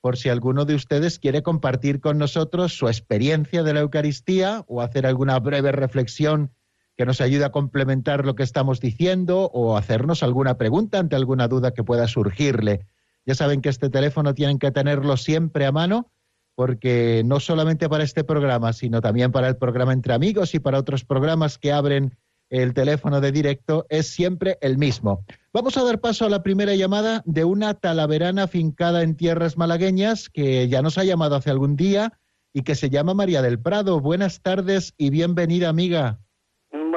por 0.00 0.16
si 0.16 0.28
alguno 0.28 0.64
de 0.64 0.76
ustedes 0.76 1.18
quiere 1.18 1.42
compartir 1.42 1.98
con 1.98 2.16
nosotros 2.16 2.78
su 2.78 2.86
experiencia 2.86 3.64
de 3.64 3.74
la 3.74 3.80
Eucaristía 3.80 4.62
o 4.68 4.82
hacer 4.82 5.04
alguna 5.04 5.40
breve 5.40 5.72
reflexión 5.72 6.52
que 6.96 7.06
nos 7.06 7.20
ayude 7.20 7.44
a 7.44 7.52
complementar 7.52 8.24
lo 8.24 8.34
que 8.34 8.42
estamos 8.42 8.80
diciendo 8.80 9.50
o 9.52 9.76
hacernos 9.76 10.22
alguna 10.22 10.56
pregunta 10.56 10.98
ante 10.98 11.16
alguna 11.16 11.48
duda 11.48 11.72
que 11.72 11.84
pueda 11.84 12.06
surgirle. 12.06 12.86
Ya 13.26 13.34
saben 13.34 13.62
que 13.62 13.68
este 13.68 13.90
teléfono 13.90 14.34
tienen 14.34 14.58
que 14.58 14.70
tenerlo 14.70 15.16
siempre 15.16 15.66
a 15.66 15.72
mano 15.72 16.10
porque 16.54 17.22
no 17.24 17.40
solamente 17.40 17.88
para 17.88 18.04
este 18.04 18.22
programa, 18.22 18.72
sino 18.72 19.00
también 19.00 19.32
para 19.32 19.48
el 19.48 19.56
programa 19.56 19.92
Entre 19.92 20.14
Amigos 20.14 20.54
y 20.54 20.60
para 20.60 20.78
otros 20.78 21.04
programas 21.04 21.58
que 21.58 21.72
abren 21.72 22.16
el 22.50 22.74
teléfono 22.74 23.20
de 23.20 23.32
directo, 23.32 23.86
es 23.88 24.06
siempre 24.08 24.58
el 24.60 24.78
mismo. 24.78 25.24
Vamos 25.52 25.76
a 25.76 25.82
dar 25.82 26.00
paso 26.00 26.26
a 26.26 26.28
la 26.28 26.42
primera 26.42 26.74
llamada 26.76 27.22
de 27.24 27.44
una 27.44 27.74
talaverana 27.74 28.46
fincada 28.46 29.02
en 29.02 29.16
tierras 29.16 29.56
malagueñas 29.56 30.28
que 30.28 30.68
ya 30.68 30.80
nos 30.82 30.98
ha 30.98 31.04
llamado 31.04 31.34
hace 31.34 31.50
algún 31.50 31.74
día 31.74 32.12
y 32.52 32.62
que 32.62 32.76
se 32.76 32.90
llama 32.90 33.14
María 33.14 33.42
del 33.42 33.58
Prado. 33.58 33.98
Buenas 33.98 34.40
tardes 34.40 34.94
y 34.96 35.10
bienvenida, 35.10 35.68
amiga. 35.68 36.20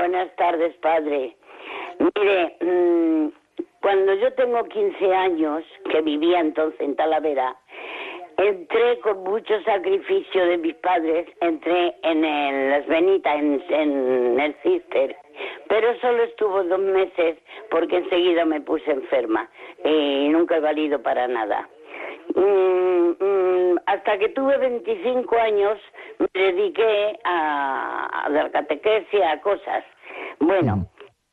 Buenas 0.08 0.34
tardes, 0.38 0.74
padre. 0.78 1.36
Mire, 2.00 2.56
mm, 2.62 3.28
cuando 3.82 4.14
yo 4.14 4.32
tengo 4.36 4.64
15 4.64 5.14
años, 5.14 5.66
que 5.92 6.00
vivía 6.00 6.40
entonces 6.40 6.80
en 6.80 6.96
Talavera, 6.96 7.54
entré 8.38 9.00
con 9.02 9.26
mucho 9.26 9.62
sacrificio 9.64 10.46
de 10.46 10.60
mis 10.60 10.76
padres, 10.76 11.28
entré 11.42 11.94
en 12.04 12.22
las 12.70 12.88
Benitas, 12.88 13.36
en, 13.36 14.40
el 14.40 14.56
Cister, 14.64 15.14
pero 15.68 16.00
solo 16.00 16.24
estuvo 16.24 16.64
dos 16.64 16.80
meses 16.80 17.40
porque 17.70 17.98
enseguida 17.98 18.46
me 18.46 18.62
puse 18.62 18.90
enferma 18.90 19.50
y 19.84 20.30
nunca 20.30 20.56
he 20.56 20.62
valido 20.62 21.04
para 21.04 21.28
nada. 21.28 21.68
Mm, 22.34 23.10
mm, 23.20 23.80
hasta 23.88 24.18
que 24.20 24.30
tuve 24.30 24.58
25 24.58 25.38
años 25.38 25.78
me 26.18 26.28
dediqué 26.34 27.20
a, 27.26 28.06
a 28.24 28.30
la 28.30 28.50
catequesis, 28.52 29.22
a 29.22 29.42
cosas. 29.42 29.84
Bueno, 30.40 30.88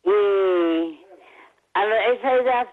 y 0.04 1.00
a 1.74 2.06
esa 2.12 2.34
edad 2.34 2.68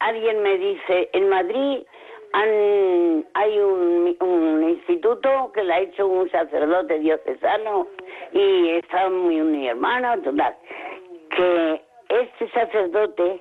alguien 0.00 0.42
me 0.42 0.58
dice, 0.58 1.10
en 1.12 1.28
Madrid 1.28 1.84
hay 2.32 3.58
un, 3.58 4.16
un, 4.20 4.68
instituto 4.70 5.50
que 5.52 5.64
le 5.64 5.74
ha 5.74 5.80
hecho 5.80 6.06
un 6.06 6.30
sacerdote 6.30 6.98
diocesano 7.00 7.88
y 8.32 8.68
está 8.70 9.08
muy 9.08 9.40
mi 9.40 9.68
hermano, 9.68 10.20
total, 10.22 10.54
que 11.30 11.82
este 12.08 12.50
sacerdote 12.50 13.40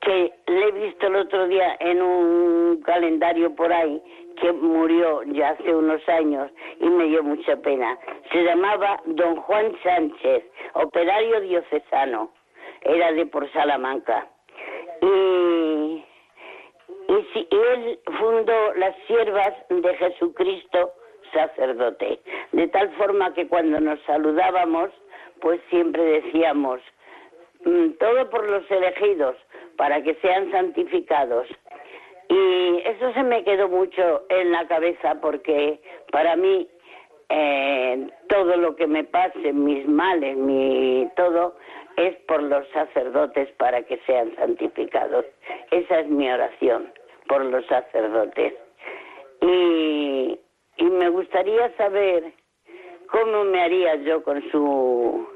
que 0.00 0.32
le 0.46 0.68
he 0.68 0.72
visto 0.72 1.08
el 1.08 1.16
otro 1.16 1.48
día 1.48 1.76
en 1.80 2.00
un 2.00 2.80
calendario 2.82 3.54
por 3.54 3.72
ahí, 3.72 4.02
que 4.40 4.52
murió 4.52 5.22
ya 5.24 5.50
hace 5.50 5.74
unos 5.74 6.06
años 6.08 6.50
y 6.80 6.88
me 6.88 7.04
dio 7.04 7.22
mucha 7.22 7.56
pena. 7.56 7.98
Se 8.30 8.42
llamaba 8.42 9.00
don 9.06 9.36
Juan 9.36 9.76
Sánchez, 9.82 10.44
operario 10.74 11.40
diocesano, 11.40 12.30
era 12.82 13.12
de 13.12 13.26
por 13.26 13.50
Salamanca. 13.52 14.28
Y, 15.02 15.06
y, 17.08 17.48
él 17.50 17.98
fundó 18.18 18.74
las 18.74 18.94
siervas 19.06 19.52
de 19.68 19.94
Jesucristo 19.94 20.92
sacerdote, 21.32 22.20
de 22.52 22.68
tal 22.68 22.90
forma 22.96 23.34
que 23.34 23.46
cuando 23.46 23.80
nos 23.80 24.00
saludábamos, 24.02 24.90
pues 25.40 25.60
siempre 25.70 26.02
decíamos, 26.02 26.80
mm, 27.64 27.90
todo 27.98 28.30
por 28.30 28.48
los 28.48 28.70
elegidos, 28.70 29.36
para 29.76 30.02
que 30.02 30.14
sean 30.16 30.50
santificados. 30.50 31.46
Y 32.28 32.82
eso 32.84 33.12
se 33.12 33.22
me 33.22 33.44
quedó 33.44 33.68
mucho 33.68 34.24
en 34.28 34.52
la 34.52 34.66
cabeza 34.66 35.20
porque 35.20 35.80
para 36.10 36.36
mí 36.36 36.68
eh, 37.28 38.08
todo 38.28 38.56
lo 38.56 38.76
que 38.76 38.86
me 38.86 39.04
pase, 39.04 39.52
mis 39.52 39.86
males, 39.88 40.36
mi 40.36 41.08
todo, 41.16 41.56
es 41.96 42.16
por 42.28 42.42
los 42.42 42.66
sacerdotes 42.68 43.50
para 43.52 43.82
que 43.82 43.98
sean 44.06 44.34
santificados. 44.36 45.24
Esa 45.70 46.00
es 46.00 46.08
mi 46.08 46.28
oración 46.30 46.92
por 47.28 47.44
los 47.44 47.64
sacerdotes. 47.66 48.54
Y, 49.40 50.38
y 50.76 50.84
me 50.84 51.08
gustaría 51.08 51.74
saber 51.76 52.32
cómo 53.10 53.44
me 53.44 53.60
haría 53.60 53.96
yo 53.96 54.22
con 54.22 54.42
su 54.50 55.26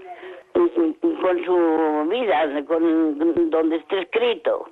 con 0.53 1.45
su 1.45 2.09
vida, 2.11 2.65
con 2.67 3.51
donde 3.51 3.77
esté 3.77 4.01
escrito. 4.01 4.69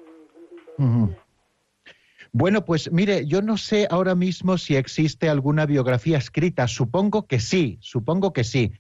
Bueno, 2.33 2.65
pues 2.65 2.91
mire, 2.93 3.27
yo 3.27 3.43
no 3.43 3.57
sé 3.57 3.87
ahora 3.91 4.15
mismo 4.15 4.59
si 4.59 4.77
existe 4.77 5.29
alguna 5.29 5.67
biografía 5.67 6.19
escrita. 6.19 6.69
Supongo 6.69 7.27
que 7.27 7.41
sí, 7.41 7.79
supongo 7.81 8.33
que 8.33 8.45
sí. 8.45 8.73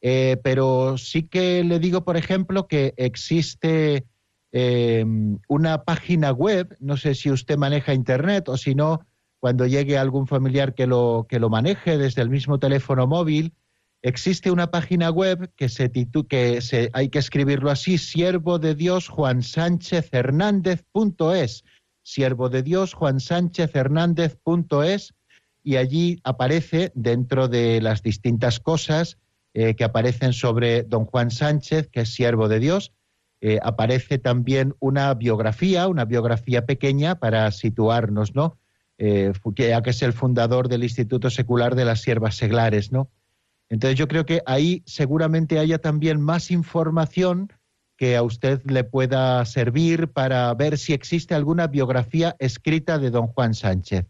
Eh, 0.00 0.38
pero 0.42 0.98
sí 0.98 1.22
que 1.22 1.64
le 1.64 1.78
digo, 1.78 2.04
por 2.04 2.16
ejemplo, 2.16 2.68
que 2.68 2.94
existe 2.96 4.04
em, 4.52 5.38
una 5.48 5.84
página 5.84 6.30
web, 6.30 6.76
no 6.78 6.96
sé 6.96 7.14
si 7.14 7.30
usted 7.30 7.56
maneja 7.56 7.94
Internet 7.94 8.48
o 8.48 8.56
si 8.56 8.74
no, 8.74 9.00
cuando 9.40 9.66
llegue 9.66 9.98
algún 9.98 10.26
familiar 10.26 10.74
que 10.74 10.86
lo, 10.86 11.26
que 11.28 11.38
lo 11.38 11.48
maneje 11.48 11.98
desde 11.98 12.22
el 12.22 12.30
mismo 12.30 12.58
teléfono 12.58 13.06
móvil, 13.06 13.54
existe 14.02 14.50
una 14.50 14.70
página 14.70 15.10
web 15.10 15.50
que 15.56 15.70
se 15.70 15.88
titula, 15.88 16.28
que 16.28 16.90
hay 16.92 17.08
que 17.08 17.18
escribirlo 17.18 17.70
así, 17.70 17.96
siervo 17.96 18.58
de 18.58 18.74
Dios 18.74 19.08
Juan 19.08 19.42
Sánchez 19.42 20.10
Hernández.es 20.12 21.64
siervo 22.04 22.48
de 22.48 22.62
Dios, 22.62 22.94
Juan 22.94 23.18
Sánchez 23.18 23.74
Hernández.es, 23.74 25.14
y 25.64 25.76
allí 25.76 26.20
aparece, 26.22 26.92
dentro 26.94 27.48
de 27.48 27.80
las 27.80 28.02
distintas 28.02 28.60
cosas 28.60 29.18
eh, 29.54 29.74
que 29.74 29.84
aparecen 29.84 30.32
sobre 30.32 30.84
don 30.84 31.06
Juan 31.06 31.30
Sánchez, 31.30 31.88
que 31.88 32.02
es 32.02 32.14
siervo 32.14 32.48
de 32.48 32.60
Dios, 32.60 32.92
eh, 33.40 33.58
aparece 33.62 34.18
también 34.18 34.74
una 34.78 35.12
biografía, 35.14 35.88
una 35.88 36.04
biografía 36.04 36.66
pequeña 36.66 37.18
para 37.18 37.50
situarnos, 37.50 38.34
¿no? 38.34 38.58
Eh, 38.96 39.32
que 39.54 39.90
es 39.90 40.02
el 40.02 40.12
fundador 40.12 40.68
del 40.68 40.84
Instituto 40.84 41.30
Secular 41.30 41.74
de 41.74 41.84
las 41.84 42.02
Siervas 42.02 42.36
Seglares, 42.36 42.92
¿no? 42.92 43.10
Entonces 43.68 43.98
yo 43.98 44.06
creo 44.06 44.24
que 44.24 44.42
ahí 44.46 44.82
seguramente 44.86 45.58
haya 45.58 45.78
también 45.78 46.20
más 46.20 46.50
información 46.50 47.52
que 47.96 48.16
a 48.16 48.22
usted 48.22 48.60
le 48.64 48.84
pueda 48.84 49.44
servir 49.44 50.08
para 50.08 50.52
ver 50.54 50.78
si 50.78 50.92
existe 50.92 51.34
alguna 51.34 51.66
biografía 51.68 52.36
escrita 52.38 52.98
de 52.98 53.10
don 53.10 53.28
Juan 53.28 53.54
Sánchez. 53.54 54.06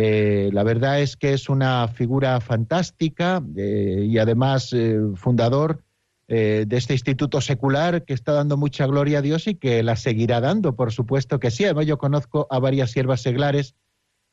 Eh, 0.00 0.50
la 0.52 0.62
verdad 0.62 1.00
es 1.00 1.16
que 1.16 1.32
es 1.32 1.48
una 1.48 1.88
figura 1.88 2.40
fantástica 2.40 3.42
eh, 3.56 4.06
y 4.08 4.18
además 4.18 4.72
eh, 4.72 4.96
fundador 5.16 5.82
de 6.28 6.68
este 6.72 6.92
instituto 6.92 7.40
secular 7.40 8.04
que 8.04 8.12
está 8.12 8.32
dando 8.32 8.58
mucha 8.58 8.86
gloria 8.86 9.20
a 9.20 9.22
Dios 9.22 9.46
y 9.46 9.54
que 9.54 9.82
la 9.82 9.96
seguirá 9.96 10.42
dando, 10.42 10.76
por 10.76 10.92
supuesto 10.92 11.40
que 11.40 11.50
sí. 11.50 11.64
Además, 11.64 11.86
yo 11.86 11.96
conozco 11.96 12.46
a 12.50 12.58
varias 12.58 12.90
siervas 12.90 13.22
seglares 13.22 13.76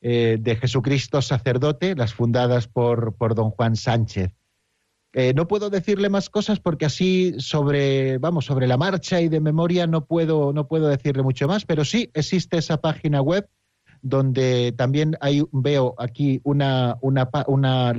de 0.02 0.58
Jesucristo 0.60 1.22
sacerdote, 1.22 1.96
las 1.96 2.12
fundadas 2.12 2.68
por, 2.68 3.14
por 3.14 3.34
don 3.34 3.50
Juan 3.50 3.76
Sánchez. 3.76 4.35
Eh, 5.18 5.32
no 5.34 5.48
puedo 5.48 5.70
decirle 5.70 6.10
más 6.10 6.28
cosas 6.28 6.60
porque 6.60 6.84
así 6.84 7.34
sobre, 7.38 8.18
vamos, 8.18 8.44
sobre 8.44 8.66
la 8.66 8.76
marcha 8.76 9.18
y 9.22 9.30
de 9.30 9.40
memoria 9.40 9.86
no 9.86 10.04
puedo, 10.04 10.52
no 10.52 10.68
puedo 10.68 10.88
decirle 10.88 11.22
mucho 11.22 11.48
más, 11.48 11.64
pero 11.64 11.86
sí 11.86 12.10
existe 12.12 12.58
esa 12.58 12.82
página 12.82 13.22
web 13.22 13.48
donde 14.02 14.74
también 14.76 15.16
hay, 15.22 15.42
veo 15.52 15.94
aquí 15.96 16.42
una, 16.44 16.98
una, 17.00 17.30
una 17.46 17.94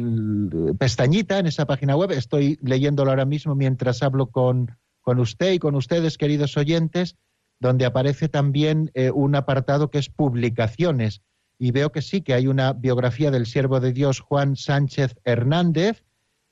pestañita 0.78 1.40
en 1.40 1.48
esa 1.48 1.66
página 1.66 1.96
web. 1.96 2.12
Estoy 2.12 2.60
leyéndolo 2.62 3.10
ahora 3.10 3.26
mismo 3.26 3.56
mientras 3.56 4.04
hablo 4.04 4.28
con, 4.28 4.78
con 5.02 5.20
usted 5.20 5.54
y 5.54 5.60
con 5.60 5.74
ustedes, 5.74 6.20
queridos 6.20 6.56
oyentes, 6.56 7.16
donde 7.60 7.86
aparece 7.86 8.30
también 8.30 8.92
eh, 8.94 9.10
un 9.10 9.34
apartado 9.34 9.90
que 9.90 9.98
es 9.98 10.10
publicaciones. 10.10 11.24
Y 11.58 11.72
veo 11.72 11.92
que 11.92 12.04
sí, 12.04 12.22
que 12.22 12.36
hay 12.36 12.46
una 12.46 12.74
biografía 12.74 13.32
del 13.32 13.48
siervo 13.48 13.80
de 13.80 13.92
Dios 13.92 14.20
Juan 14.20 14.56
Sánchez 14.56 15.16
Hernández, 15.24 16.04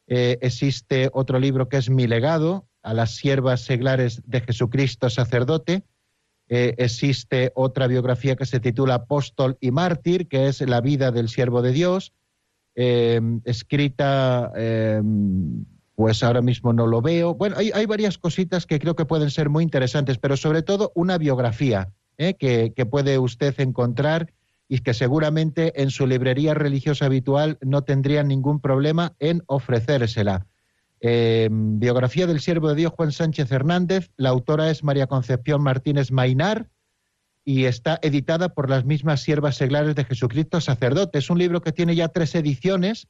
eh, 0.07 0.37
existe 0.41 1.09
otro 1.13 1.39
libro 1.39 1.69
que 1.69 1.77
es 1.77 1.89
Mi 1.89 2.07
legado, 2.07 2.67
a 2.83 2.93
las 2.93 3.15
siervas 3.15 3.61
seglares 3.61 4.21
de 4.25 4.41
Jesucristo 4.41 5.09
sacerdote. 5.09 5.83
Eh, 6.47 6.75
existe 6.77 7.51
otra 7.55 7.87
biografía 7.87 8.35
que 8.35 8.45
se 8.45 8.59
titula 8.59 8.95
Apóstol 8.95 9.57
y 9.59 9.71
Mártir, 9.71 10.27
que 10.27 10.47
es 10.47 10.61
la 10.61 10.81
vida 10.81 11.11
del 11.11 11.27
siervo 11.27 11.63
de 11.63 11.71
Dios, 11.71 12.13
eh, 12.75 13.19
escrita, 13.45 14.51
pues 15.95 16.21
ahora 16.23 16.41
mismo 16.41 16.73
no 16.73 16.85
lo 16.85 17.01
veo. 17.01 17.33
Bueno, 17.33 17.55
hay, 17.57 17.71
hay 17.73 17.85
varias 17.87 18.17
cositas 18.17 18.65
que 18.65 18.79
creo 18.79 18.95
que 18.95 19.05
pueden 19.05 19.31
ser 19.31 19.49
muy 19.49 19.63
interesantes, 19.63 20.19
pero 20.19 20.37
sobre 20.37 20.61
todo 20.61 20.91
una 20.93 21.17
biografía, 21.17 21.89
¿eh? 22.17 22.35
que, 22.35 22.85
puede 22.85 23.17
usted 23.19 23.59
encontrar 23.59 24.31
y 24.67 24.79
que 24.79 24.93
seguramente 24.93 25.81
en 25.81 25.91
su 25.91 26.07
librería 26.07 26.53
religiosa 26.53 27.05
habitual 27.05 27.57
no 27.61 27.83
tendría 27.83 28.23
ningún 28.23 28.59
problema 28.59 29.15
en 29.19 29.43
ofrecérsela. 29.47 30.47
Eh, 31.01 31.49
biografía 31.51 32.25
del 32.25 32.39
siervo 32.39 32.69
de 32.69 32.75
Dios 32.75 32.93
Juan 32.95 33.11
Sánchez 33.11 33.51
Hernández, 33.51 34.09
la 34.17 34.29
autora 34.29 34.71
es 34.71 34.83
María 34.83 35.07
Concepción 35.07 35.61
Martínez 35.61 36.11
Mainar 36.11 36.69
y 37.43 37.65
está 37.65 37.99
editada 38.01 38.49
por 38.49 38.69
las 38.71 38.85
mismas 38.85 39.21
siervas 39.21 39.55
seglares 39.55 39.93
de 39.95 40.05
Jesucristo 40.05 40.59
sacerdote. 40.61 41.19
Es 41.19 41.29
un 41.29 41.37
libro 41.37 41.61
que 41.61 41.71
tiene 41.71 41.95
ya 41.95 42.07
tres 42.07 42.33
ediciones 42.33 43.07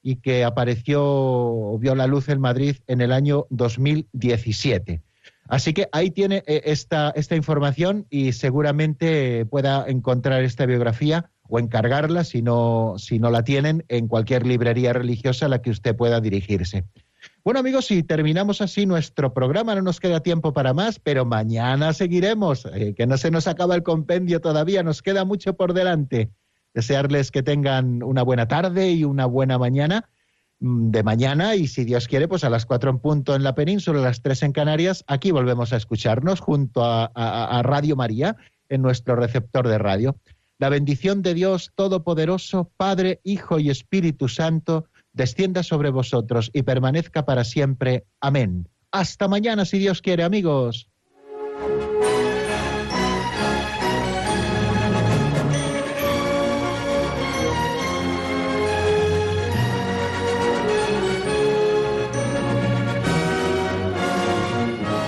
y 0.00 0.16
que 0.16 0.44
apareció, 0.44 1.76
vio 1.80 1.96
la 1.96 2.06
luz 2.06 2.28
en 2.28 2.40
Madrid 2.40 2.76
en 2.86 3.00
el 3.00 3.10
año 3.10 3.46
2017. 3.50 5.02
Así 5.48 5.74
que 5.74 5.88
ahí 5.92 6.10
tiene 6.10 6.42
eh, 6.46 6.62
esta, 6.64 7.10
esta 7.14 7.36
información 7.36 8.06
y 8.10 8.32
seguramente 8.32 9.44
pueda 9.46 9.84
encontrar 9.86 10.42
esta 10.42 10.66
biografía 10.66 11.30
o 11.48 11.58
encargarla 11.58 12.24
si 12.24 12.40
no, 12.40 12.94
si 12.96 13.18
no 13.18 13.30
la 13.30 13.44
tienen 13.44 13.84
en 13.88 14.08
cualquier 14.08 14.46
librería 14.46 14.92
religiosa 14.92 15.46
a 15.46 15.48
la 15.48 15.60
que 15.60 15.70
usted 15.70 15.94
pueda 15.94 16.20
dirigirse. 16.20 16.84
Bueno 17.42 17.60
amigos, 17.60 17.86
si 17.86 18.02
terminamos 18.02 18.60
así 18.60 18.86
nuestro 18.86 19.34
programa, 19.34 19.74
no 19.74 19.82
nos 19.82 20.00
queda 20.00 20.20
tiempo 20.20 20.52
para 20.52 20.72
más, 20.72 20.98
pero 20.98 21.24
mañana 21.24 21.92
seguiremos, 21.92 22.66
eh, 22.72 22.94
que 22.96 23.06
no 23.06 23.18
se 23.18 23.30
nos 23.30 23.46
acaba 23.46 23.74
el 23.74 23.82
compendio 23.82 24.40
todavía, 24.40 24.82
nos 24.82 25.02
queda 25.02 25.24
mucho 25.24 25.54
por 25.54 25.74
delante. 25.74 26.30
Desearles 26.72 27.30
que 27.30 27.42
tengan 27.42 28.02
una 28.02 28.22
buena 28.22 28.48
tarde 28.48 28.90
y 28.90 29.04
una 29.04 29.26
buena 29.26 29.58
mañana 29.58 30.08
de 30.64 31.02
mañana 31.02 31.56
y 31.56 31.66
si 31.66 31.84
Dios 31.84 32.08
quiere, 32.08 32.26
pues 32.26 32.42
a 32.42 32.50
las 32.50 32.64
cuatro 32.64 32.90
en 32.90 32.98
punto 32.98 33.34
en 33.34 33.42
la 33.42 33.54
península, 33.54 34.00
a 34.00 34.04
las 34.04 34.22
tres 34.22 34.42
en 34.42 34.52
Canarias, 34.52 35.04
aquí 35.06 35.30
volvemos 35.30 35.72
a 35.72 35.76
escucharnos 35.76 36.40
junto 36.40 36.82
a, 36.84 37.04
a 37.14 37.62
Radio 37.62 37.96
María 37.96 38.36
en 38.70 38.80
nuestro 38.80 39.14
receptor 39.14 39.68
de 39.68 39.78
radio. 39.78 40.16
La 40.58 40.70
bendición 40.70 41.20
de 41.20 41.34
Dios 41.34 41.72
Todopoderoso, 41.74 42.70
Padre, 42.78 43.20
Hijo 43.24 43.58
y 43.58 43.68
Espíritu 43.68 44.28
Santo, 44.28 44.86
descienda 45.12 45.62
sobre 45.62 45.90
vosotros 45.90 46.50
y 46.54 46.62
permanezca 46.62 47.26
para 47.26 47.44
siempre. 47.44 48.04
Amén. 48.20 48.68
Hasta 48.90 49.28
mañana, 49.28 49.64
si 49.64 49.78
Dios 49.78 50.00
quiere, 50.00 50.22
amigos. 50.22 50.88